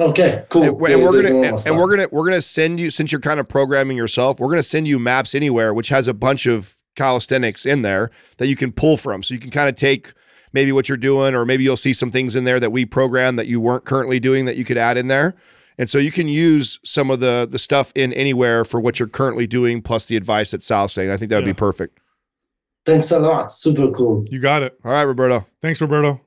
[0.00, 0.62] okay, cool.
[0.62, 3.20] And, we're- and we're gonna and, and we're gonna we're gonna send you since you're
[3.20, 4.40] kind of programming yourself.
[4.40, 8.46] We're gonna send you Maps Anywhere, which has a bunch of calisthenics in there that
[8.46, 9.22] you can pull from.
[9.22, 10.12] So you can kind of take
[10.54, 13.36] maybe what you're doing, or maybe you'll see some things in there that we program
[13.36, 15.34] that you weren't currently doing that you could add in there.
[15.78, 19.08] And so you can use some of the the stuff in anywhere for what you're
[19.08, 21.10] currently doing, plus the advice that Sal's saying.
[21.10, 21.52] I think that would Yeah.
[21.52, 21.98] be perfect.
[22.86, 23.50] Thanks a lot.
[23.50, 24.24] Super cool.
[24.30, 24.78] You got it.
[24.84, 25.46] All right, Roberto.
[25.60, 26.20] Thanks, Roberto.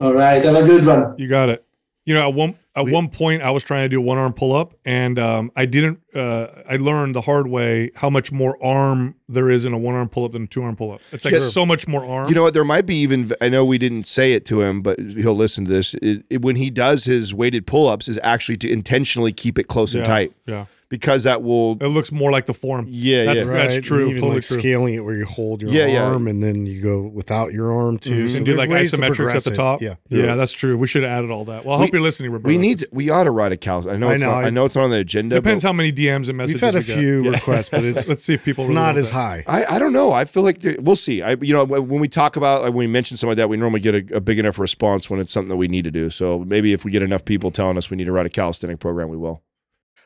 [0.00, 1.14] All right, have a good one.
[1.18, 1.64] You got it.
[2.08, 4.16] You know, at one at We- one point, I was trying to do a one
[4.16, 6.00] arm pull up, and um, I didn't.
[6.14, 9.94] Uh, I learned the hard way how much more arm there is in a one
[9.94, 11.02] arm pull up than a two arm pull up.
[11.12, 11.52] It's like Yes.
[11.52, 12.30] so much more arm.
[12.30, 12.54] You know what?
[12.54, 13.30] There might be even.
[13.42, 15.92] I know we didn't say it to him, but he'll listen to this.
[16.00, 19.94] It, it- when he does his weighted pull-ups, is actually to intentionally keep it close
[19.94, 21.72] and tight yeah, because that will.
[21.80, 22.86] it looks more like the form.
[22.88, 23.52] Yeah, That's yeah.
[23.52, 24.58] That's true, and Even totally like true.
[24.58, 26.04] scaling it where you hold your Yeah, yeah.
[26.04, 28.24] arm and then you go without your arm too.
[28.24, 28.30] Mhm.
[28.30, 29.54] So and do like ways to isometrics at progress the it.
[29.56, 29.82] top.
[29.82, 29.94] Yeah.
[30.08, 30.78] yeah, that's true.
[30.78, 31.64] We should have added all that.
[31.64, 32.48] Well, I hope you're listening, Roberto.
[32.48, 32.78] We need.
[32.80, 33.88] To, we ought to write a cal.
[33.88, 34.08] I know.
[34.08, 35.34] I It's know, Not, I, I- know it's not on the agenda.
[35.34, 36.98] Depends but how many DMs and messages We've had a we get.
[36.98, 39.14] few requests, but it's Let's see if people it's really not as that.
[39.14, 39.44] high.
[39.46, 40.12] I, I don't know.
[40.12, 41.22] I feel like there, we'll see.
[41.22, 43.48] I you know when when we talk about like, when we mention something like that,
[43.50, 45.90] we normally get a, a big enough response when it's something that we need to
[45.90, 46.08] do.
[46.08, 48.78] So maybe if we get enough people telling us we need to write a calisthenic
[48.80, 49.42] program, we will.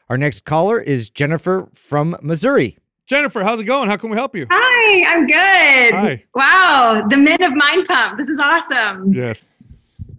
[0.08, 2.76] Our next caller is Jennifer from Missouri.
[3.06, 3.88] Jennifer, how's it going?
[3.88, 4.46] How can we help you?
[4.50, 5.94] Hi, I'm good.
[5.94, 6.24] Hi.
[6.34, 8.18] Wow, the men of Mind Pump.
[8.18, 9.12] This is awesome.
[9.12, 9.44] Yes.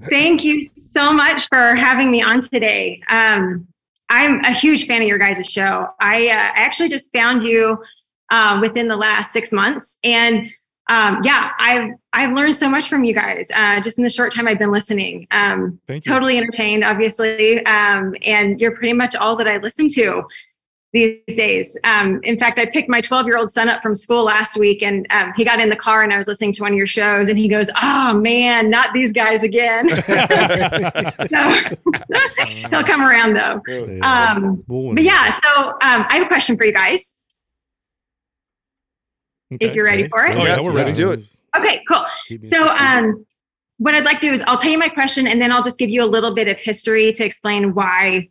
[0.10, 3.02] Thank you so much for having me on today.
[3.10, 3.68] Um,
[4.10, 5.88] I'm a huge fan of your guys' show.
[6.00, 7.82] I uh, actually just found you
[8.30, 10.50] uh, within the last six months, and
[10.90, 14.34] um, yeah, I've I've learned so much from you guys uh, just in the short
[14.34, 15.28] time I've been listening.
[15.32, 20.24] Um, totally entertained, obviously, um, and you're pretty much all that I listen to
[20.92, 21.78] these days.
[21.84, 24.84] Um, in fact, I picked my 12 year old son up from school last week,
[24.84, 26.88] and um, he got in the car, and I was listening to one of your
[26.88, 30.16] shows, and he goes, "Oh man, not these guys again." so
[32.70, 33.62] he'll come around though.
[34.02, 37.16] Um, but yeah, so um, I have a question for you guys.
[39.56, 39.68] Okay.
[39.68, 40.36] If you're ready for it.
[40.36, 41.22] Oh, yeah, we're let's do it.
[41.58, 42.06] Okay, cool.
[42.44, 43.26] So, um,
[43.78, 45.78] what I'd like to do is I'll tell you my question and then I'll just
[45.78, 48.30] give you a little bit of history to explain why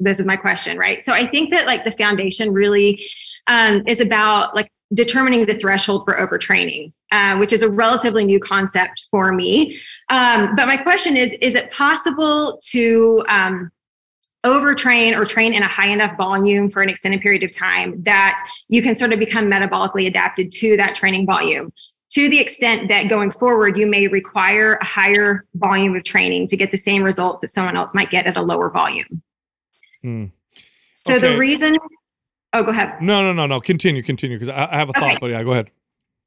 [0.00, 1.02] this is my question, right?
[1.02, 3.04] So, I think that like the foundation really
[3.46, 8.40] um, is about like determining the threshold for overtraining, uh, which is a relatively new
[8.40, 9.78] concept for me.
[10.10, 13.70] Um, but my question is: Is it possible to um,
[14.48, 18.36] overtrain or train in a high enough volume for an extended period of time that
[18.68, 21.72] you can sort of become metabolically adapted to that training volume?
[22.10, 26.56] to the extent that going forward, you may require a higher volume of training to
[26.56, 29.20] get the same results that someone else might get at a lower volume.
[30.00, 30.24] Hmm.
[31.06, 31.32] So Okay.
[31.34, 31.76] the reason,
[32.54, 33.02] oh, go ahead.
[33.02, 33.60] No, no, no, no.
[33.60, 35.18] Continue, continue, because I, I have a thought, Okay.
[35.20, 35.70] but yeah, go ahead.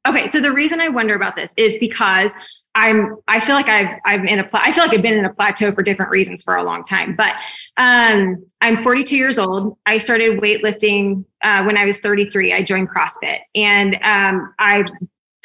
[0.06, 2.32] Okay, so the reason I wonder about this is because
[2.74, 5.34] I'm I feel like I've I've in a I feel like I've been in a
[5.34, 7.14] plateau for different reasons for a long time.
[7.16, 7.34] But
[7.76, 9.78] um, I'm 42 years old.
[9.86, 12.52] I started weightlifting uh, when I was 33.
[12.52, 14.84] I joined CrossFit, and um, I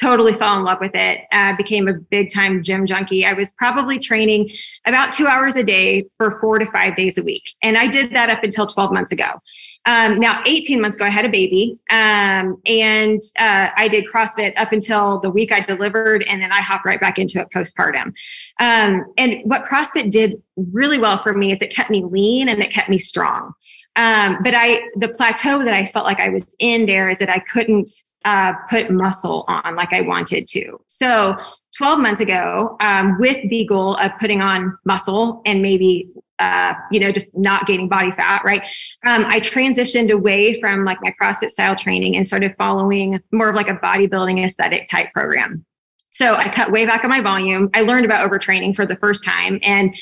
[0.00, 1.22] totally fell in love with it.
[1.32, 3.24] Uh, became a big time gym junkie.
[3.24, 4.50] I was probably training
[4.86, 8.12] about two hours a day for four to five days a week, and I did
[8.14, 9.40] that up until 12 months ago.
[9.88, 14.52] Um, now, 18 months ago, I had a baby, um, and uh, I did CrossFit
[14.58, 18.12] up until the week I delivered, and then I hopped right back into it postpartum.
[18.60, 22.62] Um, and what CrossFit did really well for me is it kept me lean and
[22.62, 23.54] it kept me strong.
[23.96, 27.30] Um, but I, the plateau that I felt like I was in there is that
[27.30, 27.90] I couldn't
[28.26, 30.78] uh, put muscle on like I wanted to.
[30.86, 31.34] So
[31.78, 37.00] 12 months ago, um, with the goal of putting on muscle and maybe, uh, you
[37.00, 38.62] know, just not gaining body fat, right?
[39.06, 43.56] Um, I transitioned away from like my CrossFit style training and started following more of
[43.56, 45.64] like a bodybuilding aesthetic type program.
[46.10, 47.70] So I cut way back on my volume.
[47.74, 49.60] I learned about overtraining for the first time.
[49.62, 49.94] And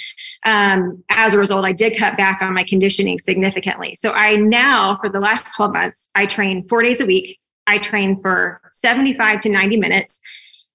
[0.46, 3.94] um, as a result, I did cut back on my conditioning significantly.
[3.96, 7.38] So I now, for the last 12 months, I train four days a week.
[7.66, 10.20] I train for 75 to 90 minutes.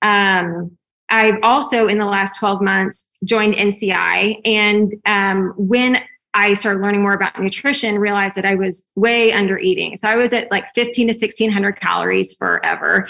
[0.03, 0.77] Um,
[1.11, 4.39] I've also, in the last 12 months, joined NCI.
[4.45, 6.01] And um, when
[6.33, 9.97] I started learning more about nutrition, realized that I was way under eating.
[9.97, 13.09] So I was at like 15 to 1600 calories forever.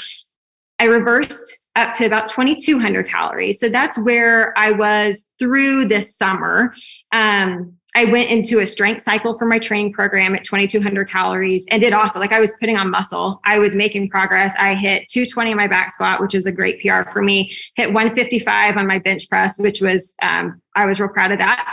[0.79, 3.59] I reversed up to about 2200 calories.
[3.59, 6.73] So that's where I was through this summer.
[7.13, 11.81] Um, I went into a strength cycle for my training program at 2200 calories and
[11.81, 13.41] did also like I was putting on muscle.
[13.43, 14.53] I was making progress.
[14.57, 17.55] I hit 220 on my back squat, which is a great PR for me.
[17.76, 21.68] Hit 155 on my bench press, which was um, I was real proud of that.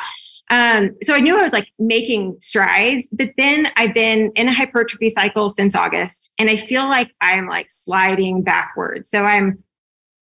[0.50, 4.52] Um, so I knew I was like making strides, but then I've been in a
[4.52, 9.10] hypertrophy cycle since August, and I feel like I'm like sliding backwards.
[9.10, 9.62] So I'm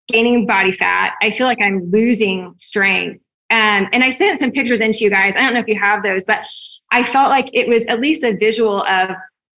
[0.08, 1.14] gaining body fat.
[1.22, 3.22] I feel like I'm losing strength.
[3.50, 5.36] Um, and I sent some pictures into you guys.
[5.36, 6.40] I don't know if you have those, but
[6.90, 9.10] I felt like it was at least a visual of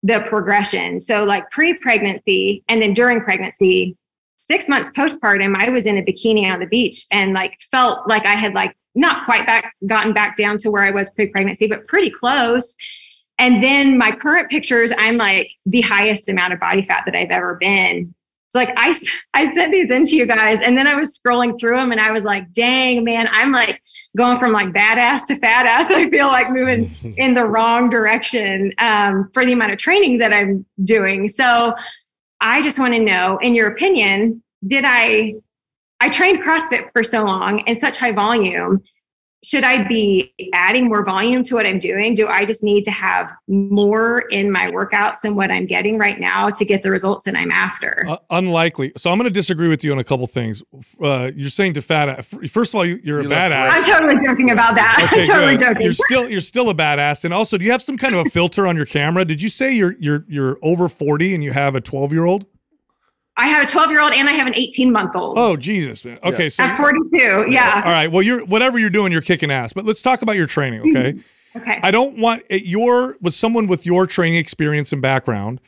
[0.03, 1.01] the progression.
[1.01, 3.97] So, like pre pregnancy and then during pregnancy,
[4.37, 8.27] six months postpartum, I was in a bikini on the beach and like felt like
[8.27, 11.67] I had like not quite back gotten back down to where I was pre pregnancy,
[11.67, 12.75] but pretty close.
[13.39, 17.31] And then my current pictures, I'm like the highest amount of body fat that I've
[17.31, 18.15] ever been.
[18.49, 18.99] It's like I,
[19.35, 22.11] I sent these into you guys and then I was scrolling through them and I
[22.13, 23.83] was like, dang, man, I'm like
[24.17, 25.91] going from like badass to fat ass.
[25.91, 30.33] I feel like moving in the wrong direction um, for the amount of training that
[30.33, 31.29] I'm doing.
[31.29, 31.75] So
[32.41, 35.35] I just want to know, in your opinion, did I,
[36.01, 38.83] I trained CrossFit for so long in such high volume
[39.45, 42.15] should I be adding more volume to what I'm doing?
[42.15, 46.19] Do I just need to have more in my workouts than what I'm getting right
[46.19, 48.05] now to get the results that I'm after?
[48.09, 48.93] Uh, unlikely.
[48.97, 50.63] So I'm going to disagree with you on a couple things.
[51.01, 52.25] Uh, you're saying to fat.
[52.25, 53.71] First of all, you, you're You a left badass.
[53.71, 55.09] I'm totally joking about that.
[55.13, 55.61] Okay, I'm totally good.
[55.61, 55.83] joking.
[55.83, 57.25] You're still you're still a badass.
[57.25, 59.25] And also, do you have some kind of a filter on your camera?
[59.25, 62.47] Did you say you're you're you're over 40 and you have a 12 year old?
[63.39, 65.39] I have a 12 year old and I have an 18 month old.
[65.39, 66.19] Oh Jesus, man.
[66.25, 67.47] Okay, so At 42.
[67.49, 67.83] Yeah.
[67.85, 68.11] all right.
[68.11, 69.73] Well, you're whatever you're doing, you're kicking ass.
[69.73, 71.13] But let's talk about your training, okay?
[71.13, 71.59] Mm-hmm.
[71.59, 71.81] Okay.
[71.83, 75.61] I don't want at your with someone with your training experience and background.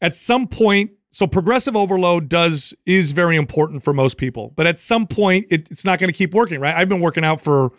[0.00, 4.78] At some point, so progressive overload does is very important for most people, but at
[4.78, 6.74] some point, it, it's not going to keep working, right?
[6.74, 7.72] I've been working out for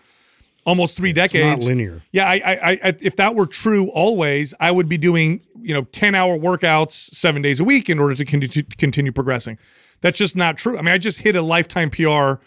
[0.67, 1.65] almost three It's decades.
[1.65, 2.03] not linear.
[2.11, 5.83] Yeah, I, I, I, if that were true always, I would be doing you know
[5.85, 9.57] ten hour workouts seven days a week in order to continue, continue progressing.
[10.01, 10.77] That's just not true.
[10.77, 12.43] I mean, I just hit a lifetime PR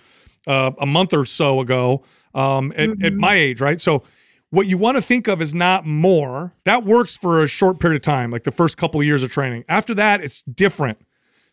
[0.47, 3.81] uh, a month or so ago um, at, at my age, right?
[3.81, 4.05] So,
[4.51, 6.55] what you want to think of is not more.
[6.65, 9.33] That works for a short period of time, like the first couple of years of
[9.33, 9.65] training.
[9.69, 10.99] After that, it's different.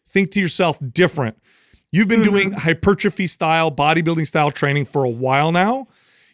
[0.05, 1.37] Think to yourself, different.
[1.91, 5.87] You've been doing hypertrophy style, bodybuilding style training for a while now.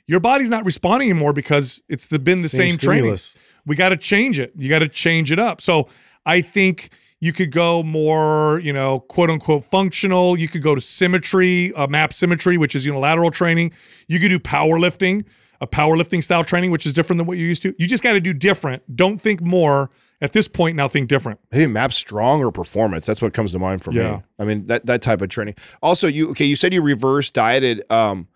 [0.07, 3.17] Your body's not responding anymore because it's the, been the Same same, training.
[3.65, 4.51] We got to change it.
[4.57, 5.61] You got to change it up.
[5.61, 5.88] So
[6.25, 6.89] I think
[7.21, 10.38] you could go more, you know, quote unquote functional.
[10.38, 13.71] You could go to symmetry, uh, map symmetry, which is unilateral training.
[14.09, 15.25] You could do powerlifting,
[15.61, 17.73] a powerlifting style training, which is different than what you're used to.
[17.77, 18.84] You just got to do different.
[18.93, 19.89] Don't think more
[20.19, 20.75] at this point.
[20.75, 21.39] Now think different.
[21.51, 23.05] Hey, map strong or performance.
[23.05, 24.17] That's what comes to mind for Yeah.
[24.17, 24.23] me.
[24.39, 25.55] I mean that that type of training.
[25.81, 26.43] Also, you okay?
[26.45, 27.89] You said you reverse dieted.
[27.89, 28.27] Um,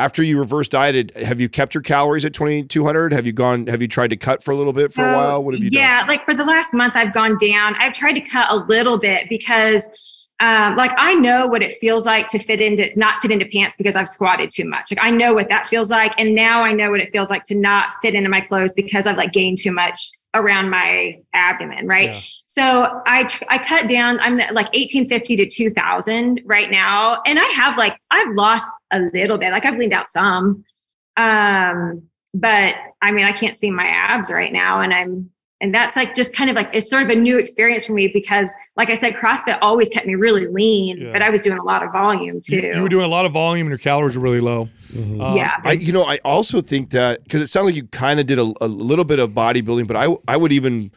[0.00, 3.12] after you reverse dieted, have you kept your calories at twenty two hundred?
[3.12, 3.66] Have you gone?
[3.66, 5.44] Have you tried to cut for a little bit for a while?
[5.44, 5.78] What have you done?
[5.78, 7.74] yeah, like for the last month, I've gone down.
[7.78, 9.82] I've tried to cut a little bit because,
[10.40, 13.76] um, like, I know what it feels like to fit into not fit into pants
[13.76, 14.90] because I've squatted too much.
[14.90, 17.44] Like, I know what that feels like, and now I know what it feels like
[17.44, 21.86] to not fit into my clothes because I've like gained too much around my abdomen,
[21.86, 22.10] right?
[22.10, 22.20] Yeah.
[22.46, 24.20] So I I cut down.
[24.20, 29.38] I'm like 1850 to 2000 right now, and I have like I've lost a little
[29.38, 29.52] bit.
[29.52, 30.64] Like I've leaned out some,
[31.16, 32.02] um,
[32.34, 35.30] but I mean I can't see my abs right now, and I'm
[35.60, 38.08] and that's like just kind of like it's sort of a new experience for me
[38.08, 41.12] because like I said, CrossFit always kept me really lean, Yeah.
[41.12, 42.56] but I was doing a lot of volume too.
[42.56, 44.68] You, you were doing a lot of volume and your calories were really low.
[44.92, 45.20] Mhm.
[45.20, 45.56] Um, yeah.
[45.64, 48.38] I, you know, I also think that because it sounds like you kind of did
[48.38, 50.90] a, a little bit of bodybuilding, but I, I would even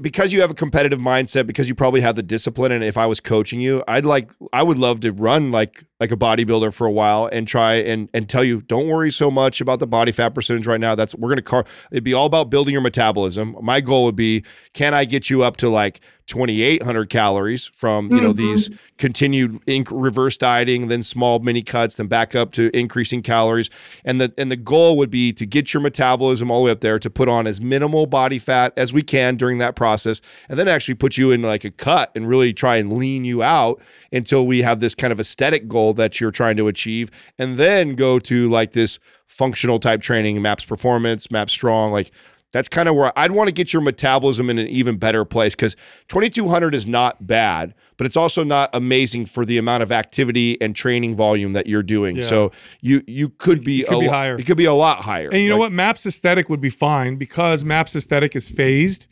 [0.00, 3.04] because you have a competitive mindset, because you probably have the discipline, and if I
[3.04, 6.86] was coaching you, I'd like, I would love to run like like a bodybuilder for
[6.86, 10.12] a while and try and and tell you, don't worry so much about the body
[10.12, 10.94] fat percentage right now.
[10.94, 11.64] That's we're gonna car.
[11.90, 13.56] It'd be all about building your metabolism.
[13.62, 18.20] My goal would be, can I get you up to like 2,800 calories from you
[18.20, 18.38] know mm-hmm.
[18.38, 23.70] these continued inc- reverse dieting, then small mini cuts, then back up to increasing calories,
[24.04, 26.80] and the and the goal would be to get your metabolism all the way up
[26.80, 30.58] there to put on as minimal body fat as we can during that process, and
[30.58, 33.80] then actually put you in like a cut and really try and lean you out
[34.12, 37.94] until we have this kind of aesthetic goal that you're trying to achieve, and then
[37.94, 42.10] go to like this functional type training, maps performance, maps strong, like.
[42.52, 45.54] That's kind of where I'd want to get your metabolism in an even better place
[45.54, 45.74] because
[46.08, 50.74] 2200 is not bad, but it's also not amazing for the amount of activity and
[50.74, 52.16] training volume that you're doing.
[52.16, 52.22] Yeah.
[52.22, 54.38] So you you could be could a be higher.
[54.38, 55.28] It could be a lot higher.
[55.30, 55.72] And you know what?
[55.72, 59.08] Maps aesthetic would be fine because Maps aesthetic is phased.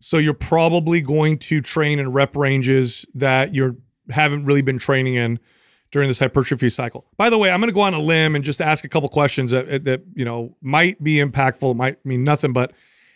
[0.00, 3.80] So you're probably going to train in rep ranges that you
[4.10, 5.38] haven't really been training in
[5.90, 7.06] during this hypertrophy cycle.
[7.16, 9.08] By the way, I'm going to go on a limb and just ask a couple
[9.08, 12.72] questions that, that you know might be impactful, might mean nothing, but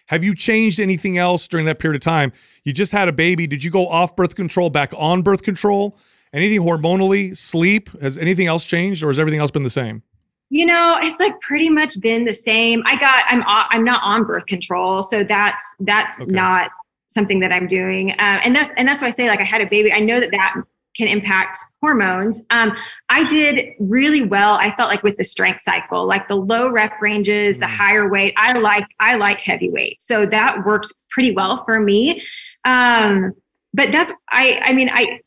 [0.06, 2.32] have you changed anything else during that period of time?
[2.64, 3.46] You just had a baby.
[3.46, 5.96] Did you go off birth control, back on birth control?
[6.32, 7.88] Anything hormonally, sleep?
[8.00, 10.02] Has anything else changed, or has everything else been the same?
[10.50, 12.82] You know, it's like pretty much been the same.
[12.84, 16.30] I got I'm I'm not on birth control, so that's that's Okay.
[16.32, 16.70] not
[17.06, 18.12] something that I'm doing.
[18.12, 19.92] Uh, and that's and that's why I say like I had a baby.
[19.92, 20.54] I know that that
[20.96, 22.42] can impact hormones.
[22.50, 22.72] Um,
[23.08, 24.54] I did really well.
[24.54, 28.34] I felt like with the strength cycle, like the low rep ranges, the higher weight.
[28.36, 32.22] I like I like heavy weight, so that worked pretty well for me.
[32.64, 33.32] Um,
[33.74, 35.20] but that's I I mean I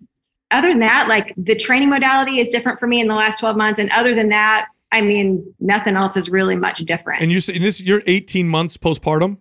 [0.52, 3.58] other than that, like the training modality is different for me in the last 12
[3.58, 3.80] months.
[3.80, 7.22] And other than that, I mean, nothing else is really much different.
[7.24, 9.38] And you say this you're 18 months postpartum.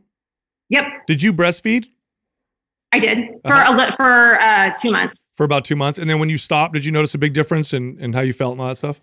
[0.71, 1.87] yep, Did you breastfeed
[2.93, 3.89] I did for Uh-huh.
[3.93, 5.24] a for uh, two months.
[5.35, 5.99] For about two months?
[5.99, 8.33] And then when you stopped, did you notice a big difference in, in how you
[8.33, 9.01] felt and all that stuff?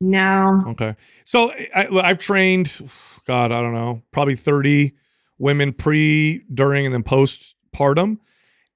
[0.00, 0.96] No, Okay.
[1.26, 2.80] So I, I've trained,
[3.26, 4.92] God, I don't know, probably 30
[5.38, 8.18] women pre, during, and then postpartum.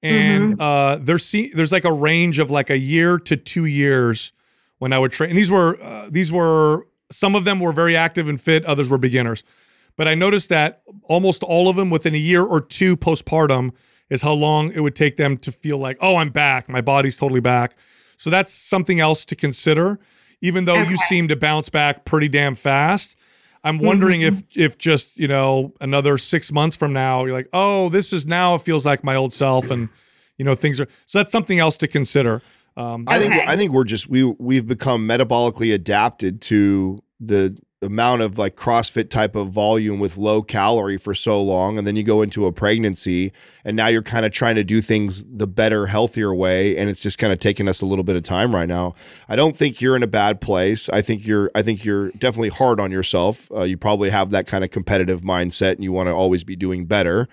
[0.03, 4.33] And uh, there's there's like a range of like a year to two years
[4.77, 5.31] when I would train.
[5.31, 8.87] And these were uh, these were some of them were very active and fit, others
[8.87, 9.43] were beginners.
[9.95, 13.71] But I noticed that almost all of them within a year or two postpartum
[14.09, 17.17] is how long it would take them to feel like, oh, I'm back, my body's
[17.17, 17.75] totally back.
[18.17, 19.99] So that's something else to consider.
[20.41, 23.17] Even though you seem to bounce back pretty damn fast,
[23.63, 27.89] I'm wondering if if just you know another six months from now you're like, oh,
[27.89, 29.89] this is now it feels like my old self, and
[30.37, 30.87] you know things are.
[31.07, 32.41] So that's something else to consider.
[32.77, 33.43] Um, I think Okay.
[33.47, 39.09] I think we're just we we've become metabolically adapted to the amount of like CrossFit
[39.09, 41.77] type of volume with low calorie for so long.
[41.77, 43.31] And then you go into a pregnancy
[43.63, 46.77] and now you're kind of trying to do things the better, healthier way.
[46.77, 48.95] And it's just kind of taking us a little bit of time right now.
[49.29, 50.89] I don't think you're in a bad place.
[50.89, 53.51] I think you're, I think you're definitely hard on yourself.
[53.51, 56.55] Uh, you probably have that kind of competitive mindset and you want to always be
[56.55, 57.27] doing better.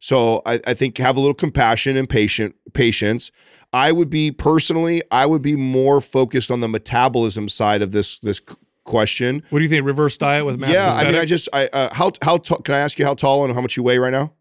[0.00, 3.30] So I, I think have a little compassion and patient patience.
[3.72, 8.18] I would be personally, I would be more focused on the metabolism side of this
[8.18, 8.40] this
[8.84, 9.42] question.
[9.50, 9.84] What do you think?
[9.86, 12.58] Reverse diet with Maps yeah, I mean, I just, I uh, how how tall?
[12.58, 14.32] Can I ask you how tall and how much you weigh right now?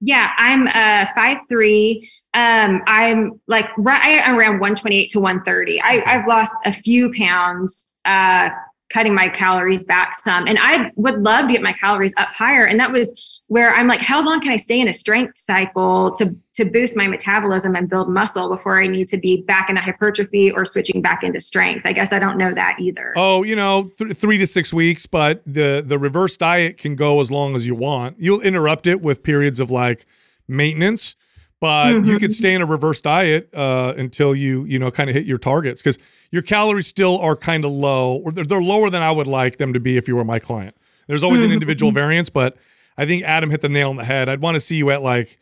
[0.00, 2.10] Yeah, I'm uh five three.
[2.34, 5.80] Um, I'm like right around 128 to 130.
[5.82, 8.50] I, I've lost a few pounds, uh,
[8.92, 12.66] cutting my calories back some, and I would love to get my calories up higher.
[12.66, 13.10] And that was
[13.48, 16.96] where I'm like, how long can I stay in a strength cycle to to boost
[16.96, 20.64] my metabolism and build muscle before I need to be back in into hypertrophy or
[20.64, 21.82] switching back into strength?
[21.86, 23.12] I guess I don't know that either.
[23.16, 27.20] Oh, you know, th- three to six weeks, but the the reverse diet can go
[27.20, 28.16] as long as you want.
[28.18, 30.04] You'll interrupt it with periods of like
[30.46, 31.16] maintenance,
[31.60, 32.20] but you Mhm.
[32.20, 35.38] could stay in a reverse diet uh, until you you know kind of hit your
[35.38, 35.98] targets because
[36.30, 39.56] your calories still are kind of low, or they're, they're lower than I would like
[39.56, 40.76] them to be if you were my client.
[41.06, 41.54] There's always an Mhm.
[41.54, 42.56] individual variance, but
[42.98, 44.28] I think Adam hit the nail on the head.
[44.28, 45.38] I'd want to see you at like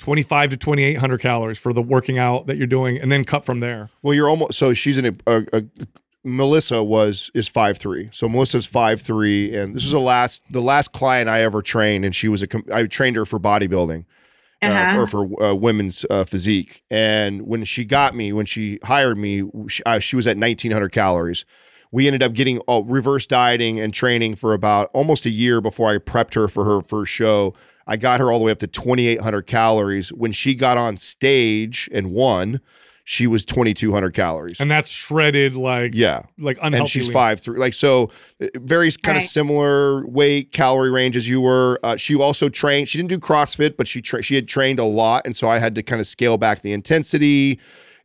[0.00, 3.60] 25 to 2800 calories for the working out that you're doing, and then cut from
[3.60, 3.88] there.
[4.02, 5.62] Well, you're almost so she's in a, a, a
[6.24, 8.08] Melissa was is five three.
[8.12, 12.04] So Melissa's five three, and this was the last the last client I ever trained,
[12.04, 14.04] and she was a com- I trained her for bodybuilding.
[14.62, 15.00] Uh, Uh-huh.
[15.00, 19.44] or for uh, women's uh, physique, and when she got me, when she hired me,
[19.68, 21.46] she, uh, she was at 1900 calories.
[21.92, 25.90] We ended up getting uh, reverse dieting and training for about almost a year before
[25.90, 27.54] I prepped her for her first show.
[27.86, 30.12] I got her all the way up to 2800 calories.
[30.12, 32.60] When she got on stage and won,
[33.02, 34.60] she was 2200 calories.
[34.60, 36.22] And that's shredded like yeah.
[36.38, 36.78] like unhealthy.
[36.78, 37.14] And she's lean.
[37.14, 39.28] five three, like so, uh, very kind of Right.
[39.28, 41.80] similar weight calorie range as you were.
[41.82, 42.88] Uh, she also trained.
[42.88, 45.58] She didn't do CrossFit, but she tra- she had trained a lot, and so I
[45.58, 47.58] had to kind of scale back the intensity.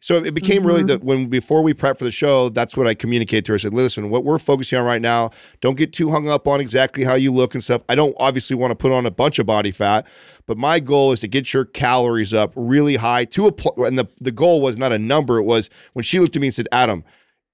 [0.06, 0.88] So it became really mm-hmm.
[0.90, 3.56] that when before we prep for the show, that's what I communicated to her.
[3.56, 6.62] I said, "Listen, what we're focusing on right now, don't get too hung up on
[6.62, 7.82] exactly how you look and stuff.
[7.90, 10.08] I don't obviously want to put on a bunch of body fat,
[10.46, 13.98] but my goal is to get your calories up really high to a pl- and
[13.98, 15.40] the the goal was not a number.
[15.40, 17.04] It was when she looked at me and said, "Adam."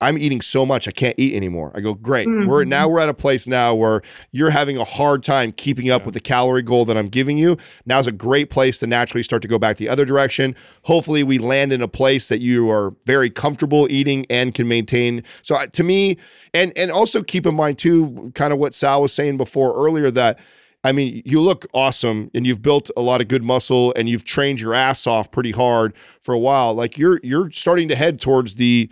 [0.01, 1.71] I'm eating so much I can't eat anymore.
[1.75, 2.27] I go, great.
[2.47, 4.01] We're now we're at a place now where
[4.31, 7.55] you're having a hard time keeping up with the calorie goal that I'm giving you.
[7.85, 10.55] Now's a great place to naturally start to go back the other direction.
[10.83, 15.23] Hopefully, we land in a place that you are very comfortable eating and can maintain.
[15.43, 16.17] So uh, to me,
[16.53, 20.09] and and also keep in mind too, kind of what Sal was saying before earlier
[20.11, 20.39] that.
[20.83, 24.23] I mean, you look awesome and you've built a lot of good muscle and you've
[24.23, 26.73] trained your ass off pretty hard for a while.
[26.73, 28.89] Like you're you're starting to head towards the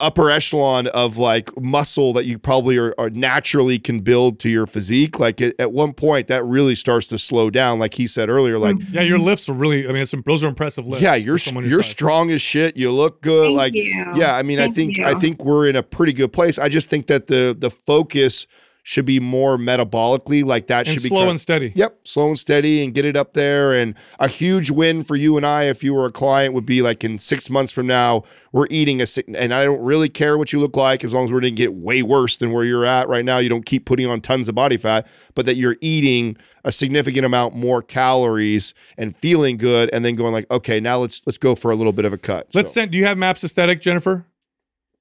[0.00, 4.66] upper echelon of like muscle that you probably are, are naturally can build to your
[4.66, 5.20] physique.
[5.20, 7.78] Like at, at one point, that really starts to slow down.
[7.78, 8.94] Like he said earlier, like mm-hmm.
[8.94, 9.84] Yeah, your lifts are really.
[9.88, 11.02] I mean, it's, those are impressive lifts.
[11.02, 11.90] yeah, you're your you're size.
[11.90, 12.76] strong as shit.
[12.76, 13.46] You look good.
[13.46, 14.12] Thank like you.
[14.14, 15.04] yeah, I mean, I think you.
[15.04, 16.58] I think we're in a pretty good place.
[16.58, 18.46] I just think that the the focus
[18.86, 20.44] should be more metabolically.
[20.44, 21.72] Like that and should be slow and steady.
[21.74, 23.72] Yep, slow and steady and get it up there.
[23.72, 26.82] And a huge win for you and I, if you were a client, would be
[26.82, 30.52] like in six months from now, we're eating a, and I don't really care what
[30.52, 33.08] you look like as long as we didn't get way worse than where you're at
[33.08, 33.38] right now.
[33.38, 37.24] You don't keep putting on tons of body fat, but that you're eating a significant
[37.24, 41.54] amount more calories and feeling good, and then going like, okay, now let's let's go
[41.54, 42.48] for a little bit of a cut.
[42.52, 42.90] Let's So- send.
[42.90, 44.26] Do you have Maps Aesthetic, Jennifer?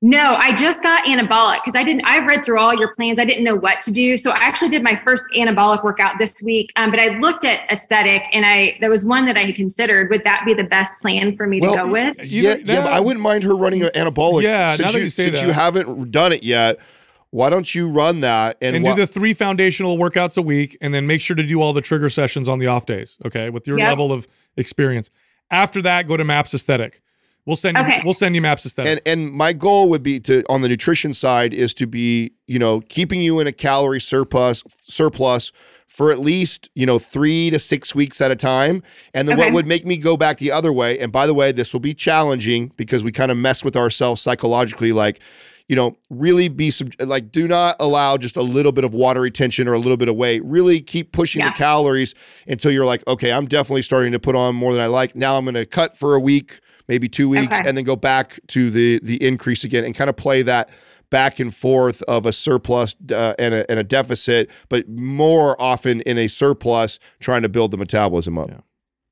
[0.06, 2.06] No, I just got anabolic because I didn't.
[2.06, 3.20] I read through all your plans.
[3.20, 6.42] I didn't know what to do, so I actually did my first anabolic workout this
[6.44, 6.74] week.
[6.76, 10.10] Um, but I looked at aesthetic, and I there was one that I had considered.
[10.10, 12.18] Would that be the best plan for me to go with?
[12.26, 14.42] Yeah, Either- yeah, but I wouldn't mind her running an anabolic.
[14.44, 15.48] Yeah, now since that you, you since that.
[15.48, 16.82] you haven't done it yet,
[17.30, 20.78] why don't you run that and, And wha- do the three foundational workouts a week,
[20.82, 23.18] and then make sure to do all the trigger sessions on the off days.
[23.26, 23.88] Okay, with your Yep.
[23.88, 24.28] level of
[24.58, 25.10] experience.
[25.50, 27.00] After that, go to Maps Aesthetic.
[27.46, 27.84] We'll send you.
[27.84, 28.02] Okay.
[28.06, 29.02] We'll send you Maps Aesthetic.
[29.06, 32.58] and and my goal would be to on the nutrition side is to be you
[32.60, 35.52] know keeping you in a calorie surplus surplus
[35.88, 38.82] for at least you know three to six weeks at a time
[39.14, 39.46] and then Okay.
[39.48, 41.80] what would make me go back the other way and by the way this will
[41.82, 45.20] be challenging because we kind of mess with ourselves psychologically like
[45.68, 49.22] you know really be sub- like do not allow just a little bit of water
[49.22, 51.50] retention or a little bit of weight really keep pushing Yeah.
[51.50, 52.16] the calories
[52.48, 55.36] until you're like okay i'm definitely starting to put on more than i like now
[55.36, 57.68] i'm going to cut for a week maybe two weeks Okay.
[57.68, 60.70] and then go back to the the increase again and kind of play that
[61.10, 66.02] back and forth of a surplus uh, and, a, and a deficit but more often
[66.02, 68.50] in a surplus trying to build the metabolism up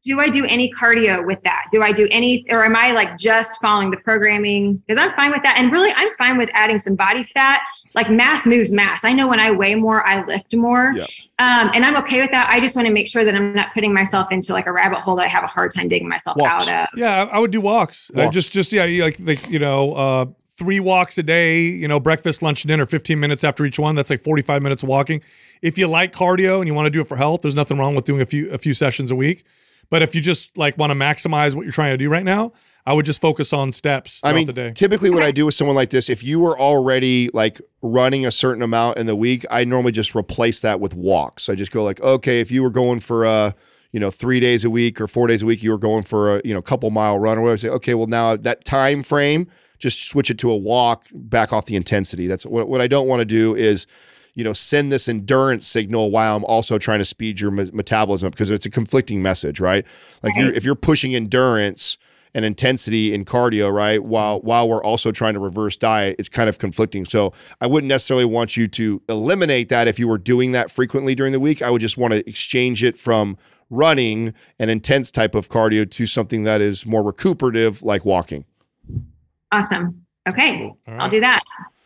[0.04, 1.66] Do I do any cardio with that?
[1.72, 4.82] Do I do any, or am I like just following the programming?
[4.88, 7.62] Because I'm fine with that, and really, I'm fine with adding some body fat
[7.94, 9.04] like mass moves mass.
[9.04, 10.92] I know when I weigh more, I lift more.
[10.96, 11.06] Yeah.
[11.40, 12.50] Um, and I'm okay with that.
[12.52, 15.00] I just want to make sure that I'm not putting myself into like a rabbit
[15.00, 16.68] hole that I have a hard time digging myself Walks.
[16.68, 17.00] out of.
[17.00, 18.12] Yeah, I I would do walks.
[18.12, 18.34] Uh, Walks.
[18.36, 20.26] just, just yeah, like, like you know, uh,
[20.58, 21.62] three walks a day.
[21.62, 23.96] You know, breakfast, lunch, dinner, fifteen minutes after each one.
[23.96, 25.24] That's like forty-five minutes of walking.
[25.64, 27.96] If you like cardio and you want to do it for health, there's nothing wrong
[27.96, 29.44] with doing a few a few sessions a week.
[29.92, 32.54] But if you just like want to maximize what you're trying to do right now,
[32.86, 34.72] I would just focus on steps I mean, the day.
[34.72, 38.32] typically what I do with someone like this, if you were already like running a
[38.32, 41.50] certain amount in the week, I normally just replace that with walks.
[41.50, 43.52] I just go like, okay, if you were going for uh,
[43.92, 46.38] you know, three days a week or four days a week, you were going for
[46.38, 47.58] a you know couple mile run or whatever.
[47.58, 49.48] Say, okay, well now that time frame,
[49.78, 52.28] just switch it to a walk, back off the intensity.
[52.28, 53.86] That's what what I don't want to do is.
[54.34, 58.28] You know, send this endurance signal while I'm also trying to speed your me- metabolism
[58.28, 59.86] up because it's a conflicting message, right?
[60.24, 61.98] Like you're, if you're pushing endurance,
[62.34, 64.04] and intensity in cardio, right?
[64.04, 67.06] While while we're also trying to reverse diet, it's kind of conflicting.
[67.06, 71.16] So I wouldn't necessarily want you to eliminate that if you were doing that frequently
[71.16, 71.62] during the week.
[71.62, 73.38] I would just want to exchange it from
[73.70, 78.46] running an intense type of cardio to something that is more recuperative, like walking.
[79.52, 80.06] Awesome.
[80.30, 80.66] Okay.
[80.66, 81.42] All I'll do that.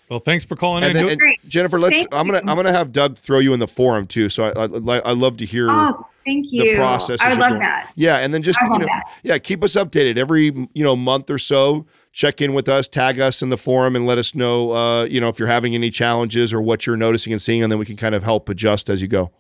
[0.10, 1.06] Well, thanks for calling And, in.
[1.06, 1.95] then, and Jennifer, let's.
[1.95, 2.49] Thank I'm gonna you.
[2.49, 4.30] I'm gonna have Doug throw you in the forum too.
[4.30, 5.69] So I I, I love to hear.
[5.72, 6.73] Oh, thank you.
[6.73, 7.91] the process I as would love that.
[7.95, 9.11] Yeah, and then just you know, that.
[9.23, 11.88] yeah, keep us updated every you know month or so.
[12.11, 15.19] Check in with us, tag us in the forum, and let us know uh, you
[15.19, 17.86] know if you're having any challenges or what you're noticing and seeing, and then we
[17.86, 19.32] can kind of help adjust as you go.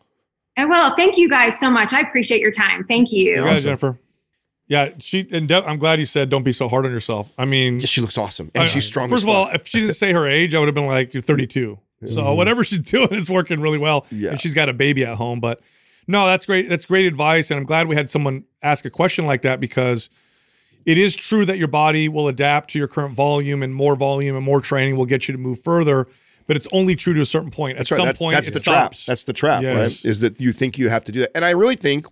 [0.57, 0.95] I will.
[0.95, 1.93] Thank you guys so much.
[1.93, 2.85] I appreciate your time.
[2.85, 3.35] Thank you.
[3.35, 3.99] You got it, Jennifer.
[4.67, 7.31] Yeah, she and De- I'm glad you said don't be so hard on yourself.
[7.37, 9.09] I mean, she looks awesome, and I- she's strong.
[9.09, 11.21] First of all, if she didn't say her age, I would have been like, "You're
[11.21, 11.77] 32."
[12.07, 12.35] So mm-hmm.
[12.37, 14.05] whatever she's doing is working really well.
[14.11, 14.31] Yeah.
[14.31, 15.39] and she's got a baby at home.
[15.39, 15.61] But
[16.07, 16.67] no, that's great.
[16.67, 20.09] That's great advice, and I'm glad we had someone ask a question like that because
[20.85, 24.35] it is true that your body will adapt to your current volume, and more volume
[24.35, 26.07] and more training will get you to move further.
[26.47, 27.77] But it's only true to a certain point.
[27.77, 27.97] that's At right.
[27.97, 29.03] some That's, point, that's it the stops.
[29.05, 29.11] trap.
[29.11, 29.75] That's the trap, Yes.
[30.05, 30.09] right?
[30.11, 32.05] Is that you think you have to do that, and I really think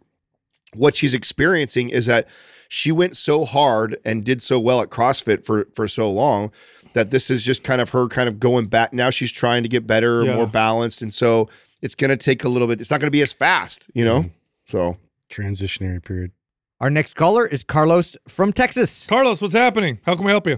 [0.76, 2.28] what she's experiencing is that
[2.70, 6.52] she went so hard and did so well at CrossFit for for so long
[6.94, 8.94] that this is just kind of her kind of going back.
[8.94, 10.36] Now she's trying to get better, Yeah.
[10.36, 11.50] more balanced, and so
[11.82, 12.80] it's going to take a little bit.
[12.82, 14.26] It's not going to be as fast, you know.
[14.68, 14.98] So
[15.30, 16.32] Transitionary period.
[16.80, 19.06] Our next caller is Carlos from Texas.
[19.06, 20.00] Carlos, what's happening?
[20.06, 20.58] How can we help you?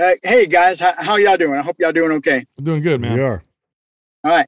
[0.00, 1.58] Uh, hey guys, how, how y'all doing?
[1.58, 2.44] I hope y'all doing okay.
[2.56, 3.14] I'm doing good, man.
[3.14, 3.44] We are.
[4.24, 4.46] All right.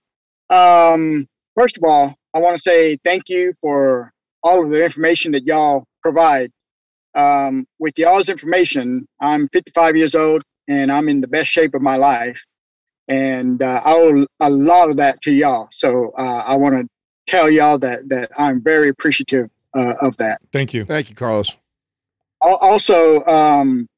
[0.95, 4.13] Um, first of all, I want to say thank you for
[4.45, 6.53] all of the information that y'all provide.
[7.17, 11.83] Um, with y'all's information, I'm 55 years old and I'm in the best shape of
[11.83, 12.43] my life,
[13.09, 15.69] and uh, I owe a lot of that to y'all.
[15.71, 16.89] So uh, I want to
[17.27, 20.41] tell y'all that that I'm very appreciative uh, of that.
[20.53, 20.85] Thank you.
[20.85, 21.57] thank you, Carlos.
[22.41, 23.89] Also um,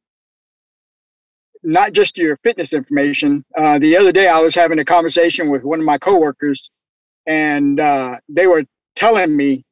[1.63, 5.65] not just your fitness information uh, the other day i was having a conversation with
[5.65, 6.71] one of my coworkers
[7.27, 8.63] and uh, they were
[8.95, 9.65] telling me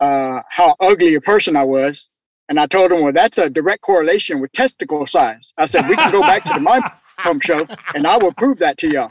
[0.00, 2.08] uh, how ugly a person i was
[2.48, 5.96] and i told him, well that's a direct correlation with testicle size i said we
[5.96, 6.84] can go back to the mind
[7.18, 9.10] pump show and i will prove that to y'all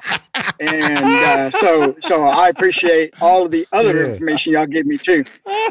[0.59, 4.09] and uh, so so i appreciate all of the other Yeah.
[4.11, 5.23] information y'all give me too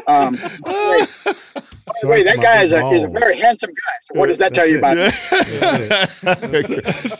[0.07, 0.37] um,
[0.89, 1.07] wait,
[1.81, 4.53] Sorry wait that guy is a, is a very handsome guy so what does that
[4.53, 4.79] tell That's you it.
[4.79, 4.97] about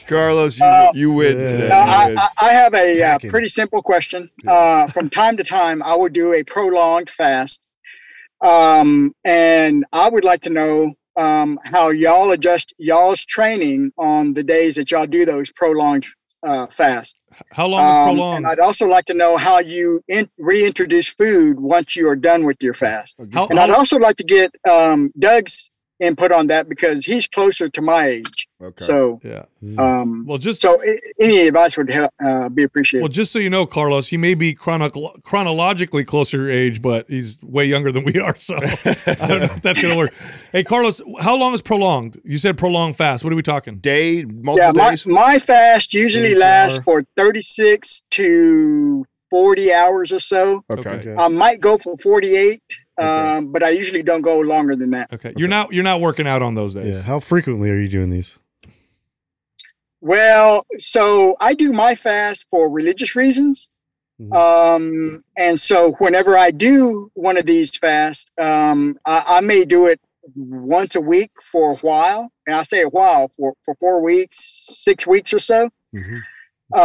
[0.07, 1.45] Carlos, you, Uh, you win yeah.
[1.45, 1.70] today.
[1.70, 2.18] Now, I, Yes.
[2.40, 4.30] I, I have a uh, pretty simple question.
[4.48, 7.61] Uh, from time to time, I would do a prolonged fast.
[8.44, 14.44] Um, and I would like to know um, how y'all adjust y'all's training on the
[14.44, 16.06] days that y'all do those prolonged
[16.45, 17.20] uh, fasts.
[17.52, 18.38] How long is Um, prolonged?
[18.38, 22.44] and I'd also like to know how you in, reintroduce food once you are done
[22.44, 23.15] with your fast.
[23.32, 25.70] How- And I'd also like to get um, Doug's
[26.02, 28.48] input on that because he's closer to my age.
[28.64, 28.85] Okay.
[28.85, 29.44] So, yeah.
[29.77, 30.80] um, Well, just so
[31.19, 33.03] any advice would help, uh, be appreciated.
[33.03, 34.90] Well, just so you know, Carlos, he may be chrono-
[35.23, 38.35] chronologically closer to your age, but he's way younger than we are.
[38.35, 40.14] So I don't know if that's going to work.
[40.52, 42.19] Hey, Carlos, how long is prolonged?
[42.23, 43.23] You said prolonged fast.
[43.23, 43.77] What are we talking?
[43.77, 45.06] Day, multiple yeah, my, days.
[45.06, 46.84] my fast usually 24 lasts hour.
[46.84, 50.64] for 36 to 40 hours or so.
[50.69, 50.90] Okay.
[50.91, 51.15] Okay.
[51.18, 52.61] I might go for 48,
[52.99, 53.07] Okay.
[53.07, 55.11] um, but I usually don't go longer than that.
[55.11, 55.34] Okay.
[55.35, 56.98] You're not you're not working out on those days.
[56.98, 57.02] Yeah.
[57.03, 58.38] How frequently are you doing these?
[60.03, 63.69] Well, so I do my fast for religious reasons.
[64.21, 64.35] Mhm.
[64.35, 69.88] Um, and so whenever I do one of these fasts, um, I, I may do
[69.88, 70.01] it
[70.35, 72.30] once a week for a while.
[72.45, 74.38] And I say a while for, for four weeks,
[74.84, 75.69] six weeks or so.
[75.95, 76.21] Mhm.
[76.73, 76.81] Um,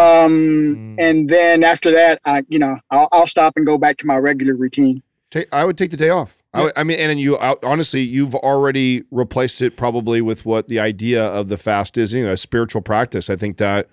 [0.77, 0.95] Mm.
[0.99, 4.17] and then after that, I, you know, I'll, I'll stop and go back to my
[4.19, 5.03] regular routine.
[5.33, 6.38] Take, I would take the day off.
[6.59, 10.79] I, I mean, and you uh, honestly, you've already replaced it probably with what the
[10.79, 12.13] idea of the fast is.
[12.13, 13.31] You know, a spiritual practice.
[13.31, 13.89] I think that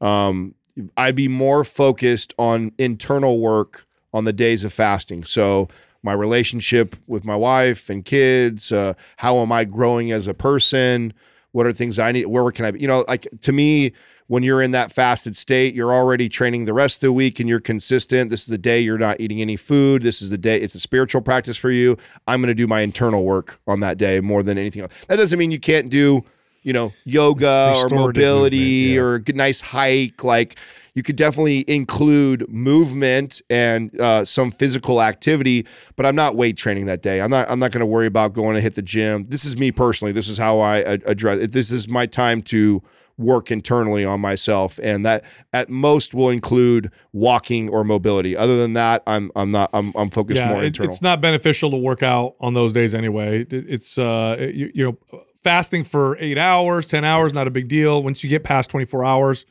[0.00, 0.54] um,
[0.96, 5.24] I'd be more focused on internal work on the days of fasting.
[5.24, 5.68] So
[6.02, 11.12] my relationship with my wife and kids, uh, how am I growing as a person?
[11.52, 12.26] What are things I need?
[12.26, 12.80] Where can I be?
[12.80, 13.92] You know, like to me,
[14.30, 17.48] when you're in that fasted state, you're already training the rest of the week and
[17.48, 18.30] you're consistent.
[18.30, 20.02] This is the day you're not eating any food.
[20.02, 21.96] This is the day it's a spiritual practice for you.
[22.28, 25.04] I'm going to do my internal work on that day more than anything else.
[25.06, 26.22] That doesn't mean you can't do,
[26.62, 29.00] you know, yoga or mobility movement, yeah.
[29.00, 30.22] or a nice hike.
[30.22, 30.60] Like
[30.94, 35.66] you could definitely include movement and uh, some physical activity,
[35.96, 37.20] but I'm not weight training that day.
[37.20, 37.50] I'm not.
[37.50, 39.24] I'm not going to worry about going to hit the gym.
[39.24, 40.12] This is me personally.
[40.12, 41.40] This is how I address.
[41.40, 41.50] it.
[41.50, 42.80] This is my time to
[43.20, 48.36] work internally on myself, and that at most will include walking or mobility.
[48.36, 49.70] Other than that, I'm I'm not.
[49.72, 50.90] I'm I'm focused yeah, more it- internal.
[50.90, 53.42] it's not beneficial to work out on those days anyway.
[53.42, 57.68] It- It's uh, you, you know, fasting for eight hours, ten hours, not a big
[57.68, 58.02] deal.
[58.02, 59.46] Once you get past twenty four hours,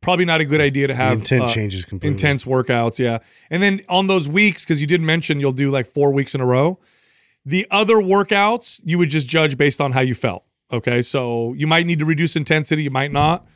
[0.00, 2.14] probably not a good idea to have intent uh, changes completely.
[2.14, 2.98] intense workouts.
[2.98, 3.18] Yeah,
[3.50, 6.40] and then on those weeks, because you did mention you'll do like four weeks in
[6.40, 6.78] a row.
[7.46, 10.44] The other workouts you would just judge based on how you felt.
[10.74, 13.46] Okay, so you might need to reduce intensity, you might not.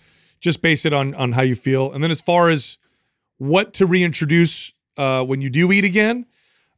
[0.40, 1.92] Just base it on on how you feel.
[1.92, 2.78] And then as far as
[3.38, 6.26] what to reintroduce uh, when you do eat again,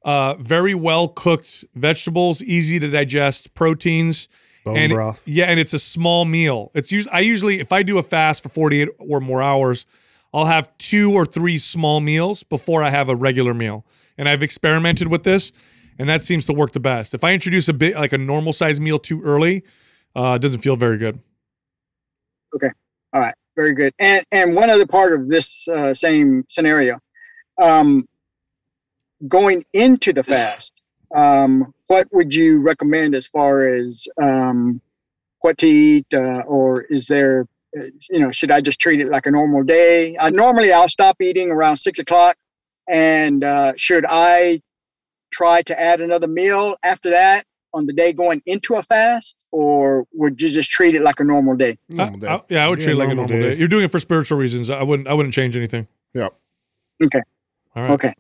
[0.02, 4.28] uh, very well cooked vegetables, easy to digest, proteins.
[4.64, 5.26] Bone and broth.
[5.28, 6.70] yeah, and it's a small meal.
[6.74, 9.84] It's usually I usually if I do a fast for 48 or more hours,
[10.32, 13.84] I'll have two or three small meals before I have a regular meal.
[14.16, 15.52] And I've experimented with this,
[15.98, 17.12] and that seems to work the best.
[17.12, 19.64] If I introduce a bit like a normal size meal too early,
[20.14, 21.18] uh, doesn't feel very good.
[22.54, 22.70] Okay.
[23.12, 23.92] All right, very good.
[23.98, 26.98] And and one other part of this uh, same scenario,
[27.60, 28.08] um,
[29.26, 30.80] going into the fast,
[31.14, 34.80] um, what would you recommend as far as um,
[35.40, 37.46] what to eat, uh, or is there,
[37.78, 40.16] uh, you know, should I just treat it like a normal day?
[40.16, 42.36] Uh, normally, I'll stop eating around six o'clock,
[42.88, 44.62] and uh, should I
[45.32, 50.06] try to add another meal after that on the day going into a fast, or
[50.12, 51.78] would you just treat it like a normal day?
[51.88, 52.26] Normal day.
[52.28, 53.54] I- I- yeah, I would Yeah, treat it like a normal normal day.
[53.54, 53.58] day.
[53.58, 54.70] You're doing it for spiritual reasons.
[54.70, 55.08] I wouldn't.
[55.08, 55.86] I wouldn't change anything.
[56.14, 56.28] yeah.
[57.04, 57.20] Okay.
[57.76, 57.90] All right.
[57.92, 58.12] Okay.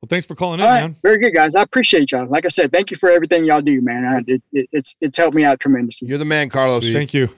[0.00, 0.96] Well, thanks for calling in, All right, man.
[1.02, 1.54] very good, guys.
[1.54, 2.26] I appreciate y'all.
[2.26, 4.04] Like I said, thank you for everything y'all do, man.
[4.04, 6.08] I, it, it, it's it's helped me out tremendously.
[6.08, 6.92] You're the man, Carlos.
[6.92, 7.30] Thank you.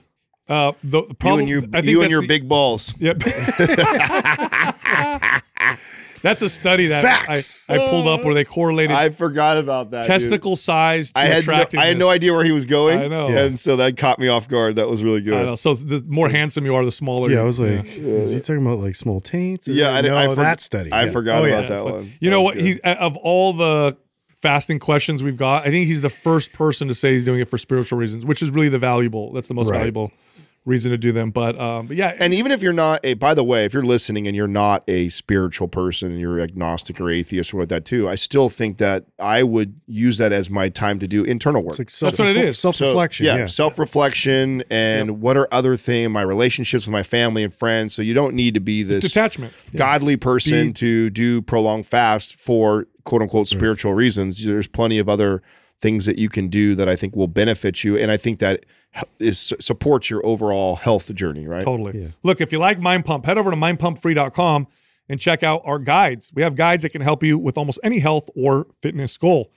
[0.49, 2.93] Uh, the, the You and your, I think you and your the- big balls.
[3.01, 3.19] Yep.
[6.27, 7.71] That's a study that I, Facts.
[7.71, 10.03] I pulled up where they correlated I forgot about that.
[10.03, 10.09] dude.
[10.09, 11.65] testicle size to I had no.
[11.81, 12.99] I had no idea where he was going.
[12.99, 13.29] I know.
[13.29, 14.77] and so that caught me off guard.
[14.77, 15.47] That was really I good.
[15.47, 15.55] know.
[15.55, 17.29] So the more handsome you are, the smaller.
[17.31, 19.69] Yeah, you- I was like, is he talking about like small taints?
[19.69, 20.91] Yeah, I, no, I forg- that study.
[20.93, 21.11] I yeah.
[21.13, 21.59] forgot Oh, yeah.
[21.59, 22.05] about that That's one.
[22.21, 22.65] You That know was what?
[22.65, 23.97] He uh, of all the
[24.35, 27.49] fasting questions we've got, I think he's the first person to say he's doing it
[27.49, 29.33] for spiritual reasons, which is really the valuable.
[29.33, 29.79] That's the most Right.
[29.79, 30.13] valuable
[30.67, 31.31] reason to do them.
[31.31, 33.85] But um, but yeah, And even if you're not a, by the way, if you're
[33.85, 37.85] listening and you're not a spiritual person and you're agnostic or atheist or what that
[37.85, 41.63] too, I still think that I would use that as my time to do internal
[41.63, 41.71] work.
[41.71, 42.59] It's like self, That's what it is.
[42.59, 43.27] Self So, reflection.
[43.27, 43.47] yeah, yeah.
[43.47, 47.95] self reflection and what are other things, my relationships with my family and friends.
[47.95, 49.55] So you don't need to be this detachment.
[49.77, 54.45] godly person Be- to do prolonged fast for quote unquote spiritual reasons.
[54.45, 55.43] There's plenty of other
[55.79, 58.65] things that you can do that I think will benefit you, and I think that
[59.19, 61.47] is supports your overall health journey.
[61.47, 61.63] Right?
[61.63, 62.03] Totally.
[62.03, 62.09] Yeah.
[62.23, 64.67] Look, if you like Mind Pump, head over to mindpumpfree.com
[65.09, 66.33] and check out our guides.
[66.35, 69.53] We have guides that can help you with almost any health or fitness goal.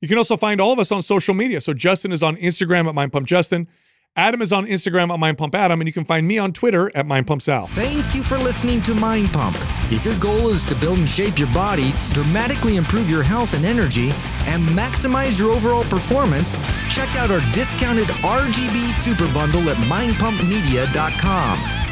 [0.00, 1.60] You can also find all of us on social media.
[1.60, 3.66] So Justin is on Instagram at mindpumpjustin.
[4.14, 6.94] Adam is on Instagram at Mind Pump Adam, and you can find me on Twitter
[6.94, 7.66] at mindpumpsal.
[7.70, 9.56] Thank you for listening to Mind Pump.
[9.90, 13.64] If your goal is to build and shape your body, dramatically improve your health and
[13.64, 14.10] energy,
[14.44, 16.58] and maximize your overall performance,
[16.94, 21.91] check out our discounted RGB Super Bundle at mindpumpmedia.com.